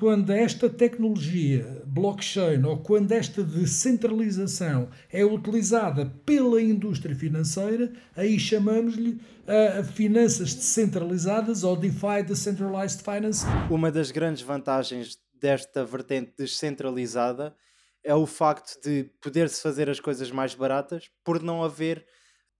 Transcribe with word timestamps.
quando 0.00 0.30
esta 0.30 0.70
tecnologia 0.70 1.82
blockchain 1.84 2.64
ou 2.64 2.78
quando 2.78 3.12
esta 3.12 3.44
descentralização 3.44 4.88
é 5.12 5.22
utilizada 5.22 6.06
pela 6.24 6.60
indústria 6.60 7.14
financeira, 7.14 7.92
aí 8.16 8.40
chamamos-lhe 8.40 9.10
uh, 9.10 9.84
finanças 9.92 10.54
descentralizadas 10.54 11.64
ou 11.64 11.76
DeFi, 11.76 12.22
Decentralized 12.26 13.02
Finance. 13.02 13.44
Uma 13.68 13.92
das 13.92 14.10
grandes 14.10 14.42
vantagens 14.42 15.18
desta 15.38 15.84
vertente 15.84 16.32
descentralizada 16.38 17.54
é 18.02 18.14
o 18.14 18.24
facto 18.24 18.80
de 18.82 19.04
poder-se 19.20 19.60
fazer 19.60 19.90
as 19.90 20.00
coisas 20.00 20.30
mais 20.30 20.54
baratas 20.54 21.10
por 21.22 21.42
não 21.42 21.62
haver 21.62 22.06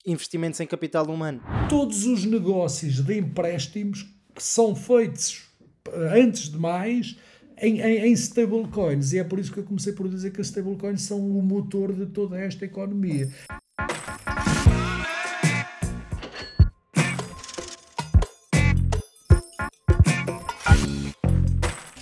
investimentos 0.04 0.60
em 0.60 0.66
capital 0.66 1.06
humano. 1.06 1.40
Todos 1.70 2.04
os 2.04 2.26
negócios 2.26 3.02
de 3.02 3.18
empréstimos 3.18 4.02
que 4.34 4.42
são 4.42 4.76
feitos 4.76 5.48
antes 6.12 6.50
de 6.50 6.58
mais 6.58 7.16
em, 7.60 7.80
em, 7.80 8.06
em 8.06 8.12
stablecoins. 8.12 9.12
E 9.12 9.18
é 9.18 9.24
por 9.24 9.38
isso 9.38 9.52
que 9.52 9.60
eu 9.60 9.64
comecei 9.64 9.92
por 9.92 10.08
dizer 10.08 10.32
que 10.32 10.40
as 10.40 10.46
stablecoins 10.46 11.02
são 11.02 11.18
o 11.18 11.42
motor 11.42 11.92
de 11.92 12.06
toda 12.06 12.40
esta 12.40 12.64
economia. 12.64 13.28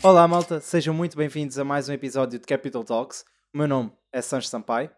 Olá 0.00 0.26
malta, 0.28 0.60
sejam 0.60 0.94
muito 0.94 1.16
bem-vindos 1.16 1.58
a 1.58 1.64
mais 1.64 1.88
um 1.88 1.92
episódio 1.92 2.38
de 2.38 2.46
Capital 2.46 2.84
Talks. 2.84 3.24
O 3.52 3.58
meu 3.58 3.66
nome 3.66 3.90
é 4.12 4.22
Sancho 4.22 4.46
Sampaio. 4.46 4.90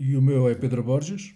E 0.00 0.16
o 0.16 0.22
meu 0.22 0.48
é 0.48 0.54
Pedro 0.54 0.82
Borges. 0.82 1.34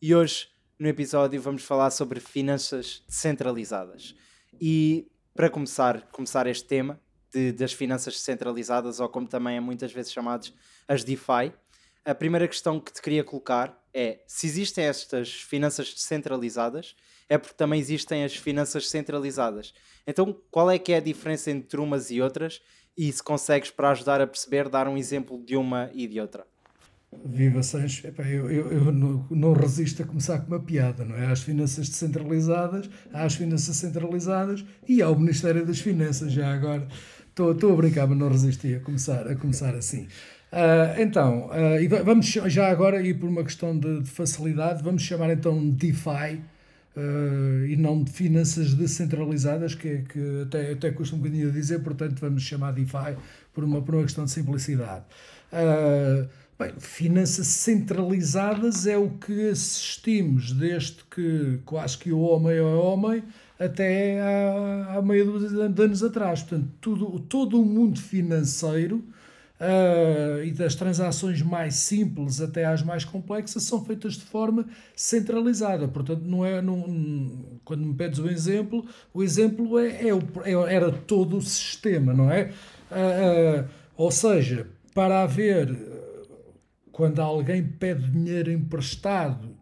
E 0.00 0.14
hoje, 0.14 0.46
no 0.78 0.86
episódio, 0.86 1.42
vamos 1.42 1.64
falar 1.64 1.90
sobre 1.90 2.20
finanças 2.20 3.02
descentralizadas. 3.08 4.14
E 4.60 5.10
para 5.34 5.50
começar, 5.50 6.02
começar 6.12 6.46
este 6.46 6.64
tema, 6.64 7.00
de, 7.34 7.52
das 7.52 7.72
finanças 7.72 8.14
descentralizadas, 8.14 9.00
ou 9.00 9.08
como 9.08 9.26
também 9.26 9.56
é 9.56 9.60
muitas 9.60 9.92
vezes 9.92 10.12
chamados 10.12 10.54
as 10.86 11.02
DeFi. 11.02 11.52
A 12.04 12.14
primeira 12.14 12.46
questão 12.46 12.78
que 12.78 12.92
te 12.92 13.02
queria 13.02 13.24
colocar 13.24 13.76
é: 13.92 14.20
se 14.26 14.46
existem 14.46 14.84
estas 14.84 15.32
finanças 15.32 15.92
descentralizadas, 15.92 16.94
é 17.28 17.36
porque 17.36 17.54
também 17.54 17.80
existem 17.80 18.24
as 18.24 18.36
finanças 18.36 18.88
centralizadas. 18.88 19.74
Então, 20.06 20.36
qual 20.50 20.70
é 20.70 20.78
que 20.78 20.92
é 20.92 20.98
a 20.98 21.00
diferença 21.00 21.50
entre 21.50 21.80
umas 21.80 22.10
e 22.10 22.20
outras? 22.20 22.60
E 22.96 23.10
se 23.10 23.22
consegues, 23.22 23.70
para 23.70 23.90
ajudar 23.90 24.20
a 24.20 24.26
perceber, 24.26 24.68
dar 24.68 24.86
um 24.86 24.96
exemplo 24.96 25.42
de 25.44 25.56
uma 25.56 25.90
e 25.92 26.06
de 26.06 26.20
outra? 26.20 26.46
Viva 27.24 27.62
Sancho, 27.62 28.06
Epá, 28.06 28.24
eu, 28.24 28.50
eu, 28.50 28.72
eu 28.72 28.92
não, 28.92 29.26
não, 29.30 29.52
resisto 29.52 30.02
a 30.02 30.06
começar 30.06 30.38
com 30.40 30.48
uma 30.48 30.60
piada, 30.60 31.04
não 31.04 31.16
é? 31.16 31.26
Há 31.26 31.30
as 31.30 31.42
finanças 31.42 31.88
descentralizadas, 31.88 32.88
há 33.12 33.24
as 33.24 33.34
finanças 33.34 33.76
centralizadas 33.76 34.64
e 34.88 35.00
há 35.00 35.08
o 35.08 35.18
Ministério 35.18 35.64
das 35.64 35.78
Finanças 35.78 36.32
já 36.32 36.52
agora. 36.52 36.86
Estou 37.36 37.72
a 37.72 37.76
brincar, 37.76 38.06
mas 38.06 38.16
não 38.16 38.28
resisti 38.28 38.76
a 38.76 38.80
começar, 38.80 39.26
a 39.26 39.34
começar 39.34 39.74
assim. 39.74 40.06
Uh, 40.52 41.02
então, 41.02 41.48
uh, 41.48 42.04
vamos 42.04 42.26
já 42.26 42.70
agora, 42.70 43.04
e 43.04 43.12
por 43.12 43.28
uma 43.28 43.42
questão 43.42 43.76
de, 43.76 44.02
de 44.02 44.08
facilidade, 44.08 44.84
vamos 44.84 45.02
chamar 45.02 45.32
então 45.32 45.68
DeFi 45.70 46.40
uh, 46.96 47.66
e 47.66 47.76
não 47.76 48.04
de 48.04 48.12
finanças 48.12 48.72
descentralizadas, 48.74 49.74
que, 49.74 50.02
que 50.02 50.42
até, 50.42 50.70
até 50.70 50.92
custa 50.92 51.16
um 51.16 51.18
bocadinho 51.18 51.48
a 51.48 51.50
dizer, 51.50 51.80
portanto 51.80 52.20
vamos 52.20 52.44
chamar 52.44 52.70
DeFi 52.72 53.16
por 53.52 53.64
uma, 53.64 53.82
por 53.82 53.96
uma 53.96 54.04
questão 54.04 54.26
de 54.26 54.30
simplicidade. 54.30 55.04
bem, 56.56 56.72
finanças 56.78 57.48
centralizadas 57.48 58.86
é 58.86 58.96
o 58.96 59.10
que 59.10 59.48
assistimos 59.48 60.52
desde 60.52 60.98
que 61.10 61.58
quase 61.64 61.98
que 61.98 62.12
o 62.12 62.20
homem 62.20 62.58
é 62.58 62.62
homem 62.62 63.24
até 63.58 64.20
há, 64.20 64.96
há 64.96 65.02
meia 65.02 65.24
dúzia 65.24 65.68
de 65.68 65.82
anos 65.82 66.02
atrás. 66.02 66.42
Portanto, 66.42 66.68
tudo, 66.80 67.20
todo 67.20 67.60
o 67.60 67.64
mundo 67.64 68.00
financeiro 68.00 69.04
uh, 69.60 70.42
e 70.42 70.50
das 70.50 70.74
transações 70.74 71.40
mais 71.42 71.74
simples 71.74 72.40
até 72.40 72.64
às 72.64 72.82
mais 72.82 73.04
complexas 73.04 73.62
são 73.62 73.84
feitas 73.84 74.14
de 74.14 74.24
forma 74.24 74.66
centralizada. 74.94 75.86
Portanto, 75.88 76.22
não 76.24 76.44
é, 76.44 76.60
não, 76.60 77.58
quando 77.64 77.84
me 77.84 77.94
pedes 77.94 78.18
o 78.18 78.24
um 78.24 78.28
exemplo, 78.28 78.84
o 79.12 79.22
exemplo 79.22 79.78
é, 79.78 80.08
é, 80.08 80.10
é, 80.10 80.74
era 80.74 80.90
todo 80.90 81.36
o 81.36 81.42
sistema, 81.42 82.12
não 82.12 82.30
é? 82.30 82.50
Uh, 82.90 83.64
uh, 83.64 83.68
ou 83.96 84.10
seja, 84.10 84.66
para 84.92 85.22
haver, 85.22 85.76
quando 86.90 87.20
alguém 87.20 87.62
pede 87.62 88.10
dinheiro 88.10 88.50
emprestado 88.50 89.53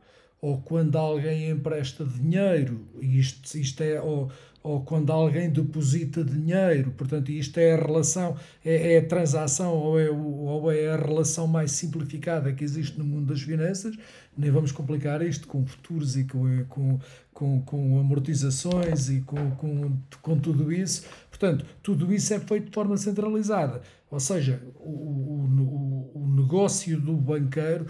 ou 0.43 0.61
quando 0.61 0.99
alguém 0.99 1.51
empresta 1.51 2.05
dinheiro, 2.05 2.85
isto, 3.01 3.57
isto 3.57 3.81
é, 3.81 4.01
ou, 4.03 4.29
ou 4.61 4.83
quando 4.83 5.13
alguém 5.13 5.49
deposita 5.49 6.25
dinheiro, 6.25 6.91
portanto, 6.91 7.31
isto 7.31 7.59
é 7.59 7.75
a 7.75 7.77
relação, 7.77 8.37
é, 8.65 8.95
é 8.95 8.99
a 8.99 9.07
transação 9.07 9.73
ou 9.73 10.01
é, 10.01 10.11
ou 10.11 10.73
é 10.73 10.91
a 10.91 10.97
relação 10.97 11.47
mais 11.47 11.71
simplificada 11.71 12.53
que 12.53 12.65
existe 12.65 12.99
no 12.99 13.05
mundo 13.05 13.27
das 13.27 13.41
finanças, 13.41 13.97
nem 14.37 14.51
vamos 14.51 14.73
complicar 14.73 15.23
isto 15.23 15.47
com 15.47 15.65
futuros 15.65 16.17
e 16.17 16.25
com, 16.25 16.65
com, 16.65 16.99
com, 17.33 17.63
com 17.63 18.01
amortizações 18.01 19.11
e 19.11 19.21
com, 19.21 19.53
com, 19.53 19.97
com 20.21 20.39
tudo 20.41 20.73
isso. 20.73 21.07
Portanto, 21.31 21.65
tudo 21.85 22.13
isso 22.13 22.35
é 22.35 22.41
feito 22.41 22.67
de 22.67 22.73
forma 22.73 22.97
centralizada. 22.97 23.81
Ou 24.11 24.19
seja, 24.19 24.61
o, 24.81 24.91
o, 24.91 26.11
o, 26.15 26.23
o 26.25 26.35
negócio 26.35 27.01
do 27.01 27.15
banqueiro. 27.15 27.87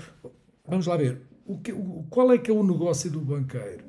Vamos 0.66 0.86
lá 0.86 0.96
ver 0.96 1.31
o 1.46 1.58
que, 1.58 1.72
o, 1.72 2.04
qual 2.10 2.32
é 2.32 2.38
que 2.38 2.50
é 2.50 2.54
o 2.54 2.62
negócio 2.62 3.10
do 3.10 3.20
banqueiro? 3.20 3.84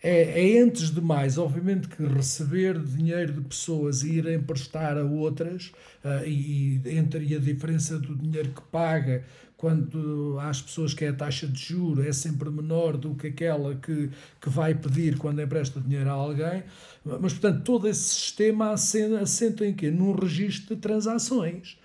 É, 0.00 0.54
é, 0.54 0.60
antes 0.60 0.90
de 0.90 1.00
mais, 1.00 1.38
obviamente, 1.38 1.88
que 1.88 2.04
receber 2.04 2.78
dinheiro 2.78 3.32
de 3.32 3.40
pessoas 3.40 4.02
e 4.02 4.18
ir 4.18 4.26
emprestar 4.28 4.96
a 4.96 5.02
outras, 5.02 5.72
uh, 6.04 6.24
e, 6.24 6.80
e 6.84 6.96
entre 6.96 7.34
a 7.34 7.38
diferença 7.40 7.98
do 7.98 8.14
dinheiro 8.14 8.50
que 8.50 8.62
paga 8.70 9.24
quando 9.56 10.38
às 10.40 10.62
pessoas 10.62 10.94
que 10.94 11.04
é 11.04 11.08
a 11.08 11.12
taxa 11.12 11.48
de 11.48 11.58
juro 11.60 12.08
é 12.08 12.12
sempre 12.12 12.48
menor 12.48 12.96
do 12.96 13.16
que 13.16 13.26
aquela 13.26 13.74
que, 13.74 14.08
que 14.40 14.48
vai 14.48 14.72
pedir 14.72 15.18
quando 15.18 15.42
empresta 15.42 15.80
dinheiro 15.80 16.08
a 16.08 16.12
alguém. 16.12 16.62
Mas, 17.04 17.32
portanto, 17.32 17.64
todo 17.64 17.88
esse 17.88 18.04
sistema 18.04 18.70
assenta, 18.70 19.18
assenta 19.18 19.66
em 19.66 19.74
quê? 19.74 19.90
Num 19.90 20.12
registro 20.12 20.76
de 20.76 20.80
transações. 20.80 21.76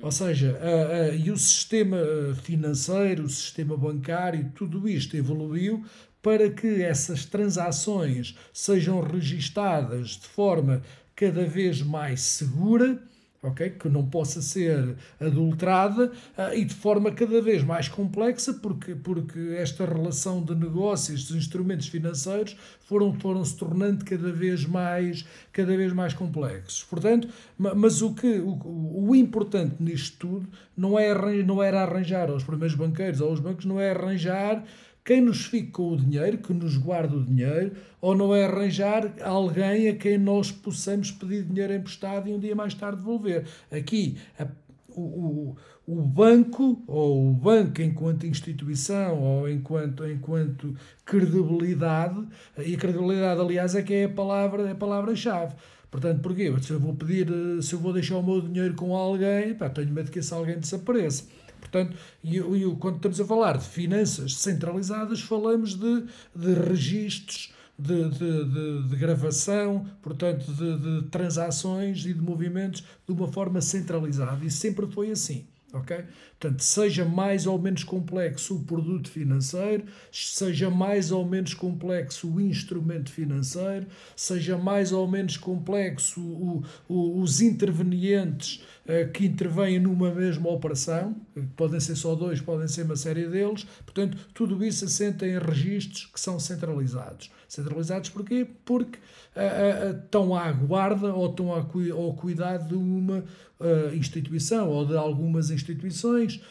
Ou 0.00 0.12
seja, 0.12 0.52
uh, 0.52 1.12
uh, 1.12 1.14
e 1.16 1.30
o 1.30 1.36
sistema 1.36 1.98
financeiro, 2.42 3.24
o 3.24 3.28
sistema 3.28 3.76
bancário, 3.76 4.52
tudo 4.54 4.88
isto 4.88 5.16
evoluiu 5.16 5.84
para 6.22 6.50
que 6.50 6.82
essas 6.82 7.24
transações 7.24 8.36
sejam 8.52 9.00
registadas 9.00 10.10
de 10.10 10.26
forma 10.28 10.82
cada 11.16 11.44
vez 11.44 11.82
mais 11.82 12.20
segura 12.20 13.02
ok? 13.48 13.70
Que 13.70 13.88
não 13.88 14.06
possa 14.06 14.40
ser 14.40 14.96
adulterada 15.20 16.12
uh, 16.36 16.54
e 16.54 16.64
de 16.64 16.74
forma 16.74 17.10
cada 17.10 17.40
vez 17.42 17.62
mais 17.62 17.88
complexa, 17.88 18.54
porque, 18.54 18.94
porque 18.94 19.38
esta 19.56 19.84
relação 19.84 20.42
de 20.42 20.54
negócios, 20.54 21.24
dos 21.24 21.36
instrumentos 21.36 21.88
financeiros, 21.88 22.56
foram, 22.80 23.12
foram 23.14 23.44
se 23.44 23.56
tornando 23.56 24.04
cada 24.04 24.32
vez 24.32 24.64
mais, 24.64 25.26
cada 25.52 25.76
vez 25.76 25.92
mais 25.92 26.14
complexos. 26.14 26.84
Portanto, 26.84 27.28
mas 27.58 28.00
o, 28.02 28.14
que, 28.14 28.38
o, 28.38 29.08
o 29.08 29.14
importante 29.14 29.76
nisto 29.80 30.16
tudo 30.18 30.48
não, 30.76 30.98
é, 30.98 31.42
não 31.42 31.62
era 31.62 31.82
arranjar 31.82 32.30
aos 32.30 32.44
primeiros 32.44 32.76
banqueiros 32.76 33.20
ou 33.20 33.30
aos 33.30 33.40
bancos, 33.40 33.64
não 33.64 33.80
é 33.80 33.90
arranjar 33.90 34.64
quem 35.08 35.22
nos 35.22 35.46
fica 35.46 35.72
com 35.72 35.92
o 35.92 35.96
dinheiro, 35.96 36.36
que 36.36 36.52
nos 36.52 36.76
guarda 36.76 37.16
o 37.16 37.24
dinheiro, 37.24 37.72
ou 37.98 38.14
não 38.14 38.34
é 38.34 38.44
arranjar 38.44 39.10
alguém 39.22 39.88
a 39.88 39.96
quem 39.96 40.18
nós 40.18 40.52
possamos 40.52 41.10
pedir 41.10 41.44
dinheiro 41.44 41.72
emprestado 41.72 42.28
e 42.28 42.34
um 42.34 42.38
dia 42.38 42.54
mais 42.54 42.74
tarde 42.74 42.98
devolver. 42.98 43.46
Aqui, 43.72 44.18
a, 44.38 44.46
o, 44.90 45.56
o, 45.86 46.02
banco, 46.02 46.82
ou 46.86 47.30
o 47.30 47.32
banco 47.32 47.80
enquanto 47.80 48.26
instituição, 48.26 49.18
ou 49.18 49.48
enquanto, 49.48 50.06
enquanto 50.06 50.76
credibilidade, 51.06 52.22
e 52.58 52.74
a 52.74 52.78
credibilidade, 52.78 53.40
aliás, 53.40 53.74
é 53.74 53.80
que 53.80 53.94
é 53.94 54.04
a 54.04 54.08
palavra-chave. 54.10 54.68
É 54.68 54.72
a 54.72 54.74
palavra 54.74 55.12
-chave. 55.14 55.54
Portanto, 55.90 56.20
porquê? 56.20 56.52
Se 56.60 56.70
eu 56.70 56.80
vou 56.80 56.94
pedir, 56.94 57.28
se 57.62 57.72
eu 57.72 57.78
vou 57.78 57.94
deixar 57.94 58.18
o 58.18 58.22
meu 58.22 58.42
dinheiro 58.42 58.74
com 58.74 58.94
alguém, 58.94 59.54
pá, 59.54 59.70
tenho 59.70 59.90
medo 59.90 60.10
que 60.10 60.18
esse 60.18 60.34
alguém 60.34 60.58
desapareça. 60.58 61.24
Portanto, 61.58 61.96
e, 62.22 62.38
e 62.38 62.76
quando 62.78 62.96
estamos 62.96 63.20
a 63.20 63.24
falar 63.24 63.58
de 63.58 63.64
finanças 63.64 64.36
centralizadas, 64.36 65.20
falamos 65.20 65.74
de, 65.74 66.04
de 66.34 66.54
registros, 66.54 67.52
de, 67.78 68.08
de, 68.10 68.44
de, 68.44 68.88
de 68.88 68.96
gravação, 68.96 69.86
portanto, 70.02 70.44
de, 70.52 70.78
de 70.78 71.08
transações 71.10 72.04
e 72.04 72.12
de 72.12 72.20
movimentos 72.20 72.82
de 73.06 73.12
uma 73.12 73.28
forma 73.28 73.60
centralizada. 73.60 74.44
E 74.44 74.50
sempre 74.50 74.86
foi 74.86 75.10
assim. 75.10 75.46
Ok? 75.72 76.02
Portanto, 76.40 76.62
seja 76.62 77.04
mais 77.04 77.46
ou 77.46 77.58
menos 77.58 77.84
complexo 77.84 78.56
o 78.56 78.64
produto 78.64 79.10
financeiro, 79.10 79.84
seja 80.10 80.70
mais 80.70 81.12
ou 81.12 81.26
menos 81.26 81.52
complexo 81.52 82.26
o 82.26 82.40
instrumento 82.40 83.12
financeiro, 83.12 83.86
seja 84.16 84.56
mais 84.56 84.92
ou 84.92 85.06
menos 85.06 85.36
complexo 85.36 86.20
o, 86.22 86.64
o, 86.88 87.20
os 87.20 87.42
intervenientes 87.42 88.64
que 89.12 89.26
intervêm 89.26 89.78
numa 89.78 90.10
mesma 90.10 90.48
operação, 90.48 91.14
podem 91.56 91.78
ser 91.78 91.94
só 91.94 92.14
dois, 92.14 92.40
podem 92.40 92.66
ser 92.66 92.84
uma 92.84 92.96
série 92.96 93.26
deles, 93.26 93.64
portanto, 93.84 94.16
tudo 94.32 94.64
isso 94.64 94.86
assenta 94.86 95.26
em 95.26 95.38
registros 95.38 96.06
que 96.06 96.18
são 96.18 96.40
centralizados. 96.40 97.30
Centralizados 97.46 98.10
porquê? 98.10 98.46
Porque 98.64 98.98
uh, 99.36 99.92
uh, 99.92 100.04
estão 100.04 100.34
à 100.34 100.50
guarda 100.52 101.14
ou 101.14 101.30
estão 101.30 101.52
ao 101.52 102.14
cuidado 102.14 102.68
de 102.68 102.74
uma 102.74 103.24
uh, 103.60 103.94
instituição 103.94 104.68
ou 104.68 104.86
de 104.86 104.96
algumas 104.96 105.50
instituições, 105.50 106.42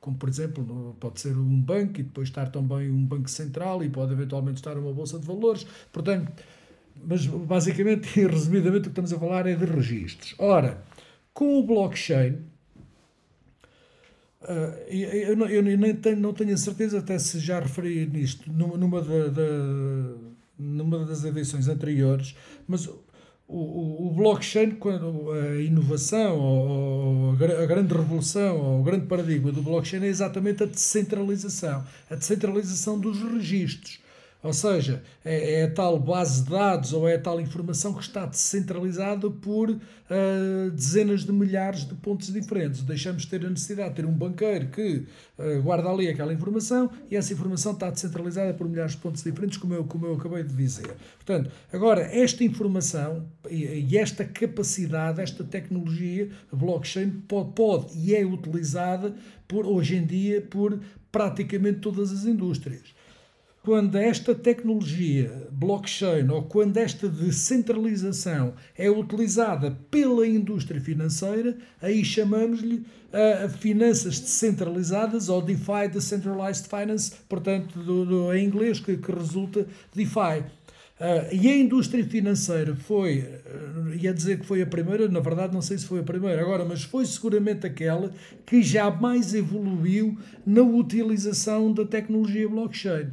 como 0.00 0.16
por 0.16 0.28
exemplo, 0.28 0.96
pode 0.98 1.20
ser 1.20 1.36
um 1.36 1.60
banco 1.60 2.00
e 2.00 2.02
depois 2.02 2.28
estar 2.28 2.48
também 2.48 2.90
um 2.90 3.04
banco 3.04 3.30
central 3.30 3.84
e 3.84 3.88
pode 3.88 4.12
eventualmente 4.12 4.56
estar 4.56 4.76
uma 4.76 4.92
bolsa 4.92 5.18
de 5.18 5.26
valores. 5.26 5.64
Portanto, 5.92 6.32
mas 6.96 7.26
basicamente 7.26 8.20
e 8.20 8.26
resumidamente 8.26 8.80
o 8.80 8.82
que 8.84 8.88
estamos 8.88 9.12
a 9.12 9.18
falar 9.18 9.46
é 9.46 9.54
de 9.54 9.64
registros. 9.64 10.34
Ora, 10.38 10.82
com 11.32 11.58
o 11.58 11.66
blockchain, 11.66 12.38
Uh, 14.42 14.74
eu, 14.88 15.38
eu 15.46 15.62
nem 15.62 15.94
tenho, 15.94 16.16
não 16.16 16.32
tenho 16.32 16.52
a 16.52 16.56
certeza 16.56 16.98
até 16.98 17.16
se 17.16 17.38
já 17.38 17.60
referi 17.60 18.06
nisto 18.06 18.50
numa, 18.50 19.00
da, 19.00 19.28
da, 19.28 20.16
numa 20.58 21.04
das 21.04 21.22
edições 21.22 21.68
anteriores, 21.68 22.34
mas 22.66 22.88
o, 22.88 23.04
o, 23.46 24.08
o 24.08 24.10
blockchain, 24.10 24.72
quando 24.72 25.30
a 25.30 25.62
inovação, 25.62 26.38
ou 26.38 27.30
a 27.32 27.66
grande 27.66 27.94
revolução, 27.94 28.56
ou 28.56 28.80
o 28.80 28.82
grande 28.82 29.06
paradigma 29.06 29.52
do 29.52 29.62
blockchain 29.62 30.02
é 30.02 30.08
exatamente 30.08 30.64
a 30.64 30.66
descentralização, 30.66 31.84
a 32.10 32.14
descentralização 32.16 32.98
dos 32.98 33.22
registros. 33.22 34.00
Ou 34.42 34.52
seja, 34.52 35.04
é, 35.24 35.60
é, 35.60 35.64
a 35.64 35.70
tal 35.70 36.00
base 36.00 36.42
de 36.42 36.50
dados 36.50 36.92
ou 36.92 37.08
é 37.08 37.14
a 37.14 37.18
tal 37.18 37.40
informação 37.40 37.94
que 37.94 38.02
está 38.02 38.26
descentralizada 38.26 39.30
por 39.30 39.70
uh, 39.70 40.70
dezenas 40.72 41.24
de 41.24 41.32
milhares 41.32 41.86
de 41.86 41.94
pontos 41.94 42.32
diferentes. 42.32 42.82
Deixamos 42.82 43.22
de 43.22 43.28
ter 43.28 43.46
a 43.46 43.48
necessidade 43.48 43.90
de 43.90 43.96
ter 43.96 44.04
um 44.04 44.12
banqueiro 44.12 44.66
que 44.66 45.06
uh, 45.38 45.62
guarda 45.62 45.88
ali 45.88 46.08
aquela 46.08 46.32
informação 46.32 46.90
e 47.08 47.14
essa 47.14 47.32
informação 47.32 47.72
está 47.72 47.88
descentralizada 47.88 48.52
por 48.52 48.68
milhares 48.68 48.92
de 48.92 48.98
pontos 48.98 49.22
diferentes, 49.22 49.58
como 49.58 49.74
eu, 49.74 49.84
como 49.84 50.06
eu 50.06 50.14
acabei 50.14 50.42
de 50.42 50.54
dizer. 50.54 50.90
Portanto, 51.24 51.48
agora, 51.72 52.02
esta 52.02 52.42
informação 52.42 53.24
e, 53.48 53.86
e 53.92 53.96
esta 53.96 54.24
capacidade, 54.24 55.20
esta 55.20 55.44
tecnologia, 55.44 56.28
a 56.52 56.56
blockchain, 56.56 57.10
pode, 57.28 57.52
pode 57.52 57.96
e 57.96 58.12
é 58.12 58.24
utilizada 58.24 59.14
por, 59.46 59.66
hoje 59.66 59.94
em 59.94 60.04
dia 60.04 60.40
por 60.40 60.80
praticamente 61.12 61.78
todas 61.78 62.10
as 62.10 62.24
indústrias 62.24 62.92
quando 63.62 63.96
esta 63.96 64.34
tecnologia 64.34 65.48
blockchain 65.52 66.28
ou 66.30 66.42
quando 66.42 66.76
esta 66.78 67.08
descentralização 67.08 68.54
é 68.76 68.90
utilizada 68.90 69.78
pela 69.88 70.26
indústria 70.26 70.80
financeira, 70.80 71.56
aí 71.80 72.04
chamamos-lhe 72.04 72.84
uh, 73.12 73.48
finanças 73.48 74.18
descentralizadas 74.18 75.28
ou 75.28 75.40
DeFi, 75.40 75.88
Decentralized 75.92 76.66
Finance, 76.66 77.12
portanto, 77.28 77.78
do, 77.78 78.04
do, 78.04 78.34
em 78.34 78.44
inglês, 78.44 78.80
que, 78.80 78.96
que 78.96 79.12
resulta 79.12 79.64
DeFi. 79.94 80.40
Uh, 81.00 81.32
e 81.32 81.48
a 81.48 81.56
indústria 81.56 82.04
financeira 82.04 82.74
foi, 82.74 83.20
uh, 83.20 83.94
ia 83.94 84.12
dizer 84.12 84.40
que 84.40 84.46
foi 84.46 84.60
a 84.62 84.66
primeira, 84.66 85.06
na 85.06 85.20
verdade 85.20 85.54
não 85.54 85.62
sei 85.62 85.78
se 85.78 85.86
foi 85.86 86.00
a 86.00 86.04
primeira 86.04 86.42
agora, 86.42 86.64
mas 86.64 86.82
foi 86.82 87.06
seguramente 87.06 87.64
aquela 87.64 88.12
que 88.44 88.60
jamais 88.60 89.34
evoluiu 89.34 90.18
na 90.44 90.62
utilização 90.62 91.72
da 91.72 91.84
tecnologia 91.84 92.48
blockchain 92.48 93.06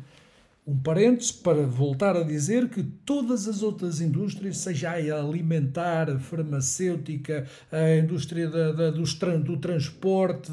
um 0.70 0.78
parênteses 0.78 1.32
para 1.32 1.64
voltar 1.64 2.16
a 2.16 2.22
dizer 2.22 2.70
que 2.70 2.84
todas 2.84 3.48
as 3.48 3.64
outras 3.64 4.00
indústrias, 4.00 4.58
seja 4.58 4.92
a 4.92 5.20
alimentar, 5.20 6.12
a 6.12 6.20
farmacêutica, 6.20 7.48
a 7.72 7.98
indústria 7.98 8.48
da, 8.48 8.72
da, 8.72 8.92
do, 8.92 9.04
do 9.44 9.58
transporte, 9.58 10.52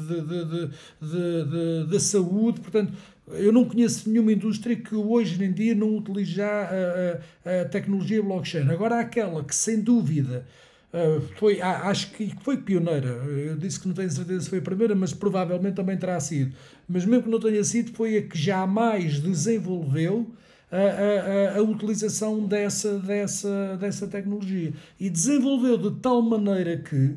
da 1.87 1.99
saúde, 1.99 2.61
portanto, 2.61 2.93
eu 3.27 3.51
não 3.51 3.65
conheço 3.65 4.09
nenhuma 4.09 4.31
indústria 4.31 4.75
que 4.75 4.95
hoje 4.95 5.43
em 5.43 5.51
dia 5.51 5.75
não 5.75 5.97
utilize 5.97 6.31
já 6.31 6.63
a, 6.63 7.49
a, 7.49 7.61
a 7.61 7.65
tecnologia 7.65 8.23
blockchain. 8.23 8.69
Agora, 8.69 8.99
aquela 8.99 9.43
que, 9.43 9.53
sem 9.53 9.81
dúvida, 9.81 10.47
Uh, 10.93 11.21
foi, 11.35 11.61
acho 11.61 12.11
que 12.11 12.33
foi 12.41 12.57
pioneira. 12.57 13.07
Eu 13.07 13.57
disse 13.57 13.79
que 13.79 13.87
não 13.87 13.95
tenho 13.95 14.09
certeza 14.09 14.41
se 14.41 14.49
foi 14.49 14.59
a 14.59 14.61
primeira, 14.61 14.95
mas 14.95 15.13
provavelmente 15.13 15.75
também 15.75 15.97
terá 15.97 16.19
sido. 16.19 16.55
Mas 16.87 17.05
mesmo 17.05 17.23
que 17.23 17.29
não 17.29 17.39
tenha 17.39 17.63
sido, 17.63 17.91
foi 17.93 18.17
a 18.17 18.21
que 18.21 18.37
jamais 18.37 19.19
desenvolveu 19.19 20.31
a, 20.71 21.55
a, 21.55 21.57
a, 21.57 21.61
utilização 21.61 22.45
dessa, 22.45 22.99
dessa, 22.99 23.77
dessa 23.77 24.07
tecnologia. 24.07 24.73
E 24.99 25.09
desenvolveu 25.09 25.77
de 25.77 25.99
tal 25.99 26.21
maneira 26.21 26.77
que 26.77 27.15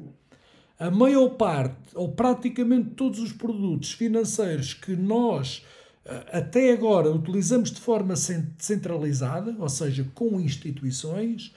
a 0.79 0.91
maior 0.91 1.31
parte, 1.31 1.77
ou 1.95 2.11
praticamente 2.11 2.91
todos 2.91 3.21
os 3.21 3.33
produtos 3.33 3.93
financeiros 3.93 4.75
que 4.75 4.97
nós 4.97 5.65
até 6.33 6.73
agora 6.73 7.11
utilizamos 7.11 7.71
de 7.71 7.81
forma 7.81 8.15
centralizada, 8.59 9.55
ou 9.59 9.69
seja, 9.69 10.07
com 10.15 10.41
instituições, 10.41 11.55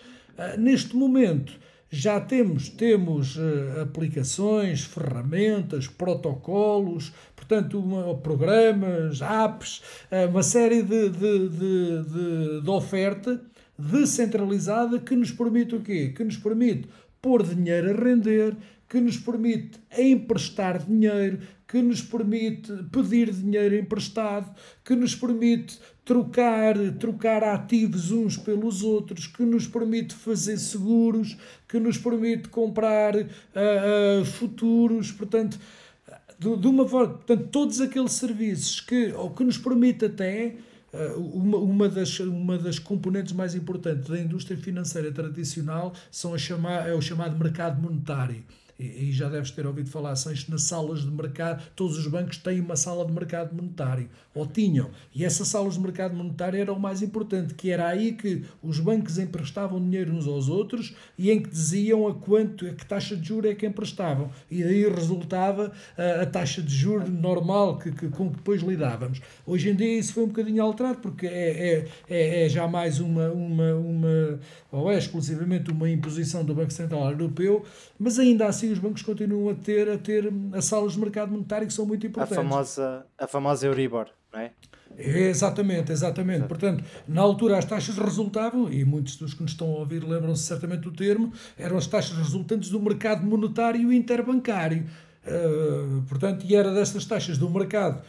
neste 0.57 0.95
momento 0.95 1.53
já 1.93 2.19
temos, 2.19 2.69
temos 2.69 3.37
uh, 3.37 3.81
aplicações, 3.83 4.83
ferramentas, 4.83 5.87
protocolos, 5.87 7.13
portanto, 7.35 7.79
uma, 7.79 8.17
programas, 8.17 9.21
apps, 9.21 9.83
uh, 10.11 10.27
uma 10.27 10.41
série 10.41 10.81
de, 10.81 11.09
de, 11.09 11.49
de, 11.49 12.03
de, 12.03 12.61
de 12.61 12.69
oferta 12.71 13.39
descentralizada 13.77 14.97
que 14.97 15.15
nos 15.15 15.31
permite 15.31 15.75
o 15.75 15.81
quê? 15.81 16.11
Que 16.15 16.23
nos 16.23 16.35
permite 16.35 16.89
pôr 17.21 17.43
dinheiro 17.43 17.91
a 17.91 18.03
render, 18.03 18.57
que 18.93 19.01
nos 19.01 19.17
permite 19.17 19.79
emprestar 19.97 20.85
dinheiro, 20.85 21.39
que 21.67 21.81
nos 21.81 21.99
permite 21.99 22.71
pedir 22.91 23.33
dinheiro 23.33 23.75
emprestado, 23.75 24.53
que 24.85 24.95
nos 24.95 25.15
permite 25.15 25.79
trocar, 26.05 26.75
trocar 26.99 27.43
ativos 27.43 28.11
uns 28.11 28.37
pelos 28.37 28.83
outros, 28.83 29.25
que 29.25 29.41
nos 29.41 29.65
permite 29.65 30.13
fazer 30.13 30.59
seguros, 30.59 31.35
que 31.67 31.79
nos 31.79 31.97
permite 31.97 32.49
comprar 32.49 33.15
uh, 33.15 33.25
uh, 33.25 34.25
futuros, 34.25 35.11
portanto, 35.11 35.59
de, 36.37 36.67
uma 36.67 36.87
forma, 36.87 37.15
portanto, 37.15 37.47
todos 37.49 37.81
aqueles 37.81 38.11
serviços 38.11 38.79
que, 38.79 39.11
ou 39.13 39.31
que 39.31 39.43
nos 39.43 39.57
permite 39.57 40.05
até 40.05 40.57
uh, 40.93 41.19
uma, 41.19 41.57
uma, 41.57 41.89
das, 41.89 42.19
uma 42.19 42.59
das 42.59 42.77
componentes 42.77 43.33
mais 43.33 43.55
importantes 43.55 44.07
da 44.07 44.19
indústria 44.19 44.55
financeira 44.55 45.11
tradicional 45.11 45.93
são 46.11 46.35
a 46.35 46.37
chamar, 46.37 46.87
é 46.87 46.93
o 46.93 47.01
chamado 47.01 47.35
mercado 47.35 47.81
monetário 47.81 48.43
e, 48.83 49.11
já 49.11 49.29
deves 49.29 49.51
ter 49.51 49.65
ouvido 49.65 49.89
falar, 49.89 50.15
Sancho, 50.15 50.49
nas 50.51 50.63
salas 50.63 51.01
de 51.01 51.11
mercado, 51.11 51.63
todos 51.75 51.97
os 51.97 52.07
bancos 52.07 52.37
têm 52.37 52.59
uma 52.59 52.75
sala 52.75 53.05
de 53.05 53.11
mercado 53.11 53.55
monetário, 53.55 54.09
ou 54.33 54.45
tinham, 54.45 54.89
e 55.13 55.23
essas 55.23 55.47
salas 55.47 55.75
de 55.75 55.79
mercado 55.79 56.15
monetário 56.15 56.59
eram 56.59 56.75
o 56.75 56.79
mais 56.79 57.01
importante, 57.01 57.53
que 57.53 57.69
era 57.69 57.87
aí 57.87 58.13
que 58.13 58.43
os 58.61 58.79
bancos 58.79 59.17
emprestavam 59.17 59.81
dinheiro 59.81 60.11
uns 60.13 60.27
aos 60.27 60.49
outros 60.49 60.95
e 61.17 61.31
em 61.31 61.41
que 61.41 61.49
diziam 61.49 62.07
a 62.07 62.13
quanto, 62.13 62.65
a 62.65 62.73
que 62.73 62.85
taxa 62.85 63.15
de 63.15 63.27
juros 63.27 63.51
é 63.51 63.55
que 63.55 63.65
emprestavam, 63.65 64.29
e 64.49 64.63
aí 64.63 64.87
resultava 64.89 65.71
a, 65.97 66.21
a 66.21 66.25
taxa 66.25 66.61
de 66.61 66.75
juros 66.75 67.09
normal 67.09 67.77
que, 67.77 67.91
que, 67.91 68.09
com 68.09 68.29
que 68.29 68.37
depois 68.37 68.61
lidávamos. 68.61 69.21
Hoje 69.45 69.69
em 69.69 69.75
dia 69.75 69.99
isso 69.99 70.13
foi 70.13 70.23
um 70.23 70.27
bocadinho 70.27 70.63
alterado, 70.63 70.97
porque 70.99 71.27
é, 71.27 71.29
é, 71.29 71.87
é, 72.09 72.45
é 72.45 72.49
já 72.49 72.67
mais 72.67 72.99
uma, 72.99 73.29
uma, 73.31 73.75
uma, 73.75 74.39
ou 74.71 74.91
é 74.91 74.97
exclusivamente 74.97 75.71
uma 75.71 75.89
imposição 75.89 76.43
do 76.43 76.53
Banco 76.53 76.73
Central 76.73 77.11
Europeu, 77.11 77.63
mas 77.97 78.19
ainda 78.19 78.47
assim 78.47 78.72
os 78.73 78.79
bancos 78.79 79.01
continuam 79.01 79.49
a 79.49 79.55
ter, 79.55 79.89
a 79.89 79.97
ter 79.97 80.31
as 80.53 80.65
salas 80.65 80.93
de 80.93 80.99
mercado 80.99 81.31
monetário 81.31 81.67
que 81.67 81.73
são 81.73 81.85
muito 81.85 82.05
importantes. 82.05 82.37
A 82.37 82.41
famosa, 82.41 83.05
a 83.17 83.27
famosa 83.27 83.67
Euribor, 83.67 84.07
não 84.33 84.39
é? 84.39 84.51
exatamente, 84.97 85.91
exatamente. 85.91 86.37
Exato. 86.37 86.49
Portanto, 86.49 86.83
na 87.07 87.21
altura 87.21 87.57
as 87.57 87.65
taxas 87.65 87.97
resultavam, 87.97 88.71
e 88.71 88.85
muitos 88.85 89.15
dos 89.15 89.33
que 89.33 89.41
nos 89.41 89.51
estão 89.51 89.67
a 89.67 89.79
ouvir 89.79 90.03
lembram-se 90.03 90.43
certamente 90.43 90.81
do 90.81 90.91
termo, 90.91 91.31
eram 91.57 91.77
as 91.77 91.87
taxas 91.87 92.17
resultantes 92.17 92.69
do 92.69 92.79
mercado 92.79 93.25
monetário 93.25 93.91
interbancário. 93.91 94.85
Uh, 95.25 96.01
portanto, 96.07 96.45
e 96.45 96.53
era 96.53 96.73
destas 96.73 97.05
taxas 97.05 97.37
do 97.37 97.49
mercado 97.49 98.01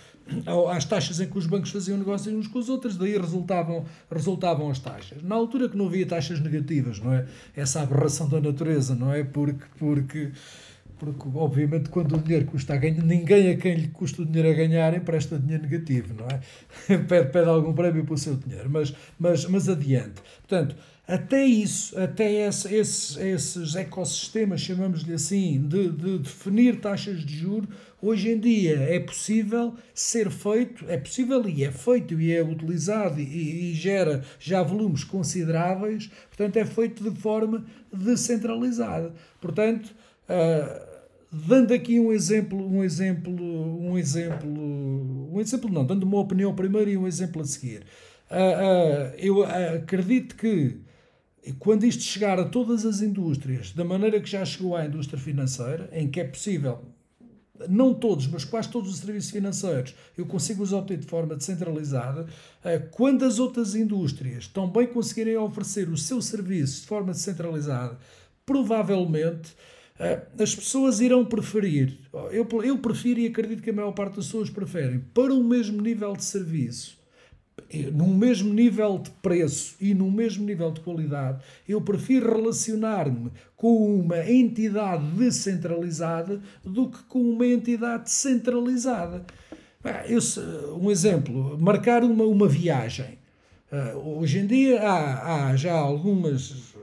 às 0.71 0.85
taxas 0.85 1.21
em 1.21 1.27
que 1.27 1.37
os 1.37 1.47
bancos 1.47 1.71
faziam 1.71 1.99
negócios 1.99 2.35
uns 2.35 2.47
com 2.47 2.59
os 2.59 2.69
outros, 2.69 2.97
daí 2.97 3.17
resultavam, 3.19 3.85
resultavam 4.11 4.71
as 4.71 4.79
taxas. 4.79 5.23
Na 5.23 5.35
altura 5.35 5.69
que 5.69 5.77
não 5.77 5.87
havia 5.87 6.07
taxas 6.07 6.41
negativas, 6.41 6.99
não 6.99 7.13
é? 7.13 7.27
Essa 7.55 7.83
aberração 7.83 8.29
da 8.29 8.41
natureza, 8.41 8.95
não 8.95 9.13
é? 9.13 9.23
Porque, 9.23 9.65
porque, 9.79 10.33
porque 10.99 11.29
obviamente, 11.35 11.91
quando 11.91 12.17
o 12.17 12.19
dinheiro 12.19 12.47
custa 12.47 12.75
a 12.75 12.77
ganhar, 12.77 13.03
ninguém 13.03 13.51
a 13.51 13.57
quem 13.57 13.75
lhe 13.75 13.89
custa 13.89 14.23
o 14.23 14.27
dinheiro 14.27 14.51
a 14.51 14.55
ganhar 14.55 14.95
empresta 14.95 15.39
dinheiro 15.39 15.65
negativo, 15.65 16.15
não 16.15 16.27
é? 16.27 16.41
pede, 17.07 17.31
pede 17.31 17.49
algum 17.49 17.75
prémio 17.75 18.05
para 18.05 18.15
o 18.15 18.19
seu 18.19 18.37
dinheiro, 18.37 18.71
mas, 18.71 18.95
mas, 19.19 19.45
mas 19.45 19.69
adiante. 19.69 20.23
Portanto, 20.49 20.75
até 21.07 21.45
isso, 21.45 21.99
até 21.99 22.49
esse, 22.49 22.75
esses, 22.75 23.17
esses 23.19 23.75
ecossistemas, 23.75 24.63
chamamos-lhe 24.63 25.13
assim, 25.13 25.61
de, 25.69 25.91
de, 25.91 26.19
definir 26.19 26.81
taxas 26.81 27.23
de 27.23 27.37
juros, 27.37 27.69
hoje 28.01 28.31
em 28.31 28.41
dia 28.41 28.77
é 28.77 28.99
possível 28.99 29.75
ser 29.93 30.31
feito, 30.31 30.87
é 30.89 30.97
possível 30.97 31.47
e 31.47 31.63
é 31.63 31.71
feito 31.71 32.19
e 32.19 32.33
é 32.33 32.43
utilizado 32.43 33.21
e, 33.21 33.71
e 33.71 33.75
gera 33.75 34.25
já 34.41 34.63
volumes 34.63 35.05
consideráveis, 35.05 36.11
portanto 36.29 36.57
é 36.57 36.65
feito 36.65 37.11
de 37.11 37.21
forma 37.21 37.67
descentralizada. 37.93 39.13
Portanto, 39.43 39.95
uh, 40.27 40.87
dando 41.31 41.75
aqui 41.75 42.01
um 42.01 42.13
exemplo, 42.13 42.67
um 42.67 42.83
exemplo, 42.83 43.31
um 43.31 43.99
exemplo, 43.99 44.49
um 44.51 45.39
exemplo 45.39 45.71
não, 45.71 45.85
dando 45.85 46.05
uma 46.05 46.21
opinião 46.21 46.55
primeiro 46.55 46.91
e 46.91 46.97
um 46.97 47.07
exemplo 47.07 47.43
a 47.43 47.45
seguir. 47.45 47.83
Uh, 48.31 48.35
uh, 48.35 49.15
eu 49.19 49.45
acredito 49.45 50.35
que 50.35 50.83
quando 51.53 51.85
isto 51.85 52.03
chegar 52.03 52.39
a 52.41 52.45
todas 52.45 52.87
as 52.87 53.03
indústrias, 53.03 53.73
da 53.73 53.85
maneira 53.85 54.21
que 54.21 54.31
já 54.31 54.45
chegou 54.45 54.75
à 54.75 54.87
indústria 54.87 55.19
financeira, 55.19 55.89
em 55.93 56.11
que 56.11 56.21
é 56.21 56.25
possível, 56.25 56.83
não 57.69 57.95
todos, 57.95 58.27
mas 58.27 58.45
quase 58.45 58.69
todos 58.69 58.91
os 58.91 58.99
serviços 58.99 59.31
financeiros, 59.31 59.95
eu 60.17 60.27
consigo 60.27 60.63
os 60.63 60.73
obter 60.73 60.99
de 60.99 61.07
forma 61.07 61.37
descentralizada, 61.37 62.27
eh, 62.65 62.79
quando 62.79 63.25
as 63.25 63.39
outras 63.39 63.75
indústrias 63.75 64.49
também 64.49 64.87
conseguirem 64.87 65.37
oferecer 65.37 65.89
o 65.89 65.97
seu 65.97 66.21
serviço 66.21 66.81
de 66.83 66.87
forma 66.87 67.13
descentralizada, 67.13 67.99
provavelmente 68.45 69.55
eh, 69.99 70.23
as 70.39 70.55
pessoas 70.55 71.01
irão 71.01 71.25
preferir, 71.25 71.99
eu, 72.33 72.49
eu 72.63 72.79
prefiro 72.79 73.21
e 73.21 73.27
acredito 73.27 73.63
que 73.63 73.71
a 73.71 73.75
maior 73.75 73.93
parte 73.93 74.17
das 74.17 74.27
pessoas 74.27 74.51
preferem, 74.51 75.01
para 75.13 75.33
o 75.33 75.45
mesmo 75.45 75.81
nível 75.81 76.15
de 76.15 76.25
serviço, 76.25 76.99
num 77.93 78.15
mesmo 78.15 78.53
nível 78.53 78.99
de 78.99 79.11
preço 79.11 79.77
e 79.81 79.95
num 79.95 80.11
mesmo 80.11 80.45
nível 80.45 80.71
de 80.71 80.81
qualidade, 80.81 81.43
eu 81.69 81.81
prefiro 81.81 82.35
relacionar-me 82.35 83.31
com 83.57 84.01
uma 84.01 84.19
entidade 84.29 85.05
descentralizada 85.13 86.41
do 86.65 86.89
que 86.89 87.03
com 87.05 87.21
uma 87.21 87.47
entidade 87.47 88.11
centralizada. 88.11 89.25
Eu, 90.07 90.21
um 90.81 90.91
exemplo, 90.91 91.59
marcar 91.59 92.03
uma, 92.03 92.25
uma 92.25 92.49
viagem. 92.49 93.19
Uh, 93.71 94.21
hoje 94.21 94.39
em 94.39 94.47
dia 94.47 94.81
há, 94.83 95.49
há 95.49 95.57
já 95.57 95.73
algumas 95.73 96.75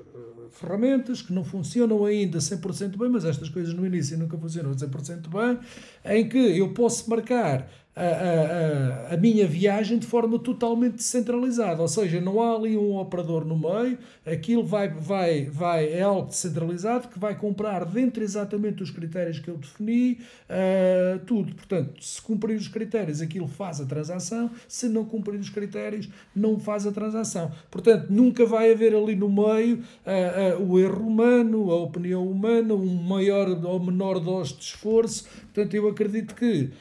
ferramentas 0.52 1.22
que 1.22 1.34
não 1.34 1.44
funcionam 1.44 2.06
ainda 2.06 2.38
100% 2.38 2.98
bem, 2.98 3.10
mas 3.10 3.26
estas 3.26 3.50
coisas 3.50 3.74
no 3.74 3.86
início 3.86 4.18
nunca 4.18 4.38
funcionam 4.38 4.72
100% 4.72 5.28
bem, 5.30 5.60
em 6.06 6.30
que 6.30 6.38
eu 6.38 6.74
posso 6.74 7.10
marcar 7.10 7.68
a, 7.94 9.12
a, 9.12 9.14
a, 9.16 9.18
minha 9.18 9.46
viagem 9.46 10.00
de 10.00 10.08
forma 10.08 10.40
totalmente 10.40 10.96
descentralizada, 10.96 11.82
ou 11.82 11.88
seja, 11.90 12.22
não 12.22 12.42
há 12.42 12.56
ali 12.56 12.78
um 12.78 12.98
operador 12.98 13.44
no 13.44 13.58
meio, 13.58 13.98
aquilo 14.26 14.64
vai, 14.64 14.88
vai, 14.88 15.46
vai, 15.46 15.92
é 15.92 16.02
algo 16.02 16.30
descentralizado 16.30 17.10
que 17.10 17.20
vai 17.20 17.38
comprar 17.38 17.84
dentro 17.84 18.24
exatamente 18.24 18.76
dos 18.76 18.92
critérios 18.92 19.40
que 19.40 19.50
eu 19.50 19.58
defini, 19.58 20.20
uh, 20.50 21.20
tudo. 21.26 21.54
Portanto, 21.54 22.02
se 22.02 22.22
cumprir 22.22 22.56
os 22.56 22.70
critérios, 22.70 23.22
aquilo 23.22 23.48
faz 23.48 23.82
a 23.82 23.86
transação, 23.86 24.50
se 24.70 24.88
não 24.88 25.04
cumprir 25.04 25.40
os 25.40 25.50
critérios, 25.50 26.08
não 26.34 26.58
faz 26.58 26.88
a 26.88 26.92
transação. 26.94 27.52
Portanto, 27.70 28.08
nunca 28.10 28.46
vai 28.46 28.72
haver 28.72 28.96
ali 28.96 29.18
no 29.18 29.30
meio 29.30 29.80
uh, 30.06 30.62
uh, 30.62 30.72
o 30.72 30.80
erro 30.80 31.06
humano, 31.06 31.70
a 31.72 31.76
opinião 31.76 32.26
humana, 32.26 32.74
um 32.74 33.04
maior 33.04 33.50
ou 33.66 33.80
menor 33.82 34.20
dose 34.20 34.54
de 34.54 34.64
esforço. 34.64 35.28
Portanto, 35.54 35.74
eu 35.74 35.90
acredito 35.90 36.34
que 36.36 36.72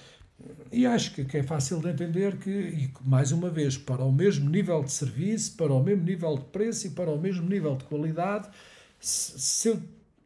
e 0.72 0.86
acho 0.86 1.14
que, 1.14 1.24
que 1.24 1.38
é 1.38 1.42
fácil 1.42 1.80
de 1.80 1.88
entender 1.88 2.36
que, 2.36 2.50
e 2.50 2.90
mais 3.04 3.32
uma 3.32 3.50
vez, 3.50 3.76
para 3.76 4.04
o 4.04 4.12
mesmo 4.12 4.48
nível 4.48 4.82
de 4.82 4.92
serviço, 4.92 5.56
para 5.56 5.72
o 5.72 5.82
mesmo 5.82 6.04
nível 6.04 6.36
de 6.36 6.44
preço 6.44 6.86
e 6.86 6.90
para 6.90 7.10
o 7.10 7.20
mesmo 7.20 7.48
nível 7.48 7.76
de 7.76 7.84
qualidade, 7.84 8.48
se, 9.00 9.38
se 9.38 9.68
eu 9.68 9.82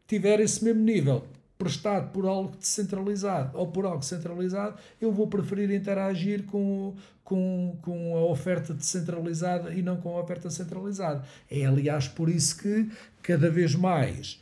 tiver 0.07 0.41
esse 0.41 0.63
mesmo 0.63 0.83
nível 0.83 1.25
prestado 1.57 2.11
por 2.11 2.27
algo 2.27 2.57
descentralizado 2.57 3.57
ou 3.57 3.69
por 3.69 3.87
algo 3.87 4.03
centralizado, 4.03 4.77
eu 5.01 5.11
vou 5.11 5.29
preferir 5.29 5.71
interagir 5.71 6.45
com, 6.45 6.95
com, 7.23 7.79
com 7.81 8.17
a 8.17 8.25
oferta 8.25 8.75
descentralizada 8.75 9.73
e 9.73 9.81
não 9.81 9.97
com 9.97 10.15
a 10.15 10.21
oferta 10.21 10.51
centralizada. 10.51 11.25
É, 11.51 11.65
aliás, 11.65 12.07
por 12.07 12.29
isso 12.29 12.59
que 12.59 12.91
cada 13.23 13.49
vez 13.49 13.75
mais, 13.75 14.39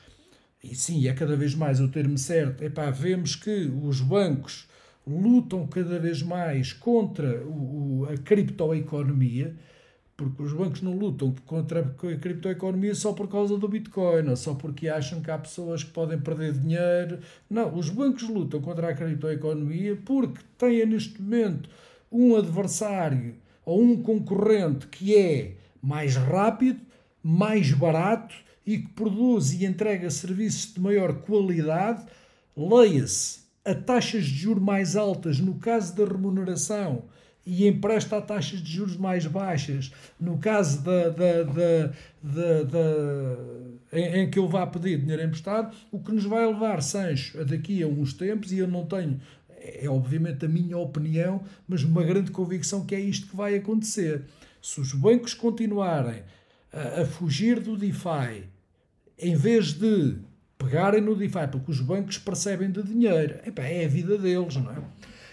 e 0.65 0.75
sim, 0.75 1.07
é 1.07 1.13
cada 1.13 1.37
vez 1.37 1.55
mais 1.55 1.81
o 1.81 1.89
termo 1.89 2.19
certo, 2.19 2.65
epá, 2.65 2.91
vemos 2.91 3.37
que 3.37 3.71
os 3.83 4.01
bancos 4.01 4.67
lutam 5.07 5.67
cada 5.67 5.99
vez 5.99 6.23
mais 6.23 6.73
contra 6.73 7.45
o, 7.45 8.03
o, 8.03 8.07
a 8.07 8.17
criptoeconomia, 8.17 9.57
porque 10.17 10.43
os 10.43 10.53
bancos 10.53 10.83
não 10.83 10.97
lutam 10.97 11.35
contra 11.47 11.81
a 11.81 12.17
criptoeconomia 12.17 12.95
só 12.95 13.13
por 13.13 13.29
causa 13.29 13.59
do 13.59 13.67
Bitcoin, 13.67 14.29
ou 14.29 14.37
só 14.37 14.55
porque 14.55 14.89
acham 14.89 15.21
que 15.21 15.31
há 15.31 15.39
pessoas 15.39 15.83
que 15.83 15.91
podem 15.91 16.21
perder 16.21 16.53
dinheiro. 16.53 17.19
Não, 17.51 17.77
os 17.77 17.89
bancos 17.91 18.29
lutam 18.29 18.61
contra 18.61 18.91
a 18.91 18.95
criptoeconomia 18.95 19.97
porque 20.05 20.41
têm 20.57 20.87
neste 20.87 21.21
momento 21.21 21.69
um 22.11 22.37
adversário 22.37 23.35
ou 23.65 23.83
um 23.83 24.01
concorrente 24.03 24.87
que 24.87 25.17
é 25.17 25.55
mais 25.83 26.15
rápido, 26.15 26.81
mais 27.23 27.73
barato 27.73 28.35
e 28.65 28.79
que 28.79 28.89
produz 28.91 29.53
e 29.53 29.65
entrega 29.65 30.11
serviços 30.11 30.75
de 30.75 30.81
maior 30.81 31.15
qualidade. 31.23 32.07
Leia-se 32.57 33.42
a 33.65 33.75
taxas 33.75 34.25
de 34.25 34.35
juros 34.35 34.63
mais 34.63 34.97
altas 34.97 35.39
no 35.39 35.55
caso 35.55 35.95
da 35.95 36.05
remuneração 36.05 37.05
e 37.45 37.67
empresta 37.67 38.19
a 38.19 38.23
taxas 38.23 38.61
de 38.61 38.73
juros 38.73 38.97
mais 38.97 39.27
baixas 39.27 39.93
no 40.19 40.39
caso 40.39 40.83
da, 40.83 41.09
da, 41.09 41.43
da, 41.45 42.63
da, 42.63 43.63
em, 43.93 44.21
em, 44.21 44.31
que 44.31 44.39
ele 44.39 44.49
vá 44.49 44.67
pedir 44.67 44.99
dinheiro 44.99 45.23
emprestado, 45.23 45.75
o 45.91 45.99
que 45.99 46.13
nos 46.13 46.25
vai 46.25 46.47
levar, 46.47 46.83
Sancho, 46.83 47.45
daqui 47.45 47.83
a 47.83 47.87
uns 47.87 48.15
tempos, 48.15 48.53
e 48.53 48.59
eu 48.59 48.69
não 48.69 48.87
tenho, 48.87 49.21
é 49.61 49.89
obviamente 49.89 50.45
a 50.45 50.49
minha 50.49 50.79
opinião, 50.79 51.43
mas 51.69 51.83
uma 51.83 52.03
grande 52.03 52.31
convicção 52.31 52.87
que 52.87 52.95
é 52.95 53.01
isto 53.01 53.29
que 53.29 53.37
vai 53.37 53.57
acontecer. 53.57 54.23
Se 54.63 54.81
os 54.81 54.93
bancos 54.93 55.35
continuarem 55.35 56.23
a, 56.73 57.03
a 57.03 57.05
fugir 57.05 57.61
do 57.61 57.77
DeFi, 57.77 58.45
em 59.19 59.37
vez 59.37 59.73
de 59.75 60.17
pegarem 60.63 61.01
no 61.01 61.17
DeFi, 61.17 61.49
porque 61.51 61.71
os 61.71 61.81
bancos 61.81 62.19
percebem 62.19 62.71
de 62.71 62.83
dinheiro. 62.83 63.41
Epá, 63.45 63.65
é 63.65 63.85
a 63.85 63.89
vida 63.89 64.17
deles, 64.17 64.57
não 64.57 64.71
é? 64.71 64.77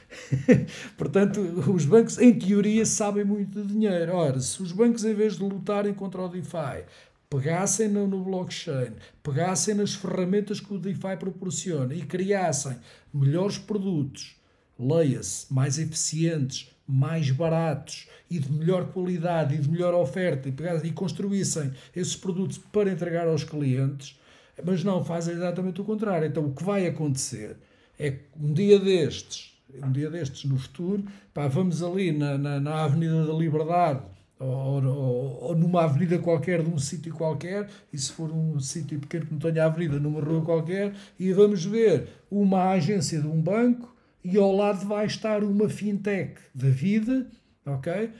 Portanto, 0.97 1.39
os 1.71 1.85
bancos, 1.85 2.17
em 2.17 2.33
teoria, 2.33 2.85
sabem 2.85 3.23
muito 3.23 3.61
de 3.61 3.67
dinheiro. 3.67 4.15
Ora, 4.15 4.39
se 4.39 4.61
os 4.61 4.71
bancos, 4.71 5.05
em 5.05 5.13
vez 5.13 5.37
de 5.37 5.43
lutarem 5.43 5.93
contra 5.93 6.21
o 6.21 6.27
DeFi, 6.27 6.83
pegassem 7.29 7.87
no, 7.87 8.07
no 8.07 8.23
blockchain, 8.23 8.93
pegassem 9.21 9.75
nas 9.75 9.93
ferramentas 9.93 10.59
que 10.59 10.73
o 10.73 10.79
DeFi 10.79 11.15
proporciona 11.19 11.93
e 11.93 12.01
criassem 12.01 12.75
melhores 13.13 13.59
produtos, 13.59 14.35
leia-se, 14.79 15.53
mais 15.53 15.77
eficientes, 15.77 16.71
mais 16.87 17.29
baratos 17.29 18.07
e 18.31 18.39
de 18.39 18.51
melhor 18.51 18.91
qualidade 18.91 19.53
e 19.53 19.59
de 19.59 19.69
melhor 19.69 19.93
oferta 19.93 20.49
e, 20.49 20.51
pegassem, 20.51 20.89
e 20.89 20.93
construíssem 20.93 21.71
esses 21.95 22.15
produtos 22.15 22.57
para 22.57 22.91
entregar 22.91 23.27
aos 23.27 23.43
clientes, 23.43 24.19
mas 24.65 24.83
não, 24.83 25.03
fazem 25.03 25.35
exatamente 25.35 25.81
o 25.81 25.83
contrário. 25.83 26.27
Então 26.27 26.45
o 26.45 26.53
que 26.53 26.63
vai 26.63 26.85
acontecer 26.87 27.57
é 27.97 28.11
que 28.11 28.19
um 28.39 28.53
dia 28.53 28.79
destes, 28.79 29.59
um 29.83 29.91
dia 29.91 30.09
destes 30.09 30.49
no 30.49 30.57
futuro, 30.57 31.03
pá, 31.33 31.47
vamos 31.47 31.83
ali 31.83 32.11
na, 32.11 32.37
na, 32.37 32.59
na 32.59 32.83
Avenida 32.83 33.25
da 33.25 33.33
Liberdade 33.33 34.01
ou, 34.39 34.83
ou, 34.83 35.43
ou, 35.43 35.55
numa 35.55 35.83
avenida 35.83 36.17
qualquer, 36.17 36.63
de 36.63 36.69
um 36.69 36.79
sítio 36.79 37.13
qualquer, 37.13 37.67
e 37.91 37.97
se 37.97 38.11
for 38.11 38.31
um 38.31 38.57
sítio 38.59 38.97
pequeno 38.99 39.25
que 39.25 39.33
não 39.33 39.39
tenha 39.39 39.65
avenida, 39.65 39.99
numa 39.99 40.21
rua 40.21 40.41
qualquer, 40.41 40.93
e 41.19 41.33
vamos 41.33 41.65
ver 41.65 42.07
uma 42.31 42.69
agência 42.69 43.19
de 43.19 43.27
um 43.27 43.41
banco 43.41 43.93
e 44.23 44.37
ao 44.37 44.55
lado 44.55 44.87
vai 44.87 45.05
estar 45.05 45.43
uma 45.43 45.67
fintech 45.69 46.35
da 46.55 46.69
vida, 46.69 47.27
ok? 47.65 48.11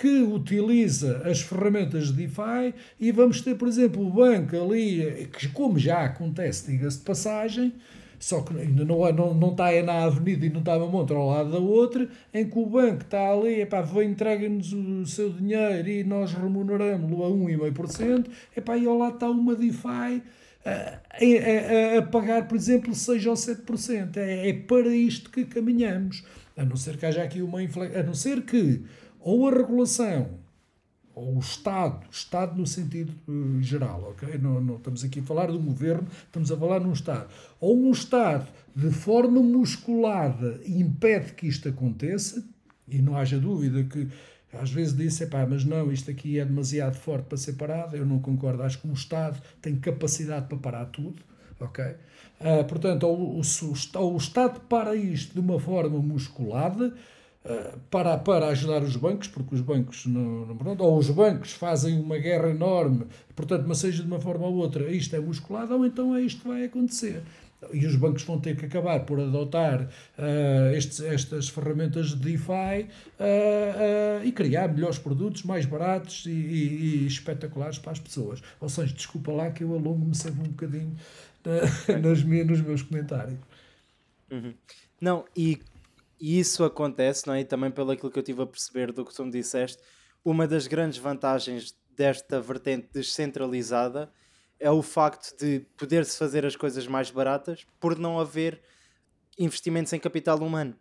Que 0.00 0.22
utiliza 0.22 1.22
as 1.24 1.40
ferramentas 1.40 2.08
de 2.08 2.26
DeFi 2.26 2.74
e 3.00 3.10
vamos 3.10 3.40
ter, 3.40 3.54
por 3.54 3.66
exemplo, 3.66 4.06
o 4.06 4.10
banco 4.10 4.54
ali, 4.54 5.28
que 5.32 5.48
como 5.48 5.78
já 5.78 6.04
acontece, 6.04 6.70
diga-se 6.70 6.98
de 6.98 7.04
passagem, 7.04 7.72
só 8.18 8.42
que 8.42 8.58
ainda 8.58 8.84
não, 8.84 9.10
não, 9.12 9.34
não 9.34 9.50
está 9.52 9.70
na 9.82 10.04
avenida 10.04 10.44
e 10.44 10.50
não 10.50 10.60
está 10.60 10.76
uma 10.76 10.86
montra 10.86 11.16
ao 11.16 11.28
lado 11.28 11.50
da 11.50 11.58
outra, 11.58 12.08
em 12.32 12.48
que 12.48 12.58
o 12.58 12.66
banco 12.66 13.02
está 13.02 13.30
ali, 13.30 13.62
epá, 13.62 13.82
entrega-nos 14.04 14.72
o 14.72 15.06
seu 15.06 15.30
dinheiro 15.30 15.88
e 15.88 16.04
nós 16.04 16.32
remuneramos-lo 16.32 17.24
a 17.24 17.30
1,5%, 17.30 18.26
epá, 18.54 18.76
e 18.76 18.86
ao 18.86 18.98
lado 18.98 19.14
está 19.14 19.30
uma 19.30 19.54
DeFi 19.54 20.22
a, 20.66 21.00
a, 21.94 21.98
a, 21.98 22.02
pagar, 22.02 22.48
por 22.48 22.56
exemplo, 22.56 22.94
6 22.94 23.26
ou 23.26 23.34
7%. 23.34 24.16
É, 24.16 24.48
é 24.48 24.52
para 24.52 24.88
isto 24.88 25.30
que 25.30 25.44
caminhamos. 25.44 26.24
A 26.56 26.64
não 26.64 26.76
ser 26.76 26.96
que 26.96 27.06
haja 27.06 27.22
aqui 27.22 27.40
uma 27.40 27.62
inflexão, 27.62 28.00
a 28.00 28.02
não 28.02 28.14
ser 28.14 28.42
que 28.42 28.82
ou 29.26 29.48
a 29.48 29.50
regulação, 29.50 30.28
ou 31.12 31.34
o 31.34 31.38
Estado, 31.40 32.06
Estado 32.12 32.56
no 32.56 32.64
sentido 32.64 33.12
uh, 33.26 33.60
geral, 33.60 34.10
ok? 34.10 34.38
Não, 34.38 34.60
não 34.60 34.76
estamos 34.76 35.02
aqui 35.02 35.18
a 35.18 35.22
falar 35.24 35.46
de 35.50 35.56
um 35.56 35.64
governo, 35.64 36.06
estamos 36.26 36.52
a 36.52 36.56
falar 36.56 36.78
num 36.78 36.92
Estado. 36.92 37.28
Ou 37.58 37.76
um 37.76 37.90
Estado, 37.90 38.46
de 38.76 38.88
forma 38.92 39.42
musculada, 39.42 40.60
impede 40.64 41.32
que 41.32 41.48
isto 41.48 41.68
aconteça, 41.68 42.44
e 42.86 43.02
não 43.02 43.16
haja 43.16 43.36
dúvida 43.36 43.82
que 43.82 44.06
Às 44.52 44.70
vezes 44.70 44.96
disse, 44.96 45.26
pá, 45.26 45.44
mas 45.44 45.64
não, 45.64 45.92
isto 45.92 46.08
aqui 46.08 46.38
é 46.38 46.44
demasiado 46.44 46.94
forte 46.94 47.24
para 47.24 47.36
ser 47.36 47.54
parado, 47.54 47.96
eu 47.96 48.06
não 48.06 48.20
concordo, 48.20 48.62
acho 48.62 48.78
que 48.80 48.86
um 48.86 48.92
Estado 48.92 49.42
tem 49.60 49.74
capacidade 49.74 50.46
para 50.46 50.56
parar 50.56 50.86
tudo, 50.86 51.20
ok? 51.58 51.84
Uh, 51.84 52.64
portanto, 52.68 53.04
ou, 53.04 53.40
o, 53.40 53.40
o 53.40 54.16
Estado 54.16 54.60
para 54.68 54.94
isto 54.94 55.34
de 55.34 55.40
uma 55.40 55.58
forma 55.58 55.98
musculada, 55.98 56.94
para, 57.90 58.18
para 58.18 58.48
ajudar 58.48 58.82
os 58.82 58.96
bancos, 58.96 59.28
porque 59.28 59.54
os 59.54 59.60
bancos 59.60 60.06
não, 60.06 60.46
não 60.46 60.56
pronto, 60.56 60.82
ou 60.82 60.98
os 60.98 61.10
bancos 61.10 61.52
fazem 61.52 62.00
uma 62.00 62.18
guerra 62.18 62.50
enorme, 62.50 63.06
portanto, 63.34 63.64
mas 63.66 63.78
seja 63.78 64.02
de 64.02 64.08
uma 64.08 64.20
forma 64.20 64.46
ou 64.46 64.54
outra, 64.54 64.90
isto 64.90 65.14
é 65.14 65.20
musculado, 65.20 65.74
ou 65.74 65.86
então 65.86 66.14
é 66.14 66.22
isto 66.22 66.42
que 66.42 66.48
vai 66.48 66.64
acontecer 66.64 67.22
e 67.72 67.86
os 67.86 67.96
bancos 67.96 68.22
vão 68.22 68.38
ter 68.38 68.56
que 68.56 68.66
acabar 68.66 69.00
por 69.00 69.20
adotar 69.20 69.82
uh, 69.82 70.74
estes, 70.74 71.00
estas 71.00 71.48
ferramentas 71.48 72.10
de 72.10 72.16
DeFi 72.16 72.52
uh, 72.82 74.22
uh, 74.22 74.24
e 74.24 74.32
criar 74.32 74.68
melhores 74.68 74.98
produtos, 74.98 75.42
mais 75.42 75.64
baratos 75.64 76.26
e, 76.26 76.30
e, 76.30 77.04
e, 77.04 77.06
espetaculares 77.06 77.78
para 77.78 77.92
as 77.92 77.98
pessoas. 77.98 78.42
Ou 78.60 78.68
seja, 78.68 78.92
desculpa 78.92 79.32
lá 79.32 79.50
que 79.50 79.64
eu 79.64 79.72
alongo-me 79.72 80.14
sempre 80.14 80.42
um 80.42 80.50
bocadinho 80.50 80.96
nas 82.02 82.24
nos 82.24 82.60
meus 82.60 82.82
comentários. 82.82 83.38
Uhum. 84.30 84.52
Não, 85.00 85.24
e, 85.36 85.58
isso 86.20 86.64
acontece, 86.64 87.26
não 87.26 87.34
é? 87.34 87.40
E 87.40 87.44
também 87.44 87.70
pelo 87.70 87.90
aquilo 87.90 88.10
que 88.10 88.18
eu 88.18 88.22
tive 88.22 88.42
a 88.42 88.46
perceber 88.46 88.92
do 88.92 89.04
que 89.04 89.14
tu 89.14 89.24
me 89.24 89.30
disseste, 89.30 89.82
uma 90.24 90.46
das 90.46 90.66
grandes 90.66 90.98
vantagens 90.98 91.76
desta 91.96 92.40
vertente 92.40 92.88
descentralizada 92.92 94.12
é 94.58 94.70
o 94.70 94.82
facto 94.82 95.36
de 95.38 95.60
poder-se 95.76 96.18
fazer 96.18 96.44
as 96.44 96.56
coisas 96.56 96.86
mais 96.86 97.10
baratas 97.10 97.66
por 97.78 97.98
não 97.98 98.18
haver 98.18 98.62
investimentos 99.38 99.92
em 99.92 100.00
capital 100.00 100.38
humano. 100.38 100.76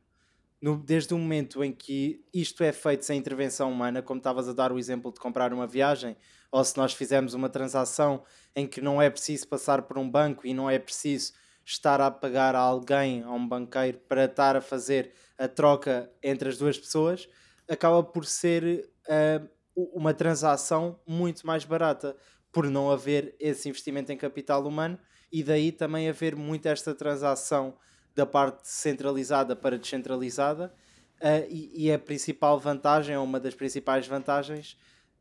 No, 0.62 0.78
desde 0.78 1.14
o 1.14 1.18
momento 1.18 1.64
em 1.64 1.72
que 1.72 2.24
isto 2.34 2.64
é 2.64 2.72
feito 2.72 3.06
sem 3.06 3.20
intervenção 3.20 3.72
humana, 3.72 4.02
como 4.02 4.18
estavas 4.18 4.48
a 4.48 4.54
dar 4.54 4.72
o 4.72 4.80
exemplo 4.80 5.12
de 5.12 5.20
comprar 5.20 5.54
uma 5.54 5.68
viagem, 5.68 6.16
ou 6.52 6.64
se 6.64 6.78
nós 6.78 6.94
fizermos 6.94 7.34
uma 7.34 7.50
transação 7.50 8.24
em 8.56 8.66
que 8.66 8.80
não 8.82 9.02
é 9.02 9.10
preciso 9.10 9.48
passar 9.48 9.82
por 9.84 9.98
um 9.98 10.10
banco 10.10 10.48
e 10.48 10.54
não 10.54 10.70
é 10.70 10.80
preciso 10.80 11.34
estar 11.66 12.00
a 12.00 12.12
pagar 12.12 12.56
a 12.56 12.60
alguém, 12.60 13.24
a 13.24 13.32
um 13.32 13.48
banqueiro, 13.48 13.98
para 14.08 14.26
estar 14.26 14.56
a 14.56 14.62
fazer 14.62 15.12
a 15.38 15.48
troca 15.48 16.12
entre 16.22 16.48
as 16.50 16.58
duas 16.58 16.78
pessoas, 16.78 17.28
acaba 17.68 18.04
por 18.04 18.26
ser 18.26 18.90
uh, 19.08 19.50
uma 19.76 20.14
transação 20.14 21.00
muito 21.06 21.46
mais 21.46 21.66
barata 21.66 22.16
por 22.52 22.70
não 22.70 22.90
haver 22.90 23.36
esse 23.40 23.68
investimento 23.68 24.12
em 24.12 24.18
capital 24.18 24.66
humano 24.66 24.98
e 25.32 25.44
daí 25.44 25.72
também 25.72 26.08
haver 26.08 26.36
muito 26.36 26.68
esta 26.68 26.94
transação 26.96 27.76
da 28.16 28.26
parte 28.26 28.68
centralizada 28.70 29.56
para 29.56 29.78
descentralizada 29.78 30.74
uh, 31.20 31.46
e, 31.50 31.88
e, 31.88 31.92
a 31.92 32.00
principal 32.00 32.58
vantagem, 32.60 33.18
ou 33.18 33.24
uma 33.26 33.40
das 33.40 33.54
principais 33.54 34.08
vantagens 34.08 34.78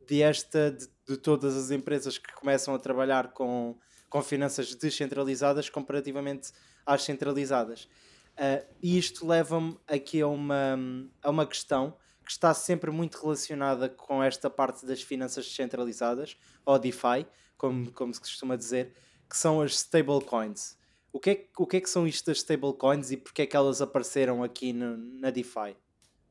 de 0.06 0.22
esta, 0.22 0.70
de, 0.70 0.86
de, 1.08 1.16
todas 1.16 1.56
as 1.56 1.70
empresas 1.70 2.18
que 2.18 2.32
começam 2.34 2.74
a 2.74 2.78
trabalhar 2.78 3.32
com, 3.32 3.76
com 4.08 4.22
finanças 4.22 4.74
descentralizadas 4.74 5.68
comparativamente 5.68 6.52
às 6.86 7.02
centralizadas. 7.02 7.88
Uh, 8.34 8.66
e 8.82 8.98
isto 8.98 9.26
leva-me 9.26 9.78
aqui 9.86 10.20
a 10.20 10.26
uma, 10.26 10.78
a 11.22 11.30
uma 11.30 11.46
questão 11.46 11.96
que 12.24 12.30
está 12.30 12.52
sempre 12.54 12.90
muito 12.90 13.20
relacionada 13.20 13.88
com 13.88 14.22
esta 14.22 14.48
parte 14.48 14.86
das 14.86 15.02
finanças 15.02 15.46
descentralizadas, 15.46 16.36
ou 16.64 16.78
DeFi, 16.78 17.26
como, 17.56 17.92
como 17.92 18.14
se 18.14 18.20
costuma 18.20 18.56
dizer, 18.56 18.94
que 19.28 19.36
são 19.36 19.60
as 19.60 19.74
stablecoins. 19.74 20.76
O 21.12 21.20
que, 21.20 21.30
é, 21.30 21.46
o 21.56 21.66
que 21.66 21.76
é 21.76 21.80
que 21.80 21.88
são 21.88 22.06
isto 22.06 22.26
das 22.26 22.38
stablecoins 22.38 23.10
e 23.10 23.16
porque 23.16 23.42
é 23.42 23.46
que 23.46 23.56
elas 23.56 23.80
apareceram 23.80 24.42
aqui 24.42 24.72
no, 24.72 24.96
na 24.96 25.30
DeFi? 25.30 25.76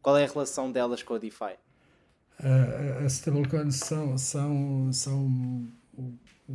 Qual 0.01 0.17
é 0.17 0.25
a 0.25 0.27
relação 0.27 0.71
delas 0.71 1.01
com 1.01 1.13
a 1.13 1.17
DeFi? 1.17 1.57
Uh, 2.39 3.05
as 3.05 3.13
stablecoins 3.13 3.75
são, 3.75 4.17
são, 4.17 4.91
são 4.91 5.71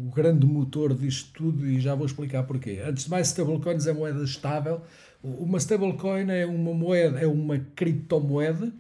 o, 0.07 0.11
grande 0.11 0.47
motor 0.47 0.95
disto 0.95 1.33
tudo 1.33 1.67
e 1.67 1.81
já 1.81 1.95
vou 1.95 2.07
explicar 2.07 2.43
porquê. 2.45 2.83
Antes 2.85 3.05
de 3.05 3.11
mais, 3.11 3.29
stablecoins 3.29 3.87
é 3.87 3.93
moeda 3.93 4.23
estável. 4.23 4.83
Uma 5.23 5.59
stablecoin 5.59 6.31
é 6.31 6.47
uma 6.47 6.73
moeda, 6.73 7.19
é 7.21 7.27
uma 7.27 7.59
criptomoeda 7.75 8.73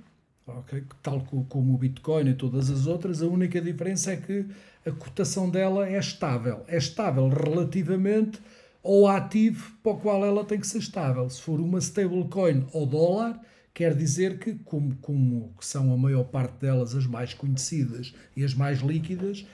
okay? 0.56 0.84
tal 1.02 1.20
como 1.48 1.75
o 1.75 1.78
Bitcoin 1.78 2.28
e 2.28 2.34
todas 2.34 2.70
as 2.70 2.87
outras, 2.87 3.22
a 3.22 3.26
única 3.26 3.60
diferença 3.60 4.12
é 4.12 4.16
que 4.16 4.46
a 4.87 4.90
cotação 4.90 5.50
dela 5.50 5.88
é 5.88 5.98
estável. 5.98 6.64
É 6.66 6.76
estável 6.76 7.28
relativamente 7.28 8.40
ao 8.82 9.06
ativo 9.06 9.72
para 9.82 9.92
o 9.92 9.98
qual 9.98 10.25
ela 10.25 10.44
tem 10.44 10.58
que 10.58 10.66
ser 10.66 10.78
estável. 10.78 11.28
Se 11.28 11.42
for 11.42 11.60
uma 11.60 11.78
stablecoin 11.78 12.66
ou 12.72 12.87
dólar, 12.87 13.40
quer 13.75 13.94
dizer 13.94 14.38
que, 14.38 14.54
como, 14.64 14.96
como 14.96 15.52
são 15.60 15.92
a 15.92 15.96
maior 15.96 16.25
parte 16.25 16.60
delas 16.60 16.94
as 16.94 17.06
mais 17.06 17.34
conhecidas 17.34 18.14
e 18.37 18.44
as 18.44 18.54
mais 18.54 18.80
líquidas, 18.80 19.46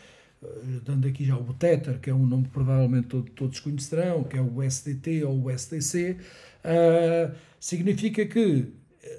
dando 0.85 1.07
aqui 1.07 1.25
já 1.25 1.37
o 1.37 1.55
Tether, 1.55 1.99
que 2.01 2.11
é 2.11 2.15
um 2.15 2.27
nome 2.27 2.45
que 2.45 2.51
provavelmente 2.51 3.23
todos 3.35 3.61
conhecerão, 3.61 4.25
que 4.25 4.37
é 4.37 4.41
o 4.41 4.63
SDT 4.63 5.25
ou 5.25 5.45
o 5.45 5.51
SDC, 5.51 6.13
uh, 6.13 6.17
eh, 6.65 7.31
significa 7.59 8.25
que 8.27 8.73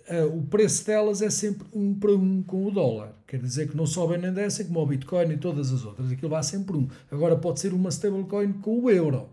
uh, 0.10 0.38
o 0.38 0.43
preço 0.43 0.86
delas 0.86 1.21
é 1.21 1.30
sempre 1.30 1.67
um 1.73 1.93
para 1.93 2.12
um 2.12 2.43
com 2.43 2.65
o 2.65 2.71
dólar. 2.71 3.13
Quer 3.28 3.39
dizer 3.39 3.69
que 3.69 3.78
não 3.78 3.86
sobem 3.86 4.17
nem 4.17 4.32
descem 4.32 4.67
como 4.67 4.82
o 4.82 4.86
Bitcoin 4.86 5.32
e 5.32 5.38
todas 5.38 5.71
as 5.71 5.84
outras. 5.84 6.12
Aquilo 6.12 6.30
vai 6.30 6.43
sempre 6.43 6.78
um. 6.78 6.88
Agora 7.12 7.36
pode 7.36 7.60
ser 7.60 7.73
uma 7.73 7.89
stablecoin 7.89 8.54
com 8.54 8.80
o 8.80 8.89
euro. 8.89 9.30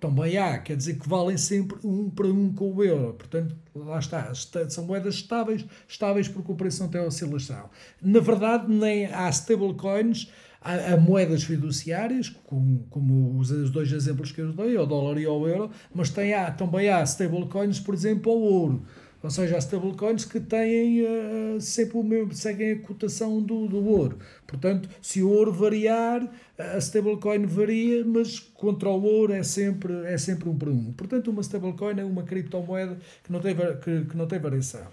Também 0.00 0.38
há, 0.38 0.58
quer 0.58 0.76
dizer 0.76 0.96
que 0.96 1.08
valem 1.08 1.36
sempre 1.36 1.76
um 1.84 2.08
para 2.08 2.28
um 2.28 2.52
com 2.52 2.72
o 2.72 2.84
euro. 2.84 3.14
Portanto, 3.14 3.56
lá 3.74 3.98
está, 3.98 4.32
são 4.68 4.84
moedas 4.84 5.14
estáveis, 5.14 5.64
estáveis 5.88 6.28
porque 6.28 6.52
o 6.52 6.54
preço 6.54 6.82
não 6.82 6.90
tem 6.90 7.00
oscilação. 7.00 7.68
Na 8.00 8.20
verdade, 8.20 8.72
nem 8.72 9.06
há 9.06 9.28
stablecoins, 9.28 10.30
há, 10.60 10.96
moedas 10.96 11.44
fiduciárias, 11.44 12.28
como, 12.44 12.86
como 12.90 13.38
os, 13.38 13.50
os, 13.50 13.70
dois 13.70 13.92
exemplos 13.92 14.32
que 14.32 14.40
eu 14.40 14.52
dei, 14.52 14.76
o 14.76 14.86
dólar 14.86 15.18
e 15.18 15.26
o 15.26 15.46
euro, 15.46 15.70
mas 15.94 16.10
tem, 16.10 16.34
há, 16.34 16.50
também 16.50 16.88
há 16.88 17.02
stablecoins, 17.02 17.80
por 17.80 17.94
exemplo, 17.94 18.32
ao 18.32 18.38
ouro. 18.38 18.82
Ou 19.20 19.30
seja, 19.30 19.56
há 19.56 19.58
stablecoins 19.58 20.24
que 20.24 20.38
têm 20.38 21.02
uh, 21.02 21.60
sempre 21.60 21.98
o 21.98 22.04
mesmo, 22.04 22.32
seguem 22.32 22.72
a 22.72 22.78
cotação 22.78 23.42
do, 23.42 23.66
do 23.66 23.84
ouro. 23.84 24.18
Portanto, 24.46 24.88
se 25.02 25.22
o 25.22 25.28
ouro 25.28 25.52
variar, 25.52 26.28
a 26.56 26.78
stablecoin 26.78 27.44
varia, 27.44 28.04
mas 28.04 28.38
contra 28.38 28.88
o 28.88 29.02
ouro 29.02 29.32
é 29.32 29.42
sempre, 29.42 29.92
é 30.06 30.16
sempre 30.16 30.48
um 30.48 30.56
para 30.56 30.70
um. 30.70 30.92
Portanto, 30.92 31.32
uma 31.32 31.40
stablecoin 31.40 31.98
é 31.98 32.04
uma 32.04 32.22
criptomoeda 32.22 32.96
que 33.24 33.32
não 33.32 33.40
tem, 33.40 33.56
que, 33.56 34.04
que 34.04 34.16
não 34.16 34.26
tem 34.28 34.38
variação. 34.38 34.86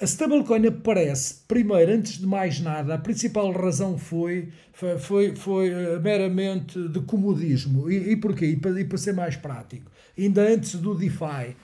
A 0.00 0.04
stablecoin 0.06 0.66
aparece, 0.66 1.42
primeiro, 1.46 1.92
antes 1.92 2.18
de 2.18 2.26
mais 2.26 2.58
nada, 2.58 2.94
a 2.94 2.98
principal 2.98 3.52
razão 3.52 3.98
foi, 3.98 4.48
foi, 4.72 4.98
foi, 4.98 5.36
foi 5.36 5.70
uh, 5.70 6.00
meramente 6.00 6.88
de 6.88 7.00
comodismo. 7.00 7.90
E, 7.90 8.12
e 8.12 8.16
porquê? 8.16 8.46
E 8.46 8.56
para, 8.56 8.80
e 8.80 8.84
para 8.84 8.96
ser 8.96 9.12
mais 9.12 9.36
prático. 9.36 9.90
Ainda 10.16 10.42
antes 10.42 10.74
do 10.76 10.94
DeFi 10.94 11.54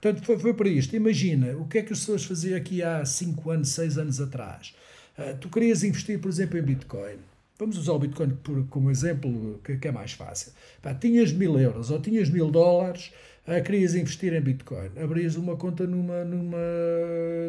Portanto, 0.00 0.24
foi, 0.24 0.38
foi 0.38 0.54
para 0.54 0.68
isto. 0.68 0.96
Imagina, 0.96 1.54
o 1.58 1.66
que 1.66 1.78
é 1.78 1.82
que 1.82 1.92
as 1.92 2.00
pessoas 2.00 2.24
faziam 2.24 2.56
aqui 2.56 2.82
há 2.82 3.04
5 3.04 3.50
anos, 3.50 3.68
6 3.70 3.98
anos 3.98 4.20
atrás? 4.20 4.74
Uh, 5.18 5.36
tu 5.38 5.50
querias 5.50 5.84
investir, 5.84 6.18
por 6.18 6.28
exemplo, 6.28 6.58
em 6.58 6.62
Bitcoin. 6.62 7.16
Vamos 7.58 7.76
usar 7.76 7.92
o 7.92 7.98
Bitcoin 7.98 8.30
por, 8.42 8.66
como 8.68 8.90
exemplo, 8.90 9.60
que, 9.62 9.76
que 9.76 9.88
é 9.88 9.92
mais 9.92 10.12
fácil. 10.12 10.52
Pá, 10.80 10.94
tinhas 10.94 11.30
mil 11.30 11.58
euros 11.58 11.90
ou 11.90 12.00
tinhas 12.00 12.30
mil 12.30 12.50
dólares, 12.50 13.12
uh, 13.46 13.62
querias 13.62 13.94
investir 13.94 14.32
em 14.32 14.40
Bitcoin. 14.40 14.90
Abrias 15.02 15.36
uma 15.36 15.56
conta 15.56 15.86
numa, 15.86 16.24
numa 16.24 16.58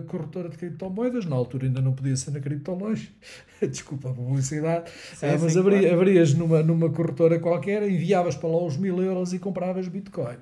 corretora 0.07 0.49
de 0.49 0.57
criptomoedas, 0.57 1.25
na 1.25 1.35
altura 1.35 1.65
ainda 1.65 1.81
não 1.81 1.93
podia 1.93 2.15
ser 2.15 2.31
na 2.31 2.39
Criptolonge, 2.39 3.13
desculpa 3.61 4.09
a 4.09 4.13
publicidade, 4.13 4.91
sim, 5.15 5.25
uh, 5.25 5.39
mas 5.39 5.53
sim, 5.53 5.59
abri, 5.59 5.79
claro. 5.79 5.95
abrias 5.95 6.33
numa, 6.33 6.61
numa 6.61 6.89
corretora 6.89 7.39
qualquer, 7.39 7.83
enviavas 7.83 8.35
para 8.35 8.49
lá 8.49 8.63
os 8.63 8.77
mil 8.77 9.01
euros 9.01 9.33
e 9.33 9.39
compravas 9.39 9.87
Bitcoin. 9.87 10.37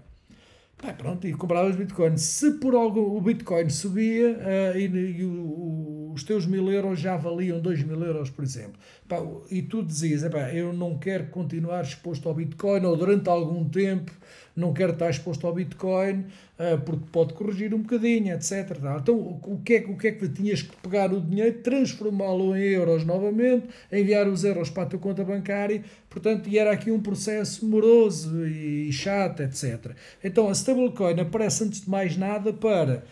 Pá, 0.81 0.93
pronto, 0.93 1.27
e 1.27 1.33
compravas 1.33 1.75
Bitcoin. 1.75 2.15
Se 2.17 2.51
por 2.51 2.73
algo 2.73 3.01
o 3.17 3.19
Bitcoin 3.19 3.69
subia 3.69 4.29
uh, 4.29 4.77
e, 4.77 4.85
e 4.85 5.25
o, 5.25 5.29
o, 5.29 5.88
os 6.19 6.23
teus 6.23 6.45
mil 6.45 6.69
euros 6.71 6.99
já 6.99 7.15
valiam 7.15 7.59
dois 7.59 7.81
mil 7.81 8.03
euros, 8.03 8.29
por 8.29 8.43
exemplo, 8.43 8.73
pá, 9.07 9.17
e 9.49 9.61
tu 9.61 9.81
dizias, 9.81 10.21
eu 10.53 10.73
não 10.73 10.97
quero 10.97 11.27
continuar 11.27 11.83
exposto 11.83 12.27
ao 12.27 12.35
Bitcoin 12.35 12.85
ou 12.85 12.95
durante 12.97 13.29
algum 13.29 13.67
tempo 13.67 14.11
não 14.59 14.73
quero 14.73 14.91
estar 14.91 15.09
exposto 15.09 15.47
ao 15.47 15.53
Bitcoin 15.53 16.25
uh, 16.59 16.77
porque 16.85 17.05
pode 17.11 17.33
corrigir 17.33 17.73
um 17.73 17.81
bocadinho, 17.81 18.33
etc. 18.33 18.77
Então, 19.01 19.15
o 19.17 19.61
que, 19.63 19.75
é, 19.75 19.79
o 19.87 19.95
que 19.95 20.07
é 20.09 20.11
que 20.11 20.27
tinhas 20.27 20.61
que 20.61 20.75
pegar 20.77 21.13
o 21.13 21.21
dinheiro, 21.21 21.59
transformá-lo 21.59 22.55
em 22.55 22.63
euros 22.63 23.05
novamente, 23.05 23.67
enviar 23.89 24.27
os 24.27 24.43
euros 24.43 24.69
para 24.69 24.83
a 24.83 24.85
tua 24.85 24.99
conta 24.99 25.23
bancária, 25.23 25.81
portanto, 26.09 26.49
e 26.49 26.57
era 26.57 26.71
aqui 26.71 26.91
um 26.91 27.01
processo 27.01 27.65
moroso 27.65 28.45
e 28.45 28.91
chato, 28.91 29.41
etc. 29.41 29.93
Então, 30.21 30.49
a 30.49 30.51
stablecoin 30.51 31.19
aparece 31.21 31.63
antes 31.63 31.81
de 31.81 31.89
mais 31.89 32.17
nada 32.17 32.51
para, 32.51 33.05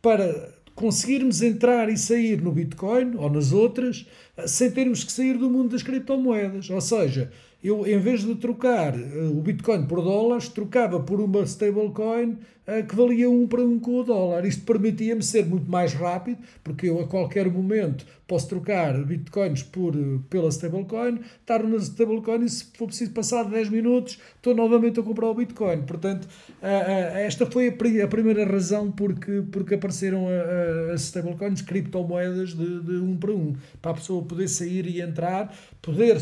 para 0.00 0.54
conseguirmos 0.74 1.40
entrar 1.42 1.88
e 1.88 1.96
sair 1.96 2.40
no 2.40 2.52
Bitcoin 2.52 3.14
ou 3.16 3.30
nas 3.30 3.52
outras 3.52 4.06
sem 4.46 4.70
termos 4.70 5.04
que 5.04 5.12
sair 5.12 5.38
do 5.38 5.48
mundo 5.48 5.70
das 5.70 5.82
criptomoedas. 5.82 6.68
Ou 6.70 6.80
seja, 6.80 7.30
eu, 7.64 7.86
em 7.86 7.98
vez 7.98 8.20
de 8.20 8.34
trocar 8.34 8.94
uh, 8.94 9.38
o 9.38 9.40
Bitcoin 9.40 9.86
por 9.86 10.02
dólares, 10.02 10.48
trocava 10.50 11.00
por 11.00 11.18
uma 11.18 11.40
stablecoin 11.44 12.32
uh, 12.32 12.86
que 12.86 12.94
valia 12.94 13.30
um 13.30 13.46
para 13.46 13.62
um 13.62 13.80
com 13.80 14.00
o 14.00 14.04
dólar. 14.04 14.44
Isto 14.44 14.66
permitia-me 14.66 15.22
ser 15.22 15.46
muito 15.46 15.70
mais 15.70 15.94
rápido, 15.94 16.36
porque 16.62 16.90
eu 16.90 17.00
a 17.00 17.08
qualquer 17.08 17.50
momento 17.50 18.04
posso 18.28 18.50
trocar 18.50 19.02
Bitcoins 19.06 19.62
por, 19.62 19.96
uh, 19.96 20.22
pela 20.28 20.50
stablecoin, 20.50 21.20
estar 21.40 21.62
na 21.62 21.78
stablecoin 21.78 22.44
e 22.44 22.50
se 22.50 22.66
for 22.76 22.86
preciso 22.86 23.12
passar 23.12 23.44
10 23.44 23.70
minutos, 23.70 24.18
estou 24.36 24.54
novamente 24.54 25.00
a 25.00 25.02
comprar 25.02 25.30
o 25.30 25.34
Bitcoin. 25.34 25.84
Portanto, 25.84 26.28
esta 26.60 27.46
foi 27.46 27.68
a, 27.68 28.04
a, 28.04 28.08
primeira 28.08 28.44
razão 28.44 28.92
porque, 28.92 29.42
porque 29.50 29.74
apareceram 29.76 30.26
as 30.92 31.00
stablecoins, 31.00 31.62
criptomoedas 31.62 32.50
de, 32.50 32.80
de 32.82 32.96
um 32.96 33.16
para 33.16 33.32
um, 33.32 33.54
para 33.80 33.92
a 33.92 33.94
pessoa 33.94 34.22
poder 34.22 34.48
sair 34.48 34.86
e 34.86 35.00
entrar, 35.00 35.56
poder 35.80 36.18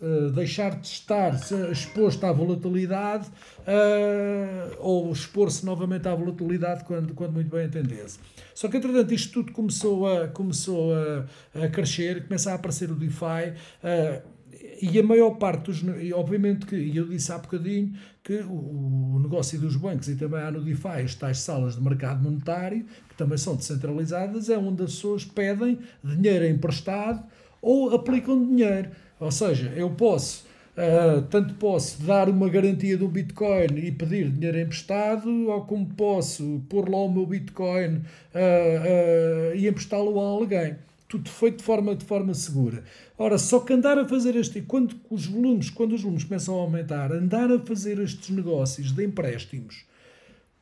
uh, 0.00 0.30
deixar 0.30 0.78
de 0.78 0.86
estar 0.86 1.34
exposto 1.70 2.24
à 2.24 2.32
volatilidade 2.32 3.28
uh, 3.28 4.76
ou 4.78 5.12
expor-se 5.12 5.64
novamente 5.64 6.08
à 6.08 6.14
volatilidade 6.14 6.84
quando, 6.84 7.14
quando 7.14 7.32
muito 7.32 7.50
bem 7.50 7.66
entendesse. 7.66 8.18
Só 8.54 8.68
que, 8.68 8.76
entretanto, 8.76 9.14
isto 9.14 9.32
tudo 9.32 9.52
começou 9.52 10.06
a, 10.06 10.28
começou 10.28 10.92
a, 10.94 11.64
a 11.64 11.68
crescer, 11.68 12.26
começa 12.26 12.52
a 12.52 12.54
aparecer 12.54 12.90
o 12.90 12.94
DeFi. 12.94 13.54
Uh, 13.82 14.38
e 14.80 14.98
a 14.98 15.02
maior 15.02 15.32
parte 15.32 15.64
dos. 15.64 15.82
E 16.00 16.12
obviamente 16.12 16.66
que, 16.66 16.76
e 16.76 16.96
eu 16.96 17.08
disse 17.08 17.32
há 17.32 17.38
bocadinho, 17.38 17.94
que 18.22 18.40
o, 18.40 19.14
o 19.16 19.20
negócio 19.20 19.58
dos 19.58 19.76
bancos 19.76 20.08
e 20.08 20.16
também 20.16 20.40
há 20.40 20.50
no 20.50 20.62
DeFi 20.62 21.02
as 21.04 21.14
tais 21.14 21.38
salas 21.40 21.76
de 21.76 21.82
mercado 21.82 22.22
monetário, 22.22 22.84
que 23.08 23.16
também 23.16 23.38
são 23.38 23.56
descentralizadas, 23.56 24.48
é 24.48 24.58
onde 24.58 24.82
as 24.82 24.94
pessoas 24.94 25.24
pedem 25.24 25.78
dinheiro 26.02 26.46
emprestado 26.46 27.24
ou 27.60 27.94
aplicam 27.94 28.44
dinheiro. 28.44 28.90
Ou 29.20 29.30
seja, 29.30 29.72
eu 29.74 29.90
posso, 29.90 30.44
uh, 30.76 31.22
tanto 31.22 31.54
posso 31.54 32.02
dar 32.02 32.28
uma 32.28 32.48
garantia 32.48 32.96
do 32.96 33.08
Bitcoin 33.08 33.76
e 33.76 33.90
pedir 33.90 34.30
dinheiro 34.30 34.60
emprestado, 34.60 35.48
ou 35.48 35.62
como 35.62 35.86
posso 35.86 36.62
pôr 36.68 36.88
lá 36.88 36.98
o 36.98 37.12
meu 37.12 37.26
Bitcoin 37.26 37.96
uh, 37.96 37.98
uh, 37.98 39.56
e 39.56 39.66
emprestá-lo 39.66 40.20
a 40.20 40.24
alguém. 40.24 40.76
Tudo 41.08 41.30
feito 41.30 41.58
de 41.58 41.64
forma, 41.64 41.94
de 41.96 42.04
forma 42.04 42.34
segura. 42.34 42.84
Ora, 43.16 43.38
só 43.38 43.60
que 43.60 43.72
andar 43.72 43.98
a 43.98 44.06
fazer 44.06 44.36
este, 44.36 44.60
quando 44.60 44.94
os 45.08 45.26
volumes, 45.26 45.70
quando 45.70 45.94
os 45.94 46.02
volumes 46.02 46.24
começam 46.24 46.54
a 46.56 46.60
aumentar, 46.60 47.10
andar 47.10 47.50
a 47.50 47.58
fazer 47.58 47.98
estes 47.98 48.28
negócios 48.28 48.92
de 48.92 49.04
empréstimos 49.04 49.86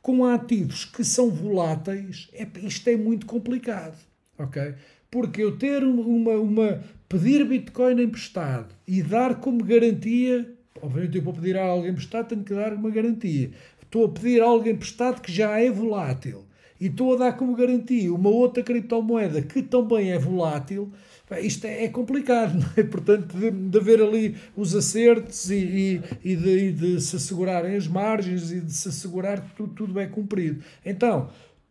com 0.07 0.25
ativos 0.25 0.85
que 0.85 1.03
são 1.03 1.29
voláteis, 1.29 2.29
é, 2.33 2.47
isto 2.63 2.89
é 2.89 2.97
muito 2.97 3.27
complicado. 3.27 3.99
Ok? 4.39 4.73
Porque 5.11 5.43
eu 5.43 5.57
ter 5.57 5.85
uma, 5.85 6.33
uma 6.33 6.83
pedir 7.09 7.45
Bitcoin 7.45 8.03
emprestado 8.03 8.75
e 8.87 9.03
dar 9.03 9.37
como 9.37 9.65
garantia, 9.65 10.53
obviamente 10.83 11.17
eu 11.17 11.23
vou 11.23 11.33
pedir 11.33 11.57
a 11.57 11.65
alguém 11.65 11.91
emprestado, 11.91 12.29
tenho 12.29 12.45
que 12.45 12.55
dar 12.55 12.73
uma 12.73 12.91
garantia. 12.91 13.51
Estou 13.83 14.07
a 14.07 14.09
pedir 14.09 14.43
a 14.43 14.47
alguém 14.47 14.73
emprestado 14.73 15.21
que 15.21 15.33
já 15.33 15.59
é 15.59 15.71
volátil 15.71 16.45
e 16.81 16.87
estou 16.87 17.15
a 17.15 17.17
dar 17.17 17.33
como 17.37 17.55
garantia 17.55 18.13
uma 18.13 18.29
outra 18.29 18.63
criptomoeda 18.63 19.41
que 19.43 19.63
também 19.63 20.11
é 20.11 20.19
volátil, 20.19 20.93
isto 21.41 21.67
é, 21.67 21.85
é 21.85 21.89
complicado, 21.89 22.55
não 22.59 22.69
é? 22.77 22.83
Portanto, 22.83 23.37
de, 23.37 23.51
de 23.51 23.79
haver 23.79 24.03
ali 24.03 24.37
os 24.57 24.75
acertos 24.75 25.51
e, 25.51 25.55
e, 25.55 26.03
e, 26.25 26.37
de, 26.37 26.59
e, 26.59 26.73
de, 26.73 27.01
se 27.01 27.17
assegurarem 27.17 27.77
as 27.77 27.89
margens 27.89 28.53
e 28.53 28.61
de 28.61 28.73
se 28.73 28.89
assegurar 28.89 29.41
que 29.41 29.57
tudo, 29.57 29.73
tudo 29.75 30.01
é 30.01 30.07
cumprido. 30.07 30.63
Então, 30.85 31.31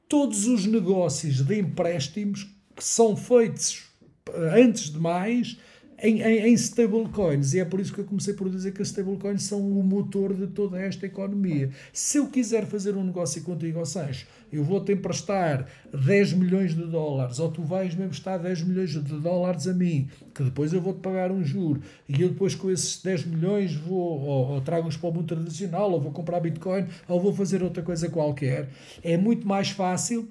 todos 0.09 0.47
os 0.47 0.65
negócios 0.65 1.45
de 1.45 1.59
empréstimos 1.59 2.54
que 2.75 2.83
são 2.83 3.15
feitos 3.15 3.85
antes 4.33 4.89
de 4.91 4.99
mais, 4.99 5.57
em, 6.01 6.21
em, 6.21 6.47
em, 6.47 6.53
stablecoins. 6.53 7.53
E 7.53 7.59
é 7.59 7.65
por 7.65 7.79
isso 7.79 7.93
que 7.93 7.99
eu 7.99 8.05
comecei 8.05 8.33
por 8.33 8.49
dizer 8.49 8.73
que 8.73 8.81
as 8.81 8.89
stablecoins 8.89 9.43
são 9.43 9.59
o 9.59 9.83
motor 9.83 10.33
de 10.33 10.47
toda 10.47 10.79
esta 10.79 11.05
economia. 11.05 11.69
Se 11.93 12.17
eu 12.17 12.27
quiser 12.27 12.65
fazer 12.65 12.95
um 12.95 13.03
negócio 13.03 13.41
contigo, 13.43 13.79
ou 13.79 13.85
seja, 13.85 14.25
eu 14.51 14.63
vou-te 14.63 14.91
emprestar 14.91 15.67
10 15.93 16.33
milhões 16.33 16.75
de 16.75 16.83
dólares, 16.83 17.39
ou 17.39 17.49
tu 17.49 17.63
vais 17.63 17.95
me 17.95 18.05
emprestar 18.05 18.39
10 18.39 18.63
milhões 18.63 18.89
de 18.91 19.01
dólares 19.01 19.67
a 19.67 19.73
mim, 19.73 20.09
que 20.33 20.43
depois 20.43 20.73
eu 20.73 20.81
vou-te 20.81 20.99
pagar 20.99 21.31
um 21.31 21.43
juro, 21.43 21.81
e 22.07 22.21
eu 22.21 22.29
depois 22.29 22.55
com 22.55 22.69
esses 22.69 23.01
10 23.01 23.25
milhões 23.25 23.73
vou, 23.73 23.99
ou, 23.99 24.47
ou 24.51 24.61
trago-os 24.61 24.97
para 24.97 25.09
o 25.09 25.13
mundo 25.13 25.27
tradicional, 25.27 25.91
ou 25.91 26.01
vou 26.01 26.11
comprar 26.11 26.39
Bitcoin, 26.39 26.85
ou 27.07 27.19
vou 27.19 27.33
fazer 27.33 27.63
outra 27.63 27.81
coisa 27.81 28.09
qualquer, 28.09 28.69
é 29.03 29.17
muito 29.17 29.47
mais 29.47 29.69
fácil 29.69 30.29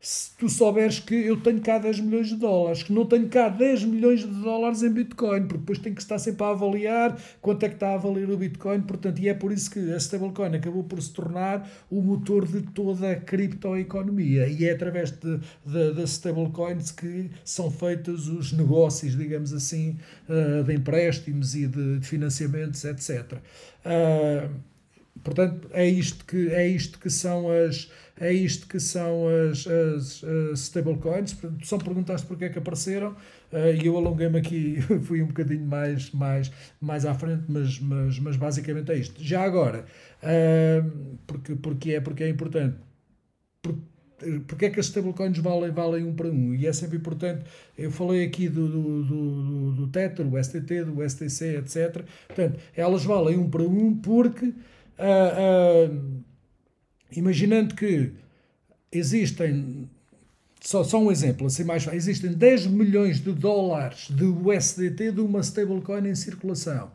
se 0.00 0.30
tu 0.38 0.48
souberes 0.48 0.98
que 0.98 1.14
eu 1.14 1.38
tenho 1.38 1.60
cá 1.60 1.78
10 1.78 2.00
milhões 2.00 2.28
de 2.28 2.36
dólares, 2.36 2.82
que 2.82 2.92
não 2.92 3.04
tenho 3.04 3.28
cá 3.28 3.50
10 3.50 3.84
milhões 3.84 4.20
de 4.20 4.42
dólares 4.42 4.82
em 4.82 4.90
Bitcoin, 4.90 5.42
porque 5.42 5.58
depois 5.58 5.78
tenho 5.78 5.94
que 5.94 6.00
estar 6.00 6.18
sempre 6.18 6.42
a 6.42 6.50
avaliar 6.50 7.20
quanto 7.42 7.64
é 7.64 7.68
que 7.68 7.74
está 7.74 7.92
a 7.92 7.98
valer 7.98 8.30
o 8.30 8.36
Bitcoin, 8.36 8.80
portanto, 8.80 9.18
e 9.18 9.28
é 9.28 9.34
por 9.34 9.52
isso 9.52 9.70
que 9.70 9.92
a 9.92 9.98
stablecoin 9.98 10.56
acabou 10.56 10.84
por 10.84 11.02
se 11.02 11.12
tornar 11.12 11.70
o 11.90 12.00
motor 12.00 12.46
de 12.46 12.62
toda 12.62 13.10
a 13.10 13.16
criptoeconomia, 13.16 14.46
e 14.48 14.64
é 14.64 14.72
através 14.72 15.10
de, 15.10 15.38
de, 15.66 16.02
stablecoins 16.04 16.90
que 16.92 17.30
são 17.44 17.70
feitos 17.70 18.26
os 18.26 18.52
negócios, 18.52 19.14
digamos 19.14 19.52
assim, 19.52 19.98
uh, 20.28 20.64
de 20.64 20.74
empréstimos 20.74 21.54
e 21.54 21.66
de, 21.66 22.00
financiamentos, 22.00 22.84
etc. 22.84 23.38
Ah, 23.84 24.48
portanto, 25.22 25.68
é 25.72 25.86
isto 25.86 26.24
que, 26.24 26.48
é 26.48 26.66
isto 26.66 26.98
que 26.98 27.10
são 27.10 27.50
as 27.50 27.90
é 28.20 28.30
isto 28.30 28.68
que 28.68 28.78
são 28.78 29.26
as, 29.26 29.66
as, 29.66 30.22
as 30.22 30.60
stablecoins. 30.60 31.34
Só 31.64 31.78
me 31.78 31.84
perguntaste 31.84 32.26
porque 32.26 32.44
é 32.44 32.48
que 32.50 32.58
apareceram 32.58 33.12
uh, 33.12 33.82
e 33.82 33.86
eu 33.86 33.96
alonguei-me 33.96 34.38
aqui, 34.38 34.78
fui 35.02 35.22
um 35.22 35.28
bocadinho 35.28 35.64
mais, 35.64 36.10
mais, 36.12 36.52
mais 36.78 37.06
à 37.06 37.14
frente, 37.14 37.44
mas, 37.48 37.80
mas, 37.80 38.18
mas 38.18 38.36
basicamente 38.36 38.92
é 38.92 38.96
isto. 38.96 39.24
Já 39.24 39.42
agora, 39.42 39.86
uh, 40.22 41.16
porque, 41.26 41.56
porque, 41.56 41.92
é, 41.92 42.00
porque 42.00 42.24
é 42.24 42.28
importante, 42.28 42.76
porque, 43.62 43.80
porque 44.46 44.66
é 44.66 44.70
que 44.70 44.78
as 44.78 44.86
stablecoins 44.86 45.38
valem, 45.38 45.70
valem 45.70 46.04
um 46.04 46.14
para 46.14 46.28
um? 46.28 46.54
E 46.54 46.66
é 46.66 46.72
sempre 46.74 46.98
importante. 46.98 47.46
Eu 47.76 47.90
falei 47.90 48.22
aqui 48.22 48.50
do, 48.50 48.68
do, 48.68 49.02
do, 49.02 49.72
do 49.72 49.86
Tether, 49.88 50.26
do 50.26 50.36
STT, 50.42 50.84
do 50.84 51.08
STC, 51.08 51.56
etc. 51.56 52.04
Portanto, 52.28 52.60
elas 52.76 53.02
valem 53.02 53.38
um 53.38 53.48
para 53.48 53.62
um 53.62 53.96
porque. 53.96 54.52
Uh, 54.98 55.88
uh, 55.88 56.29
imaginando 57.16 57.74
que 57.74 58.12
existem, 58.92 59.88
só, 60.60 60.82
só 60.84 60.98
um 60.98 61.10
exemplo, 61.10 61.46
assim 61.46 61.64
mais 61.64 61.86
existem 61.86 62.32
10 62.32 62.66
milhões 62.66 63.20
de 63.20 63.32
dólares 63.32 64.08
de 64.10 64.24
USDT 64.24 65.12
de 65.12 65.20
uma 65.20 65.40
stablecoin 65.40 66.08
em 66.08 66.14
circulação. 66.14 66.90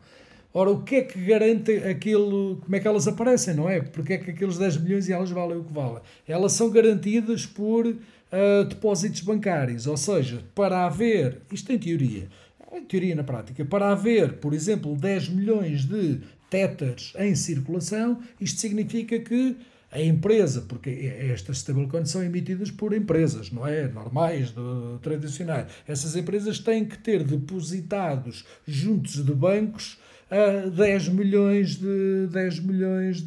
Ora, 0.52 0.70
o 0.70 0.82
que 0.82 0.96
é 0.96 1.02
que 1.02 1.20
garante 1.20 1.70
aquilo, 1.84 2.56
como 2.62 2.74
é 2.74 2.80
que 2.80 2.88
elas 2.88 3.06
aparecem, 3.06 3.52
não 3.52 3.68
é? 3.68 3.82
Porque 3.82 4.14
é 4.14 4.18
que 4.18 4.30
aqueles 4.30 4.56
10 4.56 4.78
milhões 4.78 5.06
e 5.06 5.12
elas 5.12 5.30
valem 5.30 5.58
o 5.58 5.64
que 5.64 5.72
valem? 5.72 6.00
Elas 6.26 6.52
são 6.52 6.70
garantidas 6.70 7.44
por 7.44 7.86
uh, 7.86 8.64
depósitos 8.66 9.20
bancários, 9.20 9.86
ou 9.86 9.98
seja, 9.98 10.42
para 10.54 10.86
haver, 10.86 11.42
isto 11.52 11.70
em 11.70 11.78
teoria, 11.78 12.28
em 12.72 12.82
teoria 12.84 13.14
na 13.14 13.22
prática, 13.22 13.66
para 13.66 13.90
haver, 13.90 14.34
por 14.34 14.54
exemplo, 14.54 14.96
10 14.96 15.28
milhões 15.28 15.84
de 15.84 16.20
teters 16.48 17.12
em 17.18 17.34
circulação, 17.34 18.18
isto 18.40 18.58
significa 18.58 19.18
que 19.18 19.56
a 19.96 20.02
empresa, 20.02 20.60
porque 20.68 20.90
estas 20.90 21.58
stablecoins 21.58 22.10
são 22.10 22.22
emitidas 22.22 22.70
por 22.70 22.92
empresas, 22.92 23.50
não 23.50 23.66
é? 23.66 23.88
Normais, 23.88 24.50
do, 24.50 24.98
tradicionais. 24.98 25.72
Essas 25.88 26.14
empresas 26.14 26.58
têm 26.58 26.84
que 26.84 26.98
ter 26.98 27.24
depositados 27.24 28.44
juntos 28.66 29.24
de 29.24 29.32
bancos 29.32 29.98
uh, 30.30 30.70
10 30.70 31.08
milhões 31.08 31.76
de, 31.76 32.26
10 32.30 32.60
milhões 32.60 33.22
de, 33.22 33.26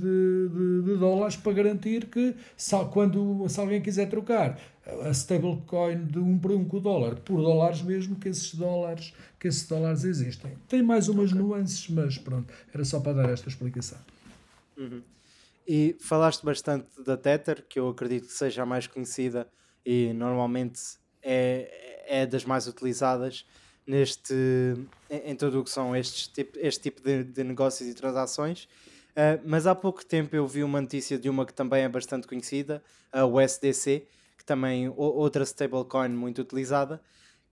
de, 0.49 0.81
de 0.83 0.97
dólares 0.97 1.35
para 1.35 1.53
garantir 1.53 2.05
que 2.05 2.35
se, 2.55 2.75
quando, 2.91 3.49
se 3.49 3.59
alguém 3.59 3.81
quiser 3.81 4.07
trocar 4.07 4.59
a 5.05 5.09
stablecoin 5.09 6.05
de 6.05 6.19
um 6.19 6.37
para 6.37 6.53
um 6.53 6.65
com 6.65 6.77
o 6.77 6.79
dólar 6.79 7.15
por 7.17 7.41
dólares 7.41 7.81
mesmo 7.81 8.15
que 8.15 8.29
esses 8.29 8.53
dólares 8.53 9.13
que 9.39 9.47
esses 9.47 9.67
dólares 9.67 10.03
existem. 10.03 10.51
Tem 10.67 10.83
mais 10.83 11.07
umas 11.07 11.31
okay. 11.31 11.41
nuances, 11.41 11.89
mas 11.89 12.17
pronto, 12.17 12.53
era 12.71 12.85
só 12.85 12.99
para 12.99 13.13
dar 13.13 13.29
esta 13.29 13.49
explicação. 13.49 13.97
Uhum. 14.77 15.01
E 15.71 15.95
falaste 15.99 16.43
bastante 16.43 16.89
da 17.03 17.15
Tether, 17.15 17.63
que 17.69 17.77
eu 17.77 17.89
acredito 17.89 18.25
que 18.25 18.33
seja 18.33 18.63
a 18.63 18.65
mais 18.65 18.87
conhecida 18.87 19.47
e 19.85 20.11
normalmente 20.13 20.81
é, 21.21 22.05
é 22.07 22.25
das 22.25 22.43
mais 22.43 22.65
utilizadas 22.65 23.45
neste, 23.85 24.33
em, 25.07 25.29
em 25.29 25.35
tudo 25.35 25.59
o 25.59 25.63
que 25.63 25.69
são 25.69 25.95
estes, 25.95 26.27
tipo, 26.27 26.57
este 26.57 26.81
tipo 26.81 27.03
de, 27.03 27.23
de 27.23 27.43
negócios 27.43 27.87
e 27.87 27.93
transações. 27.93 28.63
Uh, 29.11 29.45
mas 29.45 29.67
há 29.67 29.75
pouco 29.75 30.03
tempo 30.03 30.35
eu 30.35 30.47
vi 30.47 30.63
uma 30.63 30.81
notícia 30.81 31.19
de 31.19 31.29
uma 31.29 31.45
que 31.45 31.53
também 31.53 31.83
é 31.83 31.87
bastante 31.87 32.25
conhecida, 32.25 32.83
a 33.11 33.23
USDC, 33.27 34.07
que 34.39 34.43
também 34.43 34.91
outra 34.97 35.43
stablecoin 35.43 36.09
muito 36.09 36.41
utilizada, 36.41 36.99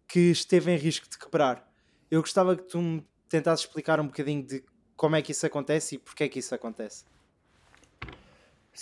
que 0.08 0.32
esteve 0.32 0.72
em 0.72 0.76
risco 0.76 1.08
de 1.08 1.20
quebrar. 1.20 1.72
Eu 2.10 2.22
gostava 2.22 2.56
que 2.56 2.64
tu 2.64 2.82
me 2.82 3.06
tentasses 3.30 3.64
explicar 3.64 4.00
um 4.00 4.08
bocadinho 4.08 4.42
de 4.42 4.64
como 4.96 5.16
é 5.16 5.22
que 5.22 5.34
isso 5.34 5.46
acontece 5.46 5.94
e 5.94 5.98
porque 6.00 6.24
é 6.24 6.28
que 6.28 6.40
isso 6.40 6.56
acontece. 6.56 7.06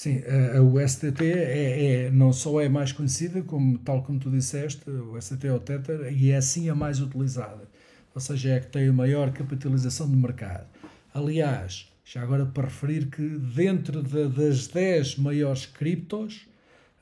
Sim, 0.06 0.22
a, 0.56 0.62
USDT 0.62 1.32
é, 1.34 1.86
é, 2.06 2.12
não 2.12 2.32
só 2.32 2.62
é 2.62 2.70
mais 2.70 2.92
conhecida, 2.92 3.42
como, 3.42 3.80
tal 3.80 4.04
como 4.04 4.20
tu 4.20 4.30
disseste, 4.30 4.88
o 4.88 5.20
STT 5.20 5.48
é 5.48 5.52
o 5.52 5.60
Tether, 5.60 6.14
e 6.16 6.30
é 6.30 6.38
assim 6.38 6.70
a 6.70 6.76
mais 6.76 7.02
utilizada. 7.02 7.68
Ou 8.14 8.22
seja, 8.22 8.50
é 8.50 8.58
a 8.58 8.60
que 8.60 8.68
tem 8.68 8.88
a 8.88 8.94
maior 8.94 9.32
capitalização 9.32 10.08
de 10.08 10.16
mercado. 10.16 10.68
Aliás, 11.12 11.92
já 12.04 12.22
agora 12.22 12.46
para 12.46 12.66
referir 12.66 13.08
que 13.08 13.24
dentro 13.28 14.04
de, 14.04 14.28
das 14.28 14.68
10 14.68 15.18
maiores 15.18 15.66
criptos, 15.66 16.48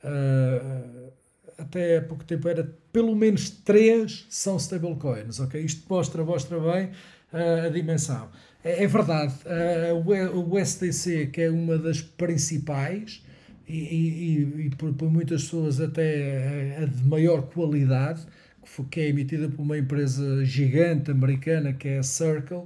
uh, 0.02 1.12
até 1.58 1.98
há 1.98 2.02
pouco 2.02 2.24
tempo 2.24 2.48
era 2.48 2.74
pelo 2.90 3.14
menos 3.14 3.50
3 3.50 4.24
são 4.30 4.56
stablecoins, 4.56 5.40
ok? 5.40 5.60
Isto 5.60 5.84
mostra, 5.90 6.24
mostra 6.24 6.58
bem 6.58 6.86
uh, 7.34 7.66
a 7.66 7.68
dimensão. 7.68 8.30
É, 8.64 8.84
é 8.84 8.86
verdade, 8.86 9.34
uh, 9.44 10.50
o 10.50 10.58
SDC, 10.58 11.26
que 11.26 11.42
é 11.42 11.50
uma 11.50 11.76
das 11.76 12.00
principais, 12.00 13.22
e, 13.68 13.76
e, 13.76 14.66
e 14.66 14.70
por, 14.70 14.92
muitas 15.10 15.44
pessoas 15.44 15.80
até 15.80 16.78
a 16.82 16.86
de 16.86 17.04
maior 17.06 17.42
qualidade, 17.42 18.26
que 18.90 19.00
é 19.00 19.08
emitida 19.08 19.48
por 19.48 19.62
uma 19.62 19.78
empresa 19.78 20.44
gigante 20.44 21.10
americana 21.10 21.72
que 21.72 21.88
é 21.88 21.98
a 21.98 22.02
Circle, 22.02 22.62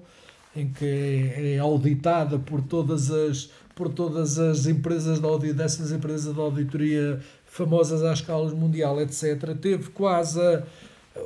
em 0.56 0.68
que 0.68 0.84
é, 0.84 1.54
é 1.54 1.58
auditada 1.58 2.38
por 2.38 2.62
todas 2.62 3.10
as 3.10 3.50
por 3.74 3.88
todas 3.88 4.40
as 4.40 4.66
empresas 4.66 5.20
de 5.20 5.24
auditoria, 5.24 5.54
dessas 5.54 5.92
empresas 5.92 6.34
de 6.34 6.40
auditoria 6.40 7.20
famosas 7.46 8.02
à 8.02 8.12
escala 8.12 8.52
mundial, 8.52 9.00
etc. 9.00 9.56
Teve 9.60 9.90
quase 9.90 10.40
a, 10.40 10.64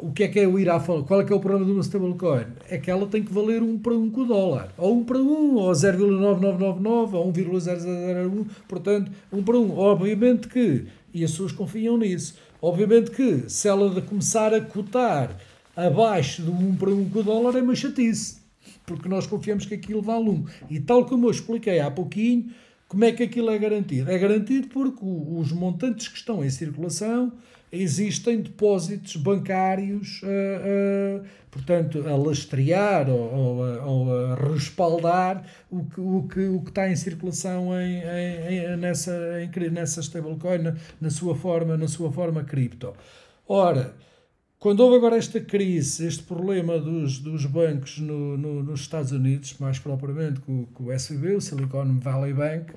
o 0.01 0.13
que 0.13 0.25
é 0.25 0.29
que 0.29 0.41
é 0.41 0.47
o 0.47 0.59
IRA 0.59 0.81
falar? 0.81 1.03
Qual 1.03 1.21
é 1.21 1.25
que 1.25 1.33
é 1.33 1.37
o 1.37 1.41
problema 1.41 1.67
de 1.67 1.73
uma 1.73 1.83
stablecoin? 1.83 2.47
É 2.69 2.79
que 2.79 2.91
ela 2.91 3.07
tem 3.07 3.23
que 3.23 3.33
valer 3.33 3.63
1 3.63 3.79
para 3.79 3.95
1 3.95 4.11
com 4.11 4.21
o 4.23 4.25
dólar. 4.25 4.73
Ou 4.79 4.99
1 4.99 5.05
para 5.05 5.19
1, 5.19 5.55
ou 5.57 5.73
0,9999, 5.73 7.13
ou 7.15 7.33
1,0001. 7.33 8.47
Portanto, 8.69 9.13
1 9.33 9.43
para 9.43 9.59
1. 9.59 9.79
Obviamente 9.79 10.49
que, 10.49 10.87
e 11.13 11.25
as 11.25 11.31
pessoas 11.33 11.53
confiam 11.53 11.97
nisso, 11.99 12.35
obviamente 12.61 13.11
que 13.11 13.49
se 13.49 13.69
ela 13.69 14.01
começar 14.03 14.55
a 14.55 14.61
cotar 14.61 15.37
abaixo 15.77 16.43
do 16.43 16.53
1 16.53 16.77
para 16.77 16.91
1 16.91 17.11
com 17.11 17.19
o 17.19 17.23
dólar 17.23 17.57
é 17.57 17.63
uma 17.63 17.75
chatice. 17.75 18.41
Porque 18.87 19.09
nós 19.09 19.27
confiamos 19.27 19.67
que 19.67 19.75
aquilo 19.75 20.03
vale 20.03 20.29
1. 20.29 20.45
E 20.71 20.81
tal 20.81 21.05
como 21.07 21.27
eu 21.27 21.31
expliquei 21.31 21.81
há 21.81 21.91
pouquinho, 21.91 22.51
como 22.89 23.05
é 23.05 23.13
que 23.13 23.23
aquilo 23.23 23.51
é 23.51 23.59
garantido? 23.59 24.11
É 24.11 24.19
garantido 24.19 24.69
porque 24.69 25.01
os 25.03 25.51
montantes 25.51 26.09
que 26.09 26.19
estão 26.19 26.45
em 26.45 26.51
circulação 26.51 27.33
existem 27.73 28.43
depósitos 28.43 29.17
bancários, 29.17 30.21
uh, 30.23 30.27
uh, 30.27 31.27
portanto, 31.51 32.07
a 32.07 32.15
lastrear 32.15 33.09
ou, 33.09 33.35
ou, 33.35 33.65
a, 33.65 33.85
ou, 33.87 34.27
a, 34.27 34.35
respaldar 34.35 35.43
o 35.71 35.85
que, 35.85 36.01
o 36.01 36.23
que, 36.29 36.41
o 36.49 36.61
que 36.61 36.69
está 36.69 36.91
em 36.91 36.97
circulação 36.97 37.69
em, 37.81 38.03
em, 38.03 38.59
em 38.59 38.77
nessa, 38.77 39.13
em, 39.43 39.71
nessa 39.71 40.01
stablecoin, 40.03 40.59
na, 40.59 40.77
na, 41.01 41.09
sua 41.09 41.35
forma, 41.35 41.77
na 41.79 41.89
sua 41.89 42.13
forma 42.13 42.45
cripto. 42.45 42.93
Ora, 43.49 43.95
quando 44.59 44.81
houve 44.81 44.97
agora 44.97 45.17
esta 45.17 45.41
crise, 45.41 46.07
este 46.07 46.23
problema 46.25 46.79
dos, 46.79 47.19
dos 47.19 47.47
bancos 47.47 47.99
no, 47.99 48.37
no, 48.37 48.63
nos 48.63 48.83
Estados 48.83 49.13
Unidos, 49.13 49.57
mais 49.59 49.79
propriamente 49.79 50.41
com, 50.41 50.67
com 50.67 50.85
o 50.85 50.93
SVB, 50.93 51.37
o 51.37 51.41
Silicon 51.41 51.99
Valley 51.99 52.35
Bank, 52.35 52.73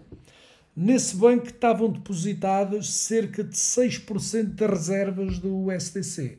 Nesse 0.76 1.16
banco 1.16 1.48
estavam 1.48 1.90
depositadas 1.90 2.90
cerca 2.90 3.44
de 3.44 3.56
6% 3.56 4.56
das 4.56 4.70
reservas 4.70 5.40
do 5.40 5.68
USDC. 5.68 6.38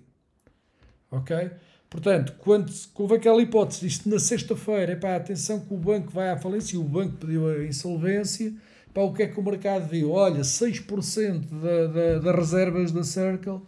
Ok? 1.11 1.51
Portanto, 1.89 2.35
quando 2.39 2.71
houve 2.95 3.15
aquela 3.15 3.41
hipótese, 3.41 3.87
isto 3.87 4.09
na 4.09 4.19
sexta-feira, 4.19 4.97
para 4.97 5.17
atenção 5.17 5.61
que 5.61 5.73
o 5.73 5.79
banco 5.79 6.11
vai 6.11 6.31
à 6.31 6.37
falência 6.37 6.77
e 6.77 6.79
o 6.79 6.85
banco 6.85 7.17
pediu 7.17 7.49
a 7.49 7.65
insolvência, 7.65 8.53
para 8.93 9.03
o 9.03 9.13
que 9.15 9.23
é 9.23 9.27
que 9.27 9.39
o 9.39 9.43
mercado 9.43 9.89
viu? 9.89 10.11
Olha, 10.11 10.41
6% 10.41 11.41
das 11.41 11.93
da, 11.95 12.19
da 12.19 12.33
reservas 12.37 12.93
da 12.93 13.05
Circle 13.05 13.63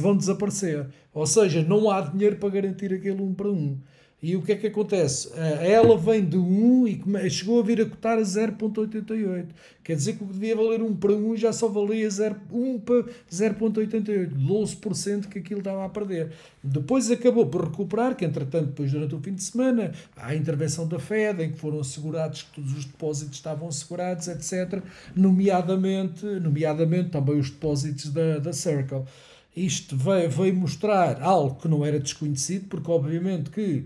vão 0.00 0.16
desaparecer. 0.16 0.86
Ou 1.12 1.26
seja, 1.26 1.62
não 1.62 1.90
há 1.90 2.00
dinheiro 2.00 2.36
para 2.36 2.48
garantir 2.48 2.92
aquele 2.92 3.22
1 3.22 3.34
para 3.34 3.48
1. 3.48 3.78
E 4.22 4.36
o 4.36 4.42
que 4.42 4.52
é 4.52 4.56
que 4.56 4.68
acontece? 4.68 5.32
Ela 5.36 5.98
vem 5.98 6.24
de 6.24 6.38
1 6.38 6.86
e 6.86 7.28
chegou 7.28 7.58
a 7.58 7.62
vir 7.64 7.80
a 7.80 7.86
cotar 7.86 8.18
a 8.18 8.22
0.88. 8.22 9.46
Quer 9.82 9.96
dizer 9.96 10.12
que 10.12 10.22
o 10.22 10.28
que 10.28 10.34
devia 10.34 10.54
valer 10.54 10.80
1 10.80 10.94
para 10.94 11.12
1 11.12 11.36
já 11.38 11.52
só 11.52 11.66
valia 11.66 12.08
0, 12.08 12.36
1 12.52 12.78
para 12.78 13.02
0.88. 13.28 14.30
12% 14.32 15.26
que 15.26 15.40
aquilo 15.40 15.58
estava 15.58 15.84
a 15.84 15.88
perder. 15.88 16.30
Depois 16.62 17.10
acabou 17.10 17.46
por 17.46 17.64
recuperar, 17.64 18.14
que 18.14 18.24
entretanto, 18.24 18.66
depois 18.66 18.92
durante 18.92 19.12
o 19.12 19.18
fim 19.18 19.34
de 19.34 19.42
semana, 19.42 19.90
há 20.16 20.28
a 20.28 20.36
intervenção 20.36 20.86
da 20.86 21.00
Fed, 21.00 21.42
em 21.42 21.50
que 21.50 21.58
foram 21.58 21.80
assegurados 21.80 22.42
que 22.42 22.60
todos 22.60 22.78
os 22.78 22.84
depósitos 22.84 23.34
estavam 23.34 23.66
assegurados, 23.66 24.28
etc. 24.28 24.84
Nomeadamente, 25.16 26.24
nomeadamente 26.24 27.10
também 27.10 27.40
os 27.40 27.50
depósitos 27.50 28.08
da, 28.10 28.38
da 28.38 28.52
Circle. 28.52 29.02
Isto 29.54 29.96
veio, 29.96 30.30
veio 30.30 30.54
mostrar 30.54 31.20
algo 31.20 31.56
que 31.56 31.68
não 31.68 31.84
era 31.84 31.98
desconhecido, 32.00 32.68
porque 32.68 32.90
obviamente 32.90 33.50
que 33.50 33.84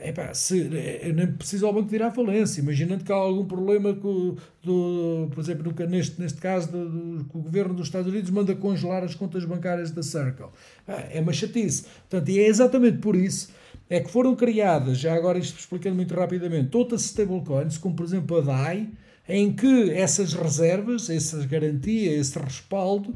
Epá, 0.00 0.34
se, 0.34 0.68
é, 0.76 1.12
nem 1.12 1.26
precisa 1.26 1.66
ao 1.66 1.72
banco 1.72 1.88
virar 1.88 2.10
falência. 2.10 2.60
Imaginando 2.60 3.04
que 3.04 3.12
há 3.12 3.16
algum 3.16 3.44
problema 3.44 3.94
com, 3.94 4.36
do, 4.62 5.28
por 5.32 5.40
exemplo, 5.40 5.72
neste, 5.88 6.20
neste 6.20 6.40
caso, 6.40 6.70
do, 6.70 6.88
do, 6.88 7.24
que 7.24 7.36
o 7.36 7.40
governo 7.40 7.74
dos 7.74 7.86
Estados 7.86 8.12
Unidos 8.12 8.30
manda 8.30 8.54
congelar 8.54 9.02
as 9.02 9.14
contas 9.14 9.44
bancárias 9.44 9.90
da 9.90 10.02
Circle. 10.02 10.46
É 10.86 11.20
uma 11.20 11.32
chatice. 11.32 11.84
Portanto, 12.08 12.28
e 12.30 12.38
é 12.38 12.46
exatamente 12.46 12.98
por 12.98 13.16
isso 13.16 13.48
é 13.88 14.00
que 14.00 14.10
foram 14.10 14.34
criadas, 14.34 14.98
já 14.98 15.14
agora 15.14 15.38
isto 15.38 15.58
explicando 15.58 15.96
muito 15.96 16.14
rapidamente, 16.14 16.76
outras 16.76 17.02
stablecoins, 17.02 17.78
como 17.78 17.94
por 17.94 18.04
exemplo 18.04 18.38
a 18.38 18.40
DAI, 18.40 18.88
em 19.28 19.52
que 19.52 19.90
essas 19.90 20.34
reservas, 20.34 21.08
essa 21.08 21.44
garantia, 21.46 22.12
esse 22.16 22.38
respaldo, 22.38 23.14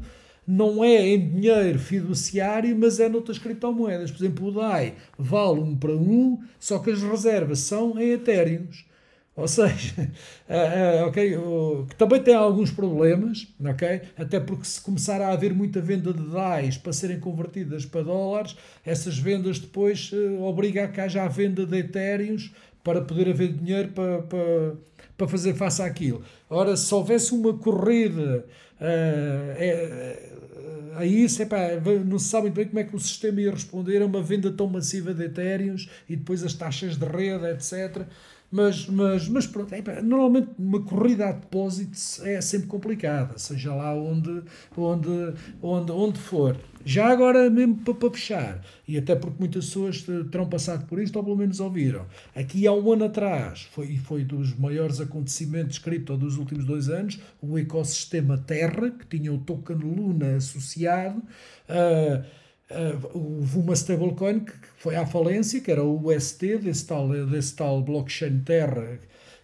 não 0.51 0.83
é 0.83 1.07
em 1.07 1.29
dinheiro 1.29 1.79
fiduciário, 1.79 2.77
mas 2.77 2.99
é 2.99 3.07
noutras 3.07 3.39
criptomoedas. 3.39 4.11
Por 4.11 4.17
exemplo, 4.17 4.47
o 4.47 4.51
DAI 4.51 4.95
vale 5.17 5.61
um 5.61 5.77
para 5.77 5.95
um, 5.95 6.39
só 6.59 6.79
que 6.79 6.91
as 6.91 7.01
reservas 7.01 7.59
são 7.59 7.97
em 7.97 8.11
Ethereum. 8.11 8.67
Ou 9.33 9.47
seja, 9.47 9.93
uh, 10.49 11.05
uh, 11.05 11.07
okay, 11.07 11.37
que 11.87 11.95
também 11.95 12.21
tem 12.21 12.35
alguns 12.35 12.69
problemas, 12.69 13.47
okay? 13.61 14.01
até 14.17 14.41
porque 14.41 14.65
se 14.65 14.81
começar 14.81 15.21
a 15.21 15.31
haver 15.31 15.53
muita 15.53 15.79
venda 15.79 16.13
de 16.13 16.29
DAIs 16.29 16.77
para 16.77 16.91
serem 16.91 17.17
convertidas 17.17 17.85
para 17.85 18.03
dólares, 18.03 18.57
essas 18.85 19.17
vendas 19.17 19.57
depois 19.57 20.11
obrigam 20.41 20.83
a 20.83 20.89
que 20.89 20.99
haja 20.99 21.23
a 21.23 21.29
venda 21.29 21.65
de 21.65 21.77
Ethereum 21.77 22.35
para 22.83 23.01
poder 23.01 23.29
haver 23.29 23.53
dinheiro 23.53 23.87
para, 23.89 24.21
para, 24.23 24.73
para 25.17 25.27
fazer 25.29 25.53
face 25.53 25.81
àquilo. 25.81 26.21
Ora, 26.49 26.75
se 26.75 26.93
houvesse 26.93 27.33
uma 27.33 27.53
corrida 27.53 28.45
Uh, 28.81 29.53
é, 29.57 30.31
a 30.95 31.05
isso, 31.05 31.41
epá, 31.41 31.69
não 32.05 32.19
se 32.19 32.29
sabe 32.29 32.43
muito 32.43 32.55
bem 32.55 32.65
como 32.67 32.79
é 32.79 32.83
que 32.83 32.95
o 32.95 32.99
sistema 32.99 33.39
ia 33.39 33.51
responder 33.51 34.01
a 34.01 34.05
uma 34.05 34.21
venda 34.21 34.51
tão 34.51 34.67
massiva 34.67 35.13
de 35.13 35.23
Ethereum 35.23 35.75
e 36.09 36.15
depois 36.15 36.43
as 36.43 36.53
taxas 36.53 36.97
de 36.97 37.05
rede, 37.05 37.45
etc. 37.45 38.05
Mas, 38.51 38.85
mas, 38.87 39.29
mas 39.29 39.47
pronto, 39.47 39.73
epá, 39.73 40.01
normalmente 40.01 40.49
uma 40.59 40.81
corrida 40.81 41.29
a 41.29 41.31
depósitos 41.31 42.19
é 42.25 42.41
sempre 42.41 42.67
complicada, 42.67 43.37
seja 43.37 43.73
lá 43.73 43.95
onde, 43.95 44.43
onde, 44.75 45.33
onde, 45.61 45.91
onde 45.93 46.19
for. 46.19 46.57
Já 46.83 47.07
agora, 47.09 47.49
mesmo 47.49 47.77
para, 47.77 48.11
fechar, 48.11 48.61
e 48.85 48.97
até 48.97 49.15
porque 49.15 49.37
muitas 49.39 49.65
pessoas 49.65 50.01
terão 50.29 50.49
passado 50.49 50.85
por 50.85 50.99
isto, 50.99 51.15
ou 51.15 51.23
pelo 51.23 51.37
menos 51.37 51.61
ouviram, 51.61 52.05
aqui 52.35 52.67
há 52.67 52.73
um 52.73 52.91
ano 52.91 53.05
atrás, 53.05 53.69
foi, 53.71 53.95
foi 53.97 54.25
dos 54.25 54.53
maiores 54.57 54.99
acontecimentos 54.99 55.77
cripto 55.77 56.17
dos 56.17 56.37
últimos 56.37 56.65
dois 56.65 56.89
anos, 56.89 57.19
o 57.41 57.57
ecossistema 57.57 58.37
Terra, 58.37 58.91
que 58.91 59.17
tinha 59.17 59.31
o 59.31 59.37
token 59.37 59.77
Luna 59.77 60.35
associado, 60.35 61.19
uh, 61.69 62.40
houve 63.13 63.57
uma 63.57 63.73
stablecoin 63.73 64.41
que 64.41 64.53
foi 64.77 64.95
à 64.95 65.05
falência, 65.05 65.61
que 65.61 65.71
era 65.71 65.83
o 65.83 66.07
UST, 66.07 66.57
desse 66.57 66.85
tal, 66.85 67.09
desse 67.27 67.55
tal 67.55 67.81
blockchain 67.81 68.39
Terra, 68.39 68.99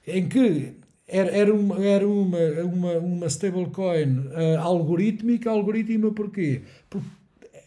em 0.07 0.27
que 0.27 0.73
era, 1.07 1.29
era, 1.31 1.53
uma, 1.53 1.85
era 1.85 2.07
uma, 2.07 2.39
uma, 2.63 2.91
uma 2.97 3.27
stablecoin 3.27 4.19
uh, 4.19 4.59
algorítmica. 4.59 5.49
Algorítmica 5.49 6.11
porquê? 6.11 6.61
Porque 6.89 7.07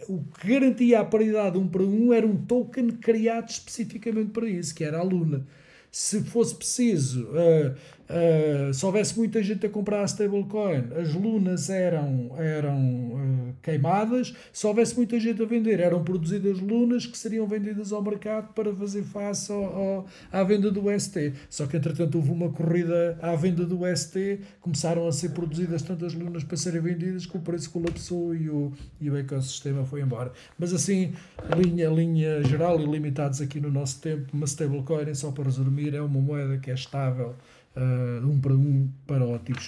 o 0.08 0.24
que 0.38 0.48
garantia 0.48 1.00
a 1.00 1.04
paridade 1.04 1.56
um 1.56 1.68
para 1.68 1.82
um 1.82 2.12
era 2.12 2.26
um 2.26 2.36
token 2.36 2.90
criado 2.90 3.48
especificamente 3.48 4.30
para 4.30 4.48
isso, 4.48 4.74
que 4.74 4.84
era 4.84 4.98
a 4.98 5.02
Luna. 5.02 5.46
Se 5.90 6.22
fosse 6.22 6.54
preciso 6.54 7.28
uh, 7.28 7.74
Uh, 8.10 8.74
se 8.74 8.84
houvesse 8.84 9.16
muita 9.16 9.40
gente 9.40 9.64
a 9.64 9.70
comprar 9.70 10.00
a 10.00 10.04
stablecoin, 10.04 10.88
as 11.00 11.14
lunas 11.14 11.70
eram, 11.70 12.32
eram 12.36 12.76
uh, 12.76 13.54
queimadas. 13.62 14.34
Se 14.52 14.66
houvesse 14.66 14.96
muita 14.96 15.20
gente 15.20 15.40
a 15.40 15.44
vender, 15.44 15.78
eram 15.78 16.02
produzidas 16.02 16.58
lunas 16.58 17.06
que 17.06 17.16
seriam 17.16 17.46
vendidas 17.46 17.92
ao 17.92 18.02
mercado 18.02 18.52
para 18.52 18.74
fazer 18.74 19.04
face 19.04 19.52
ao, 19.52 19.62
ao, 19.62 20.06
à 20.32 20.42
venda 20.42 20.72
do 20.72 20.82
ST. 20.98 21.34
Só 21.48 21.68
que, 21.68 21.76
entretanto, 21.76 22.16
houve 22.16 22.32
uma 22.32 22.50
corrida 22.50 23.16
à 23.22 23.36
venda 23.36 23.64
do 23.64 23.78
ST, 23.96 24.40
começaram 24.60 25.06
a 25.06 25.12
ser 25.12 25.30
produzidas 25.30 25.82
tantas 25.82 26.12
lunas 26.12 26.42
para 26.42 26.56
serem 26.56 26.80
vendidas 26.80 27.26
que 27.26 27.36
o 27.36 27.40
preço 27.40 27.70
colapsou 27.70 28.34
e 28.34 28.50
o, 28.50 28.72
e 29.00 29.08
o 29.08 29.16
ecossistema 29.16 29.84
foi 29.84 30.00
embora. 30.00 30.32
Mas, 30.58 30.72
assim, 30.72 31.12
linha, 31.56 31.88
linha 31.88 32.42
geral 32.42 32.80
e 32.80 32.86
limitados 32.86 33.40
aqui 33.40 33.60
no 33.60 33.70
nosso 33.70 34.00
tempo, 34.00 34.26
uma 34.32 34.46
stablecoin, 34.46 35.14
só 35.14 35.30
para 35.30 35.44
resumir, 35.44 35.94
é 35.94 36.00
uma 36.00 36.20
moeda 36.20 36.58
que 36.58 36.72
é 36.72 36.74
estável 36.74 37.36
uh, 37.76 38.26
um 38.26 38.40
para 38.40 38.52
um 38.52 38.90
para 39.06 39.24
o 39.24 39.34
ativo 39.34 39.58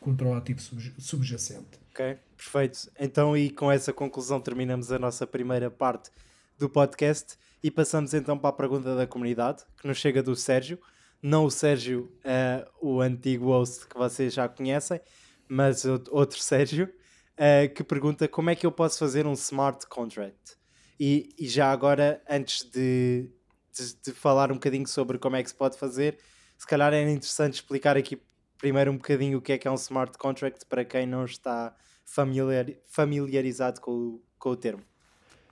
contra 0.00 0.26
o 0.26 0.34
ativo 0.34 0.60
subjacente. 0.98 1.78
Ok, 1.90 2.18
perfeito. 2.36 2.90
Então, 2.98 3.36
e 3.36 3.50
com 3.50 3.70
essa 3.70 3.92
conclusão 3.92 4.40
terminamos 4.40 4.92
a 4.92 4.98
nossa 4.98 5.26
primeira 5.26 5.70
parte 5.70 6.10
do 6.58 6.68
podcast. 6.68 7.36
E 7.62 7.70
passamos 7.70 8.14
então 8.14 8.38
para 8.38 8.50
a 8.50 8.52
pergunta 8.52 8.94
da 8.94 9.06
comunidade, 9.06 9.64
que 9.80 9.88
nos 9.88 9.98
chega 9.98 10.22
do 10.22 10.36
Sérgio. 10.36 10.78
Não 11.22 11.46
o 11.46 11.50
Sérgio, 11.50 12.12
uh, 12.24 12.86
o 12.86 13.00
antigo 13.00 13.46
host 13.46 13.86
que 13.88 13.96
vocês 13.96 14.32
já 14.32 14.48
conhecem, 14.48 15.00
mas 15.48 15.84
outro 15.84 16.38
Sérgio, 16.38 16.84
uh, 16.86 17.74
que 17.74 17.82
pergunta 17.82 18.28
como 18.28 18.50
é 18.50 18.54
que 18.54 18.66
eu 18.66 18.70
posso 18.70 18.98
fazer 18.98 19.26
um 19.26 19.32
smart 19.32 19.86
contract. 19.88 20.56
E, 21.00 21.34
e 21.38 21.48
já 21.48 21.70
agora, 21.72 22.22
antes 22.28 22.62
de, 22.70 23.28
de, 23.72 23.96
de, 24.04 24.12
falar 24.12 24.50
um 24.50 24.54
bocadinho 24.54 24.86
sobre 24.86 25.18
como 25.18 25.36
é 25.36 25.42
que 25.42 25.48
se 25.48 25.54
pode 25.54 25.76
fazer, 25.76 26.18
se 26.58 26.66
calhar 26.66 26.92
era 26.92 27.10
interessante 27.10 27.54
explicar 27.54 27.96
aqui 27.96 28.18
primeiro 28.58 28.90
um 28.90 28.96
bocadinho 28.96 29.38
o 29.38 29.42
que 29.42 29.52
é 29.52 29.58
que 29.58 29.68
é 29.68 29.70
um 29.70 29.74
smart 29.74 30.16
contract 30.18 30.64
para 30.66 30.84
quem 30.84 31.06
não 31.06 31.24
está 31.24 31.74
familiar, 32.04 32.66
familiarizado 32.86 33.80
com 33.80 33.90
o, 33.90 34.22
com 34.38 34.50
o 34.50 34.56
termo. 34.56 34.82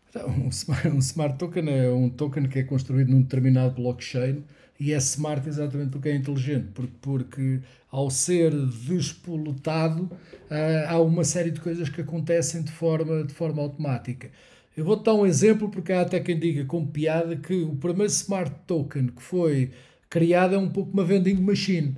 Então, 0.08 0.28
um 0.28 0.48
smart, 0.50 0.88
um 0.88 0.98
smart 0.98 1.38
token 1.38 1.68
é 1.68 1.90
um 1.90 2.08
token 2.08 2.48
que 2.48 2.60
é 2.60 2.62
construído 2.62 3.10
num 3.10 3.22
determinado 3.22 3.74
blockchain 3.74 4.44
e 4.78 4.92
é 4.92 4.96
smart 4.96 5.48
exatamente 5.48 5.90
porque 5.90 6.08
é 6.08 6.14
inteligente, 6.14 6.68
porque, 6.74 6.94
porque 7.00 7.60
ao 7.90 8.10
ser 8.10 8.52
despolutado 8.52 10.04
uh, 10.04 10.88
há 10.88 11.00
uma 11.00 11.24
série 11.24 11.50
de 11.50 11.60
coisas 11.60 11.88
que 11.88 12.00
acontecem 12.00 12.62
de 12.62 12.72
forma, 12.72 13.24
de 13.24 13.32
forma 13.32 13.62
automática. 13.62 14.30
Eu 14.76 14.84
vou-te 14.84 15.04
dar 15.04 15.14
um 15.14 15.24
exemplo, 15.24 15.68
porque 15.68 15.92
há 15.92 16.00
até 16.00 16.18
quem 16.18 16.36
diga 16.36 16.64
com 16.64 16.84
piada 16.84 17.36
que 17.36 17.62
o 17.62 17.76
primeiro 17.76 18.10
smart 18.10 18.52
token 18.66 19.08
que 19.08 19.22
foi 19.22 19.70
criado 20.14 20.54
é 20.54 20.58
um 20.58 20.68
pouco 20.68 20.92
uma 20.92 21.02
vending 21.04 21.34
machine. 21.34 21.96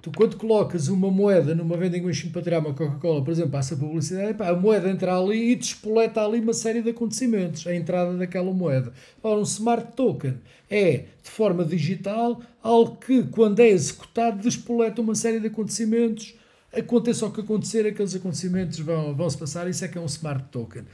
Tu, 0.00 0.12
quando 0.12 0.36
colocas 0.36 0.86
uma 0.86 1.10
moeda 1.10 1.52
numa 1.52 1.76
vending 1.76 2.02
machine 2.02 2.32
para 2.32 2.40
tirar 2.40 2.60
uma 2.60 2.72
Coca-Cola, 2.72 3.24
por 3.24 3.32
exemplo, 3.32 3.50
passa 3.50 3.74
publicidade, 3.74 4.40
a 4.40 4.54
moeda 4.54 4.88
entra 4.88 5.18
ali 5.18 5.50
e 5.50 5.56
despoleta 5.56 6.24
ali 6.24 6.38
uma 6.38 6.52
série 6.52 6.80
de 6.80 6.90
acontecimentos, 6.90 7.66
a 7.66 7.74
entrada 7.74 8.16
daquela 8.16 8.52
moeda. 8.52 8.92
Ora, 9.20 9.40
um 9.40 9.42
smart 9.42 9.96
token 9.96 10.34
é, 10.70 11.06
de 11.24 11.28
forma 11.28 11.64
digital, 11.64 12.40
algo 12.62 12.98
que, 13.04 13.24
quando 13.24 13.58
é 13.58 13.66
executado, 13.66 14.40
despoleta 14.40 15.02
uma 15.02 15.16
série 15.16 15.40
de 15.40 15.48
acontecimentos. 15.48 16.36
Aconteça 16.72 17.26
o 17.26 17.32
que 17.32 17.40
acontecer, 17.40 17.84
aqueles 17.84 18.14
acontecimentos 18.14 18.78
vão, 18.78 19.12
vão 19.12 19.28
se 19.28 19.38
passar, 19.38 19.68
isso 19.68 19.84
é 19.84 19.88
que 19.88 19.98
é 19.98 20.00
um 20.00 20.06
smart 20.06 20.44
token. 20.52 20.84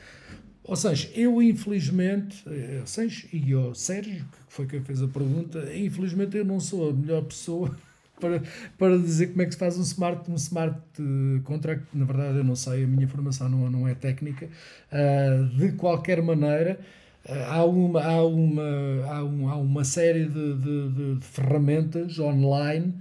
Ou 0.65 0.77
seja, 0.77 1.11
eu 1.15 1.43
infelizmente, 1.43 2.43
eh, 2.47 2.83
Sancho 2.85 3.27
e 3.33 3.55
o 3.55 3.75
Sérgio, 3.75 4.25
que 4.25 4.55
foi 4.55 4.67
quem 4.67 4.81
fez 4.83 5.03
a 5.03 5.09
pergunta, 5.09 5.59
infelizmente 5.75 6.37
eu 6.37 6.45
não 6.45 6.61
sou 6.61 6.91
a 6.91 6.93
melhor 6.93 7.23
pessoa 7.25 7.77
para, 8.21 8.43
para 8.79 8.97
dizer 8.97 9.29
como 9.29 9.43
é 9.43 9.47
que 9.47 9.53
se 9.53 9.59
faz 9.59 9.77
um 9.77 9.83
smart, 9.83 10.31
um 10.31 10.37
smart 10.37 10.79
eh, 11.01 11.41
contract. 11.45 11.87
Na 11.93 12.05
verdade, 12.05 12.39
eu 12.39 12.45
não 12.45 12.55
sei, 12.55 12.85
a 12.85 12.87
minha 12.87 13.09
formação 13.09 13.49
não, 13.49 13.69
não 13.71 13.89
é 13.89 13.95
técnica. 13.95 14.49
Uh, 14.93 15.47
de 15.57 15.73
qualquer 15.73 16.23
maneira, 16.23 16.79
uh, 17.29 17.33
há, 17.49 17.65
uma, 17.65 18.03
há, 18.03 18.25
uma, 18.25 18.63
há, 19.09 19.25
um, 19.25 19.49
há 19.49 19.57
uma 19.57 19.85
série 19.85 20.27
de, 20.27 20.55
de, 20.59 21.17
de 21.17 21.27
ferramentas 21.27 22.19
online 22.21 22.95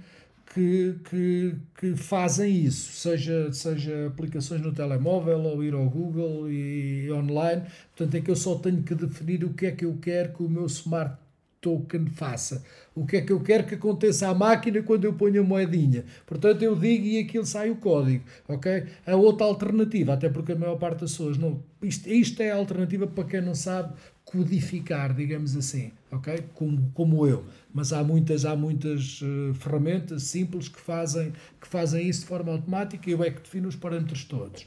que, 0.52 0.96
que, 1.08 1.54
que 1.78 1.96
fazem 1.96 2.54
isso, 2.54 2.92
seja, 2.92 3.50
seja 3.52 4.06
aplicações 4.06 4.60
no 4.60 4.72
telemóvel 4.72 5.40
ou 5.40 5.64
ir 5.64 5.72
ao 5.72 5.88
Google 5.88 6.50
e, 6.50 7.10
online. 7.10 7.62
Portanto, 7.96 8.14
é 8.16 8.20
que 8.20 8.30
eu 8.30 8.36
só 8.36 8.56
tenho 8.56 8.82
que 8.82 8.94
definir 8.94 9.44
o 9.44 9.54
que 9.54 9.66
é 9.66 9.72
que 9.72 9.84
eu 9.84 9.96
quero 10.00 10.34
que 10.34 10.42
o 10.42 10.48
meu 10.48 10.66
smart 10.66 11.16
token 11.62 12.06
faça. 12.06 12.62
O 12.94 13.06
que 13.06 13.16
é 13.16 13.20
que 13.22 13.32
eu 13.32 13.40
quero 13.40 13.64
que 13.64 13.76
aconteça 13.76 14.28
à 14.28 14.34
máquina 14.34 14.82
quando 14.82 15.04
eu 15.04 15.14
ponho 15.14 15.40
a 15.40 15.44
moedinha. 15.44 16.04
Portanto, 16.26 16.60
eu 16.62 16.76
digo 16.76 17.06
e 17.06 17.20
aquilo 17.20 17.46
sai 17.46 17.70
o 17.70 17.76
código. 17.76 18.24
ok? 18.48 18.84
A 19.06 19.16
outra 19.16 19.46
alternativa, 19.46 20.12
até 20.12 20.28
porque 20.28 20.52
a 20.52 20.56
maior 20.56 20.76
parte 20.76 21.00
das 21.00 21.12
pessoas 21.12 21.38
não. 21.38 21.62
Isto, 21.80 22.10
isto 22.10 22.42
é 22.42 22.50
a 22.50 22.56
alternativa 22.56 23.06
para 23.06 23.24
quem 23.24 23.40
não 23.40 23.54
sabe 23.54 23.94
codificar, 24.32 25.14
digamos 25.14 25.54
assim, 25.54 25.92
ok? 26.10 26.42
Como, 26.54 26.90
como 26.94 27.26
eu. 27.26 27.44
Mas 27.72 27.92
há 27.92 28.02
muitas, 28.02 28.46
há 28.46 28.56
muitas 28.56 29.20
uh, 29.20 29.52
ferramentas 29.52 30.22
simples 30.22 30.68
que 30.68 30.80
fazem, 30.80 31.32
que 31.60 31.68
fazem 31.68 32.08
isso 32.08 32.20
de 32.20 32.26
forma 32.26 32.50
automática 32.52 33.08
e 33.08 33.12
eu 33.12 33.22
é 33.22 33.30
que 33.30 33.42
defino 33.42 33.68
os 33.68 33.76
parâmetros 33.76 34.24
todos. 34.24 34.66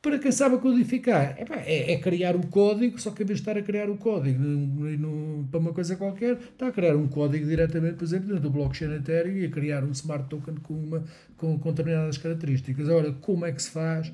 Para 0.00 0.18
quem 0.18 0.32
sabe 0.32 0.58
codificar, 0.58 1.36
é, 1.38 1.92
é, 1.92 1.98
criar 1.98 2.34
o 2.34 2.44
código, 2.46 3.00
só 3.00 3.12
que 3.12 3.22
em 3.22 3.26
vez 3.26 3.38
de 3.38 3.42
estar 3.42 3.56
a 3.56 3.62
criar 3.62 3.88
o 3.88 3.96
código 3.96 4.42
para 5.48 5.60
uma 5.60 5.72
coisa 5.72 5.94
qualquer, 5.94 6.38
está 6.38 6.68
a 6.68 6.72
criar 6.72 6.96
um 6.96 7.06
código 7.06 7.46
diretamente, 7.46 7.94
por 7.94 8.04
exemplo, 8.04 8.26
dentro 8.26 8.42
do 8.42 8.50
blockchain 8.50 8.94
Ethereum 8.94 9.36
e 9.36 9.44
a 9.44 9.48
criar 9.48 9.84
um 9.84 9.92
smart 9.92 10.28
token 10.28 10.56
com, 10.56 10.74
uma, 10.74 11.04
com, 11.36 11.56
com 11.56 11.70
determinadas 11.70 12.18
características. 12.18 12.88
Agora, 12.88 13.12
como 13.12 13.46
é 13.46 13.52
que 13.52 13.62
se 13.62 13.70
faz? 13.70 14.12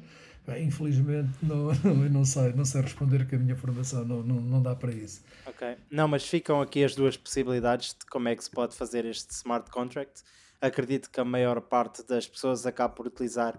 Infelizmente, 0.57 1.31
não, 1.43 1.73
eu 1.73 2.11
não 2.11 2.25
sei, 2.25 2.53
não 2.53 2.65
sei 2.65 2.83
responder 2.83 3.27
que 3.27 3.35
a 3.35 3.39
minha 3.39 3.57
formação 3.57 4.05
não, 4.05 4.23
não, 4.23 4.41
não 4.41 4.63
dá 4.63 4.75
para 4.77 4.93
isso. 4.93 5.23
Ok. 5.47 5.77
Não, 5.91 6.07
mas 6.07 6.25
ficam 6.27 6.61
aqui 6.61 6.85
as 6.85 6.95
duas 6.95 7.17
possibilidades 7.17 7.89
de 7.99 8.07
como 8.07 8.29
é 8.29 8.37
que 8.37 8.45
se 8.45 8.51
pode 8.51 8.77
fazer 8.77 9.05
este 9.05 9.33
smart 9.33 9.71
contract. 9.71 10.23
Acredito 10.61 11.11
que 11.11 11.21
a 11.21 11.25
maior 11.25 11.61
parte 11.61 12.07
das 12.07 12.27
pessoas 12.27 12.67
acaba 12.67 12.95
por 12.95 13.07
utilizar 13.07 13.59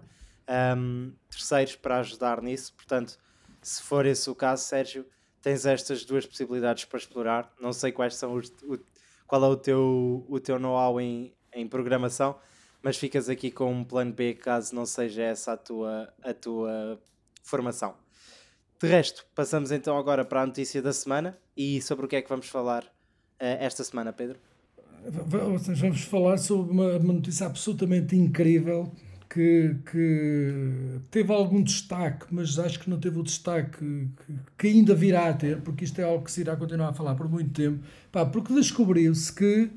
um, 0.76 1.12
terceiros 1.30 1.76
para 1.76 2.00
ajudar 2.00 2.42
nisso. 2.42 2.72
Portanto, 2.74 3.18
se 3.62 3.82
for 3.82 4.06
esse 4.06 4.28
o 4.28 4.34
caso, 4.34 4.64
Sérgio, 4.64 5.06
tens 5.42 5.64
estas 5.66 6.04
duas 6.04 6.26
possibilidades 6.26 6.84
para 6.84 6.98
explorar. 6.98 7.52
Não 7.60 7.72
sei 7.72 7.92
quais 7.92 8.14
são 8.16 8.34
os, 8.34 8.48
o, 8.64 8.78
qual 9.26 9.44
é 9.44 9.48
o 9.48 9.56
teu, 9.56 10.26
o 10.28 10.40
teu 10.40 10.58
know-how 10.58 11.00
em, 11.00 11.32
em 11.52 11.66
programação, 11.68 12.38
mas 12.82 12.96
ficas 12.96 13.28
aqui 13.28 13.50
com 13.50 13.72
um 13.72 13.84
plano 13.84 14.12
B 14.12 14.34
caso 14.34 14.74
não 14.74 14.86
seja 14.86 15.22
essa 15.22 15.52
a 15.52 15.56
tua, 15.56 16.12
a 16.22 16.34
tua 16.34 17.00
formação. 17.42 17.94
De 18.80 18.88
resto, 18.88 19.26
passamos 19.34 19.70
então 19.70 19.98
agora 19.98 20.24
para 20.24 20.42
a 20.42 20.46
notícia 20.46 20.80
da 20.80 20.92
semana 20.92 21.38
e 21.56 21.82
sobre 21.82 22.06
o 22.06 22.08
que 22.08 22.16
é 22.16 22.22
que 22.22 22.28
vamos 22.28 22.48
falar 22.48 22.82
uh, 22.84 22.88
esta 23.38 23.84
semana, 23.84 24.12
Pedro. 24.12 24.38
Vamos 25.04 26.02
falar 26.02 26.38
sobre 26.38 26.72
uma, 26.72 26.96
uma 26.96 27.12
notícia 27.14 27.46
absolutamente 27.46 28.16
incrível 28.16 28.90
que, 29.28 29.76
que 29.90 31.00
teve 31.10 31.32
algum 31.32 31.62
destaque, 31.62 32.26
mas 32.30 32.58
acho 32.58 32.80
que 32.80 32.90
não 32.90 32.98
teve 32.98 33.18
o 33.18 33.22
destaque 33.22 33.78
que, 33.78 34.34
que, 34.58 34.66
ainda 34.66 34.94
virá 34.94 35.28
a 35.28 35.34
ter, 35.34 35.60
porque 35.60 35.84
isto 35.84 36.00
é 36.00 36.04
algo 36.04 36.24
que 36.24 36.32
se 36.32 36.40
irá 36.40 36.56
continuar 36.56 36.88
a 36.88 36.92
falar 36.92 37.14
por 37.14 37.28
muito 37.28 37.52
tempo, 37.52 37.82
pá, 38.10 38.26
porque 38.26 38.52
descobriu-se 38.52 39.32
que, 39.32 39.70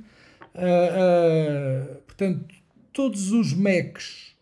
uh, 0.55 1.93
uh, 1.93 2.01
portanto, 2.01 2.53
todos 2.93 3.31
os 3.31 3.53
Macs, 3.53 4.33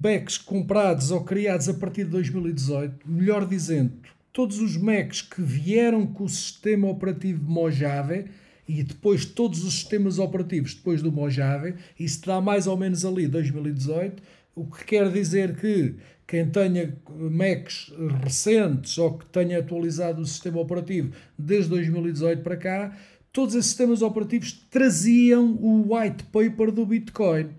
Macs 0.00 0.36
comprados 0.36 1.10
ou 1.10 1.24
criados 1.24 1.68
a 1.68 1.74
partir 1.74 2.04
de 2.04 2.10
2018, 2.10 3.10
melhor 3.10 3.46
dizendo, 3.46 3.92
todos 4.32 4.60
os 4.60 4.76
Macs 4.76 5.22
que 5.22 5.40
vieram 5.40 6.06
com 6.06 6.24
o 6.24 6.28
sistema 6.28 6.86
operativo 6.86 7.42
Mojave, 7.50 8.26
e 8.68 8.82
depois 8.82 9.24
todos 9.24 9.64
os 9.64 9.74
sistemas 9.74 10.18
operativos 10.18 10.74
depois 10.74 11.00
do 11.00 11.10
Mojave, 11.10 11.74
isso 11.98 12.20
dá 12.26 12.38
mais 12.38 12.66
ou 12.66 12.76
menos 12.76 13.02
ali 13.02 13.26
2018, 13.26 14.22
o 14.54 14.66
que 14.66 14.84
quer 14.84 15.10
dizer 15.10 15.56
que 15.56 15.94
quem 16.26 16.44
tenha 16.50 16.94
Macs 17.08 17.90
recentes 18.22 18.98
ou 18.98 19.16
que 19.16 19.24
tenha 19.26 19.60
atualizado 19.60 20.20
o 20.20 20.26
sistema 20.26 20.60
operativo 20.60 21.12
desde 21.38 21.70
2018 21.70 22.42
para 22.42 22.56
cá, 22.58 22.96
todos 23.38 23.54
esses 23.54 23.66
sistemas 23.66 24.02
operativos 24.02 24.52
traziam 24.68 25.56
o 25.62 25.94
white 25.94 26.24
paper 26.24 26.72
do 26.72 26.84
Bitcoin. 26.84 27.50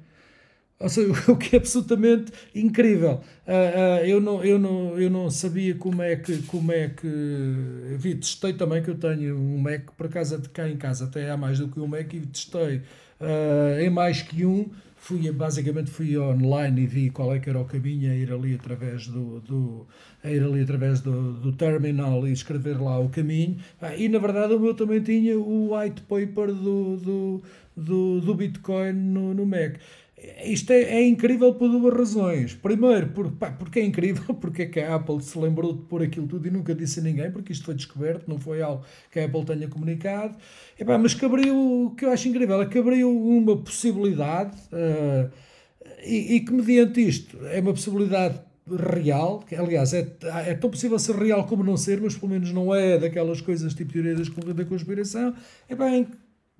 Seja, 0.89 1.13
o 1.32 1.38
que 1.38 1.56
é 1.56 1.60
absolutamente 1.60 2.34
incrível. 2.54 3.22
Uh, 3.48 4.02
uh, 4.02 4.06
eu, 4.06 4.20
não, 4.20 4.44
eu, 4.44 4.60
não, 4.60 5.00
eu 5.00 5.10
não 5.10 5.32
sabia 5.32 5.74
como 5.76 6.02
é 6.02 6.18
que. 6.18 6.42
Como 6.42 6.70
é 6.74 6.89
que 6.89 7.08
vi, 7.98 8.13
testei 8.15 8.52
também 8.52 8.84
que 8.84 8.89
eu 8.89 8.96
tenho 8.96 9.38
um 9.38 9.58
Mac 9.58 9.92
para 9.98 10.10
casa 10.10 10.38
de 10.38 10.50
cá 10.50 10.68
em 10.68 10.76
casa, 10.76 11.06
até 11.06 11.32
há 11.32 11.38
mais 11.38 11.60
do 11.60 11.70
que 11.70 11.80
um 11.80 11.88
Mac, 11.88 12.13
e 12.13 12.26
testei 12.26 12.82
uh, 13.22 13.80
em 13.80 13.89
mais 13.89 14.22
que 14.22 14.44
um. 14.44 14.70
Fui, 15.02 15.32
basicamente 15.32 15.90
fui 15.90 16.18
online 16.18 16.82
e 16.82 16.86
vi 16.86 17.10
qual 17.10 17.34
é 17.34 17.40
que 17.40 17.50
era 17.50 17.60
o 17.60 17.66
caminho 17.66 18.12
a 18.12 18.16
ir 18.16 18.32
ali 18.32 18.54
através 18.54 19.08
do, 19.08 19.40
do 19.40 19.88
ir 20.24 20.44
ali 20.44 20.62
através 20.62 21.00
do, 21.00 21.34
do 21.34 21.54
terminal 21.54 22.28
e 22.28 22.32
escrever 22.32 22.80
lá 22.80 23.00
o 23.00 23.10
caminho. 23.10 23.58
e 23.98 24.10
na 24.10 24.20
verdade 24.20 24.54
o 24.54 24.60
meu 24.60 24.74
também 24.74 25.02
tinha 25.02 25.40
o 25.40 25.74
white 25.74 26.02
paper 26.02 26.54
do, 26.54 26.98
do, 26.98 27.44
do, 27.76 28.22
do 28.22 28.36
Bitcoin 28.36 28.94
no, 28.94 29.34
no 29.34 29.46
Mac. 29.46 29.78
Isto 30.44 30.72
é, 30.72 30.82
é, 30.82 31.08
incrível 31.08 31.54
por 31.54 31.70
duas 31.70 31.94
razões. 31.94 32.54
Primeiro, 32.54 33.10
por, 33.10 33.32
pá, 33.32 33.52
porque 33.52 33.80
é 33.80 33.86
incrível, 33.86 34.34
porque 34.36 34.64
é 34.64 34.66
que 34.66 34.80
a 34.80 34.96
Apple 34.96 35.22
se 35.22 35.38
lembrou 35.38 35.74
de 35.74 35.82
pôr 35.84 36.04
aquilo 36.04 36.28
tudo 36.28 36.48
e 36.48 36.52
nunca 36.52 36.74
disse 36.76 37.00
a 37.00 37.04
ninguém, 37.04 37.32
porque 37.32 37.52
isto 37.54 37.66
foi 37.66 37.76
descoberto, 37.76 38.28
não 38.28 38.38
foi 38.38 38.62
algo 38.62 38.84
que 39.12 39.20
a 39.20 39.26
Apple 39.26 39.46
tenha 39.46 39.68
comunicado. 39.68 40.38
E, 40.78 40.84
pá, 40.84 40.98
mas 40.98 41.14
que 41.14 41.26
abriu, 41.26 41.86
o 41.86 41.92
que 41.96 42.06
eu 42.06 42.12
acho 42.12 42.28
incrível, 42.28 42.62
é 42.62 42.66
que 42.66 42.78
abriu 42.78 43.10
uma 43.10 43.58
possibilidade 43.58 44.58
uh, 44.74 45.30
e, 46.04 46.36
e, 46.36 46.40
que 46.42 46.52
mediante 46.54 47.06
isto 47.06 47.38
é 47.46 47.60
uma 47.60 47.74
possibilidade 47.74 48.40
real, 48.68 49.40
que 49.40 49.56
aliás 49.56 49.94
é, 49.94 50.16
é 50.46 50.54
tão 50.54 50.70
possível 50.70 51.00
ser 51.00 51.16
real 51.16 51.46
como 51.46 51.64
não 51.64 51.76
ser, 51.76 52.00
mas 52.00 52.16
pelo 52.16 52.32
menos 52.32 52.52
não 52.52 52.74
é 52.74 52.98
daquelas 52.98 53.42
coisas 53.42 53.74
tipo 53.74 53.94
teoria 53.94 54.16
da 54.16 54.66
conspiração, 54.66 55.34
é 55.68 55.76
bem 55.76 56.08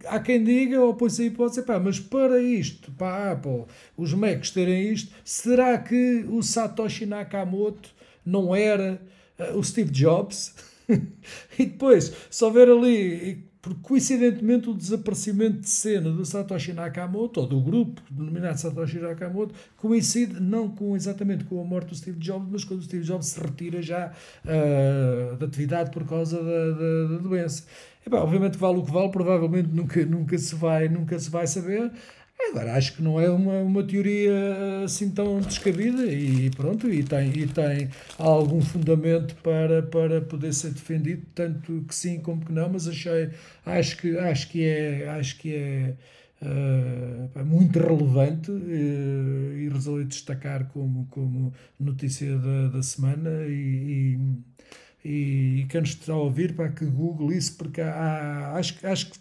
há 0.05 0.19
quem 0.19 0.43
diga, 0.43 0.79
ou 0.79 0.93
põe-se 0.93 1.23
a 1.23 1.25
hipótese, 1.25 1.63
pá, 1.63 1.79
mas 1.79 1.99
para 1.99 2.41
isto, 2.41 2.91
para 2.91 3.07
a 3.07 3.31
Apple, 3.33 3.65
os 3.97 4.13
Macs 4.13 4.51
terem 4.51 4.91
isto, 4.91 5.13
será 5.23 5.77
que 5.77 6.25
o 6.29 6.41
Satoshi 6.41 7.05
Nakamoto 7.05 7.89
não 8.25 8.55
era 8.55 9.01
uh, 9.39 9.57
o 9.57 9.63
Steve 9.63 9.91
Jobs? 9.91 10.55
e 11.57 11.65
depois, 11.65 12.13
se 12.30 12.43
houver 12.43 12.69
ali, 12.69 13.49
porque 13.61 13.80
coincidentemente 13.82 14.69
o 14.69 14.74
desaparecimento 14.74 15.59
de 15.59 15.69
cena 15.69 16.09
do 16.09 16.26
Satoshi 16.26 16.71
Nakamoto, 16.71 17.41
ou 17.41 17.47
do 17.47 17.59
grupo 17.59 18.01
denominado 18.09 18.59
Satoshi 18.59 18.99
Nakamoto, 18.99 19.53
coincide 19.78 20.39
não 20.39 20.69
com 20.69 20.95
exatamente 20.95 21.43
com 21.43 21.61
a 21.61 21.63
morte 21.63 21.89
do 21.89 21.95
Steve 21.95 22.19
Jobs, 22.19 22.47
mas 22.49 22.63
quando 22.63 22.80
o 22.80 22.84
Steve 22.84 23.03
Jobs 23.03 23.28
se 23.28 23.39
retira 23.39 23.82
já 23.82 24.13
uh, 24.45 25.36
da 25.36 25.45
atividade 25.45 25.91
por 25.91 26.05
causa 26.07 26.38
da, 26.38 26.71
da, 26.71 27.15
da 27.15 27.17
doença. 27.17 27.65
Bem, 28.10 28.20
obviamente 28.20 28.57
vale 28.57 28.80
o 28.80 28.84
que 28.84 28.91
vale, 28.91 29.10
provavelmente 29.10 29.70
nunca, 29.70 30.03
nunca, 30.03 30.38
se, 30.38 30.55
vai, 30.55 30.89
nunca 30.89 31.20
se 31.20 31.30
vai 31.30 31.45
saber. 31.45 31.91
Agora, 32.49 32.74
acho 32.76 32.95
que 32.95 33.03
não 33.03 33.20
é 33.20 33.30
uma, 33.30 33.60
uma 33.60 33.84
teoria 33.84 34.34
assim 34.84 35.12
tão 35.12 35.39
descabida 35.41 36.05
e 36.07 36.49
pronto, 36.51 36.89
e 36.91 37.03
tem, 37.03 37.30
e 37.38 37.45
tem 37.47 37.89
algum 38.18 38.62
fundamento 38.62 39.36
para, 39.43 39.84
para 39.84 40.22
poder 40.22 40.53
ser 40.53 40.72
defendido, 40.72 41.24
tanto 41.36 41.84
que 41.88 41.93
sim 41.93 42.20
como 42.20 42.43
que 42.43 42.51
não, 42.51 42.70
mas 42.70 42.88
achei, 42.88 43.30
acho 43.66 43.97
que, 43.97 44.18
acho 44.18 44.49
que 44.49 44.64
é, 44.66 45.10
acho 45.10 45.38
que 45.38 45.53
é 45.53 45.95
uh, 46.41 47.45
muito 47.45 47.78
relevante 47.80 48.49
uh, 48.51 49.57
e 49.57 49.70
resolvi 49.70 50.05
destacar 50.05 50.68
como, 50.70 51.05
como 51.12 51.53
notícia 51.80 52.38
da, 52.38 52.70
da 52.70 52.82
semana 52.84 53.30
e, 53.47 54.16
e, 54.16 54.20
e 55.04 55.66
quem 55.70 55.82
nos 55.82 55.91
está 55.91 56.14
a 56.14 56.18
ouvir 56.18 56.56
para 56.56 56.70
que 56.70 56.86
Google 56.86 57.32
isso, 57.32 57.58
porque 57.58 57.82
há, 57.82 58.54
acho, 58.56 58.76
acho 58.86 59.12
que 59.12 59.20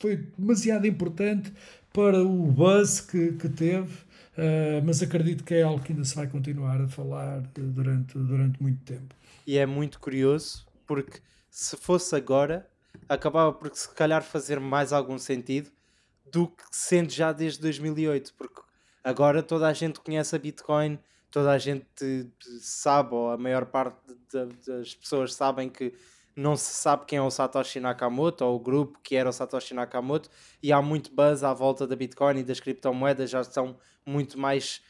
foi 0.00 0.16
demasiado 0.38 0.86
importante 0.86 1.52
para 1.92 2.22
o 2.22 2.46
buzz 2.46 3.00
que, 3.00 3.32
que 3.32 3.48
teve, 3.48 3.92
uh, 3.92 4.82
mas 4.84 5.02
acredito 5.02 5.44
que 5.44 5.54
é 5.54 5.62
algo 5.62 5.82
que 5.82 5.92
ainda 5.92 6.04
se 6.04 6.14
vai 6.14 6.26
continuar 6.26 6.80
a 6.80 6.88
falar 6.88 7.42
durante, 7.54 8.16
durante 8.16 8.62
muito 8.62 8.82
tempo. 8.84 9.14
E 9.46 9.58
é 9.58 9.66
muito 9.66 9.98
curioso, 9.98 10.66
porque 10.86 11.20
se 11.50 11.76
fosse 11.76 12.14
agora, 12.14 12.68
acabava 13.08 13.52
por 13.52 13.74
se 13.74 13.88
calhar 13.94 14.22
fazer 14.22 14.60
mais 14.60 14.92
algum 14.92 15.18
sentido 15.18 15.70
do 16.30 16.46
que 16.46 16.62
sendo 16.70 17.10
já 17.10 17.32
desde 17.32 17.60
2008, 17.60 18.32
porque 18.38 18.60
agora 19.02 19.42
toda 19.42 19.66
a 19.66 19.72
gente 19.72 20.00
conhece 20.00 20.34
a 20.36 20.38
Bitcoin, 20.38 20.98
toda 21.30 21.50
a 21.52 21.58
gente 21.58 21.86
sabe, 22.60 23.14
ou 23.14 23.30
a 23.30 23.36
maior 23.38 23.66
parte 23.66 23.96
das 24.66 24.94
pessoas 24.94 25.34
sabem 25.34 25.68
que 25.68 25.92
não 26.34 26.56
se 26.56 26.72
sabe 26.72 27.04
quem 27.06 27.18
é 27.18 27.22
o 27.22 27.30
Satoshi 27.30 27.80
Nakamoto 27.80 28.44
ou 28.44 28.56
o 28.56 28.60
grupo 28.60 28.98
que 29.02 29.16
era 29.16 29.28
o 29.28 29.32
Satoshi 29.32 29.74
Nakamoto 29.74 30.30
e 30.62 30.72
há 30.72 30.80
muito 30.80 31.14
buzz 31.14 31.42
à 31.42 31.52
volta 31.52 31.86
da 31.86 31.96
Bitcoin 31.96 32.38
e 32.38 32.42
das 32.42 32.60
criptomoedas 32.60 33.30
já 33.30 33.40
estão 33.40 33.76
muito 34.06 34.38
mais 34.38 34.80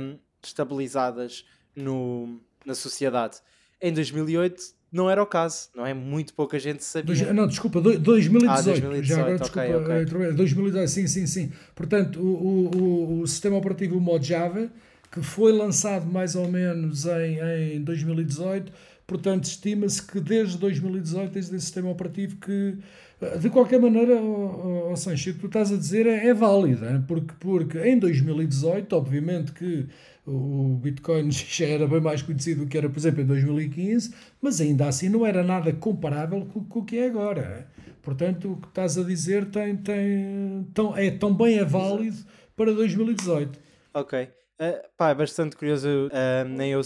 um, 0.00 0.18
estabilizadas 0.42 1.44
no, 1.74 2.40
na 2.64 2.74
sociedade. 2.74 3.38
Em 3.80 3.92
2008 3.92 4.76
não 4.90 5.10
era 5.10 5.22
o 5.22 5.26
caso, 5.26 5.68
não 5.74 5.84
é? 5.84 5.92
Muito 5.92 6.32
pouca 6.32 6.58
gente 6.58 6.82
sabia. 6.82 7.32
Não, 7.32 7.46
desculpa, 7.46 7.80
2018. 7.80 8.48
Ah, 8.48 8.62
2018 8.62 9.04
já 9.04 9.16
agora, 9.16 9.38
desculpa, 9.38 9.60
okay, 9.60 10.04
okay. 10.04 10.32
2018, 10.32 10.88
sim, 10.88 11.06
sim, 11.06 11.26
sim. 11.26 11.52
Portanto, 11.74 12.20
o, 12.20 12.70
o, 12.74 13.20
o 13.20 13.26
sistema 13.26 13.56
operativo 13.56 14.00
Mod 14.00 14.26
Java, 14.26 14.70
que 15.16 15.22
foi 15.22 15.50
lançado 15.52 16.06
mais 16.06 16.34
ou 16.34 16.46
menos 16.46 17.06
em, 17.06 17.76
em 17.76 17.80
2018 17.82 18.70
Portanto, 19.06 19.44
estima-se 19.44 20.04
que 20.04 20.18
desde 20.18 20.58
2018, 20.58 21.32
desde 21.32 21.54
esse 21.54 21.64
sistema 21.64 21.90
operativo, 21.90 22.36
que 22.36 22.76
eh, 23.20 23.38
de 23.38 23.48
qualquer 23.50 23.80
maneira, 23.80 24.20
oh, 24.20 24.90
oh, 24.90 24.96
Sancho, 24.96 25.30
o 25.30 25.34
que 25.34 25.40
tu 25.40 25.46
estás 25.46 25.72
a 25.72 25.76
dizer 25.76 26.06
é, 26.06 26.26
é 26.26 26.34
válida, 26.34 27.04
porque, 27.06 27.32
porque 27.38 27.78
em 27.78 27.98
2018, 28.00 28.92
obviamente 28.96 29.52
que 29.52 29.86
o 30.26 30.76
Bitcoin 30.82 31.30
já 31.30 31.66
era 31.66 31.86
bem 31.86 32.00
mais 32.00 32.20
conhecido 32.20 32.64
do 32.64 32.66
que 32.68 32.76
era, 32.76 32.90
por 32.90 32.98
exemplo, 32.98 33.22
em 33.22 33.26
2015, 33.26 34.12
mas 34.42 34.60
ainda 34.60 34.88
assim 34.88 35.08
não 35.08 35.24
era 35.24 35.44
nada 35.44 35.72
comparável 35.72 36.44
com, 36.46 36.64
com 36.64 36.80
o 36.80 36.84
que 36.84 36.98
é 36.98 37.06
agora. 37.06 37.68
Portanto, 38.02 38.52
o 38.52 38.56
que 38.56 38.68
estás 38.68 38.98
a 38.98 39.04
dizer 39.04 39.46
tem, 39.46 39.76
tem, 39.76 40.66
tão, 40.74 40.96
é 40.96 41.12
tão 41.12 41.32
bem 41.32 41.58
é 41.58 41.64
válido 41.64 42.16
para 42.56 42.72
2018. 42.72 43.56
Ok. 43.94 44.28
Uh, 44.60 44.80
pá, 44.96 45.10
é 45.10 45.14
bastante 45.14 45.56
curioso, 45.56 45.88
uh, 46.06 46.48
nem 46.48 46.72
eu 46.72 46.80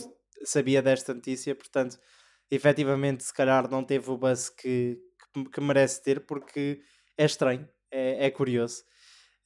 sabia 0.44 0.82
desta 0.82 1.14
notícia, 1.14 1.54
portanto, 1.54 1.98
efetivamente, 2.50 3.22
se 3.24 3.32
calhar 3.32 3.70
não 3.70 3.84
teve 3.84 4.10
o 4.10 4.16
buzz 4.16 4.48
que, 4.48 4.98
que, 5.32 5.44
que 5.44 5.60
merece 5.60 6.02
ter, 6.02 6.26
porque 6.26 6.82
é 7.16 7.24
estranho, 7.24 7.68
é, 7.90 8.26
é 8.26 8.30
curioso. 8.30 8.82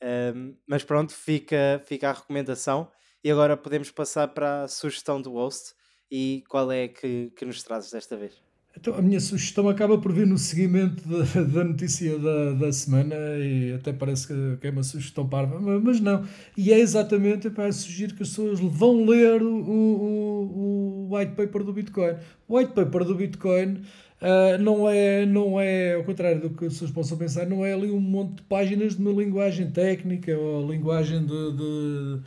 Um, 0.03 0.57
mas 0.66 0.85
pronto, 0.85 1.12
fica, 1.14 1.83
fica 1.87 2.11
a 2.11 2.12
recomendação. 2.12 2.91
E 3.22 3.31
agora 3.31 3.57
podemos 3.57 3.91
passar 3.91 4.29
para 4.29 4.64
a 4.64 4.68
sugestão 4.68 5.20
do 5.20 5.33
host. 5.33 5.75
E 6.11 6.45
qual 6.49 6.70
é 6.70 6.89
que, 6.89 7.31
que 7.31 7.45
nos 7.47 7.62
trazes 7.62 7.91
desta 7.91 8.16
vez? 8.16 8.44
Então, 8.77 8.95
a 8.95 9.03
minha 9.03 9.20
sugestão 9.20 9.68
acaba 9.68 9.97
por 9.99 10.12
vir 10.12 10.27
no 10.27 10.37
seguimento 10.37 11.03
da, 11.09 11.43
da 11.43 11.64
notícia 11.64 12.18
da, 12.18 12.53
da 12.53 12.72
semana 12.72 13.14
e 13.39 13.72
até 13.72 13.93
parece 13.93 14.27
que, 14.27 14.66
é 14.66 14.70
uma 14.70 14.83
sugestão 14.83 15.29
parva, 15.29 15.61
mas 15.81 16.01
não. 16.01 16.25
E 16.57 16.72
é 16.72 16.79
exatamente 16.79 17.49
para 17.51 17.70
sugerir 17.72 18.14
que 18.14 18.22
as 18.22 18.31
pessoas 18.31 18.59
vão 18.61 19.07
ler 19.07 19.43
o, 19.43 19.55
o, 19.55 21.09
o 21.09 21.16
white 21.16 21.33
paper 21.33 21.62
do 21.62 21.72
Bitcoin. 21.72 22.14
O 22.49 22.59
white 22.59 22.72
paper 22.72 23.05
do 23.05 23.14
Bitcoin 23.14 23.81
uh, 24.20 24.59
não, 24.61 24.89
é, 24.89 25.25
não 25.25 25.61
é, 25.61 25.95
ao 25.95 26.05
contrário 26.05 26.41
do 26.41 26.51
que 26.51 26.66
as 26.66 26.72
pessoas 26.72 26.91
possam 26.91 27.16
pensar, 27.16 27.47
não 27.47 27.64
é 27.64 27.72
ali 27.72 27.91
um 27.91 28.01
monte 28.01 28.37
de 28.37 28.43
páginas 28.43 28.97
de 28.97 29.03
uma 29.03 29.12
linguagem 29.12 29.70
técnica 29.70 30.37
ou 30.37 30.70
linguagem 30.70 31.25
de, 31.25 31.53
de 31.53 32.20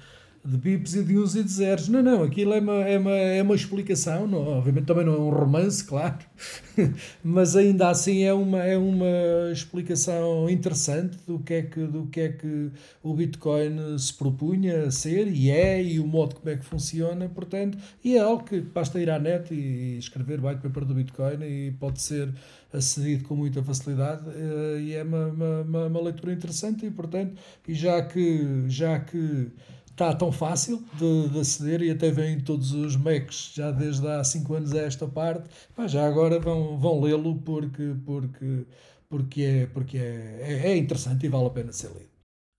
de 0.47 0.57
bips 0.57 0.95
e 0.95 1.03
de 1.03 1.17
uns 1.17 1.35
e 1.35 1.43
de 1.43 1.51
zeros. 1.51 1.89
Não, 1.89 2.01
não, 2.01 2.23
aquilo 2.23 2.53
é 2.53 2.59
uma, 2.59 2.75
é 2.75 2.97
uma, 2.97 3.11
é 3.11 3.43
uma 3.43 3.55
explicação, 3.55 4.25
não, 4.25 4.39
obviamente 4.47 4.85
também 4.85 5.05
não 5.05 5.13
é 5.13 5.17
um 5.17 5.29
romance, 5.29 5.83
claro, 5.83 6.17
mas 7.21 7.55
ainda 7.57 7.89
assim 7.89 8.23
é 8.23 8.33
uma, 8.33 8.63
é 8.63 8.77
uma 8.77 9.51
explicação 9.51 10.49
interessante 10.49 11.17
do 11.27 11.39
que, 11.39 11.53
é 11.53 11.61
que, 11.63 11.85
do 11.85 12.07
que 12.07 12.21
é 12.21 12.29
que 12.29 12.71
o 13.03 13.13
Bitcoin 13.13 13.97
se 13.99 14.13
propunha 14.13 14.85
a 14.85 14.91
ser 14.91 15.27
e 15.27 15.51
é, 15.51 15.83
e 15.83 15.99
o 15.99 16.07
modo 16.07 16.35
como 16.35 16.49
é 16.49 16.55
que 16.55 16.63
funciona, 16.63 17.27
portanto, 17.27 17.77
e 18.01 18.15
é 18.15 18.19
algo 18.19 18.45
que 18.45 18.61
basta 18.61 19.01
ir 19.01 19.09
à 19.09 19.19
net 19.19 19.53
e 19.53 19.97
escrever 19.97 20.43
white 20.43 20.61
paper 20.61 20.85
do 20.85 20.93
Bitcoin 20.93 21.43
e 21.43 21.71
pode 21.77 22.01
ser 22.01 22.33
acedido 22.73 23.23
com 23.25 23.35
muita 23.35 23.61
facilidade 23.63 24.23
eh, 24.29 24.79
e 24.81 24.93
é 24.93 25.03
uma, 25.03 25.27
uma, 25.27 25.85
uma 25.87 26.01
leitura 26.01 26.33
interessante 26.33 26.85
e, 26.85 26.91
portanto, 26.91 27.35
e 27.67 27.73
já 27.73 28.01
que, 28.01 28.65
já 28.67 28.99
que 28.99 29.51
está 29.97 30.13
tão 30.13 30.31
fácil 30.31 30.83
de, 30.93 31.29
de, 31.29 31.39
aceder 31.39 31.81
e 31.81 31.89
até 31.89 32.11
vem 32.11 32.39
todos 32.39 32.71
os 32.71 32.95
Macs 32.95 33.53
já 33.55 33.71
desde 33.71 34.07
há 34.07 34.23
5 34.23 34.53
anos 34.53 34.73
a 34.75 34.81
esta 34.81 35.07
parte. 35.07 35.49
Pá, 35.75 35.87
já 35.87 36.07
agora 36.07 36.39
vão, 36.39 36.77
vão 36.77 37.01
lê-lo 37.01 37.41
porque, 37.41 37.95
porque, 38.05 38.67
porque, 39.09 39.41
é, 39.41 39.65
porque 39.65 39.97
é, 39.97 40.37
é, 40.41 40.67
é 40.67 40.77
interessante 40.77 41.25
e 41.25 41.29
vale 41.29 41.47
a 41.47 41.49
pena 41.49 41.73
ser 41.73 41.87
lido. 41.87 42.11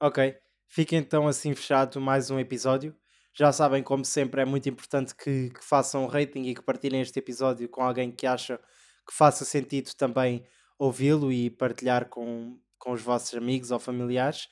Ok, 0.02 0.36
fica 0.66 0.96
então 0.96 1.28
assim 1.28 1.54
fechado 1.54 2.00
mais 2.00 2.28
um 2.28 2.40
episódio. 2.40 2.92
Já 3.32 3.52
sabem, 3.52 3.84
como 3.84 4.04
sempre, 4.04 4.40
é 4.40 4.44
muito 4.44 4.68
importante 4.68 5.14
que, 5.14 5.50
que 5.50 5.64
façam 5.64 6.04
um 6.04 6.08
rating 6.08 6.42
e 6.42 6.56
que 6.56 6.62
partilhem 6.62 7.02
este 7.02 7.20
episódio 7.20 7.68
com 7.68 7.82
alguém 7.82 8.10
que 8.10 8.26
acha 8.26 8.58
que 9.06 9.14
faça 9.14 9.44
sentido 9.44 9.92
também 9.96 10.44
ouvi-lo 10.76 11.30
e 11.30 11.50
partilhar 11.50 12.08
com, 12.08 12.58
com 12.76 12.90
os 12.90 13.00
vossos 13.00 13.32
amigos 13.34 13.70
ou 13.70 13.78
familiares. 13.78 14.48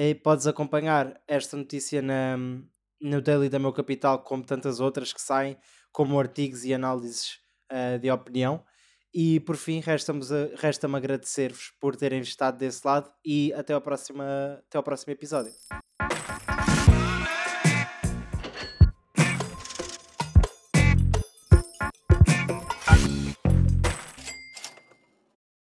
E 0.00 0.14
podes 0.14 0.46
acompanhar 0.46 1.20
esta 1.26 1.56
notícia 1.56 2.00
na, 2.00 2.36
no 3.00 3.20
Daily 3.20 3.48
da 3.48 3.58
Meu 3.58 3.72
Capital, 3.72 4.22
como 4.22 4.44
tantas 4.44 4.78
outras 4.78 5.12
que 5.12 5.20
saem, 5.20 5.58
como 5.90 6.20
artigos 6.20 6.64
e 6.64 6.72
análises 6.72 7.40
uh, 7.72 7.98
de 7.98 8.08
opinião. 8.08 8.64
E 9.12 9.40
por 9.40 9.56
fim, 9.56 9.80
resta-me 9.80 10.22
resta 10.54 10.86
agradecer-vos 10.86 11.72
por 11.80 11.96
terem 11.96 12.20
estado 12.20 12.58
desse 12.58 12.86
lado 12.86 13.10
e 13.24 13.52
até 13.54 13.72
ao 13.72 13.80
próximo, 13.80 14.22
até 14.22 14.78
ao 14.78 14.84
próximo 14.84 15.12
episódio. 15.12 15.52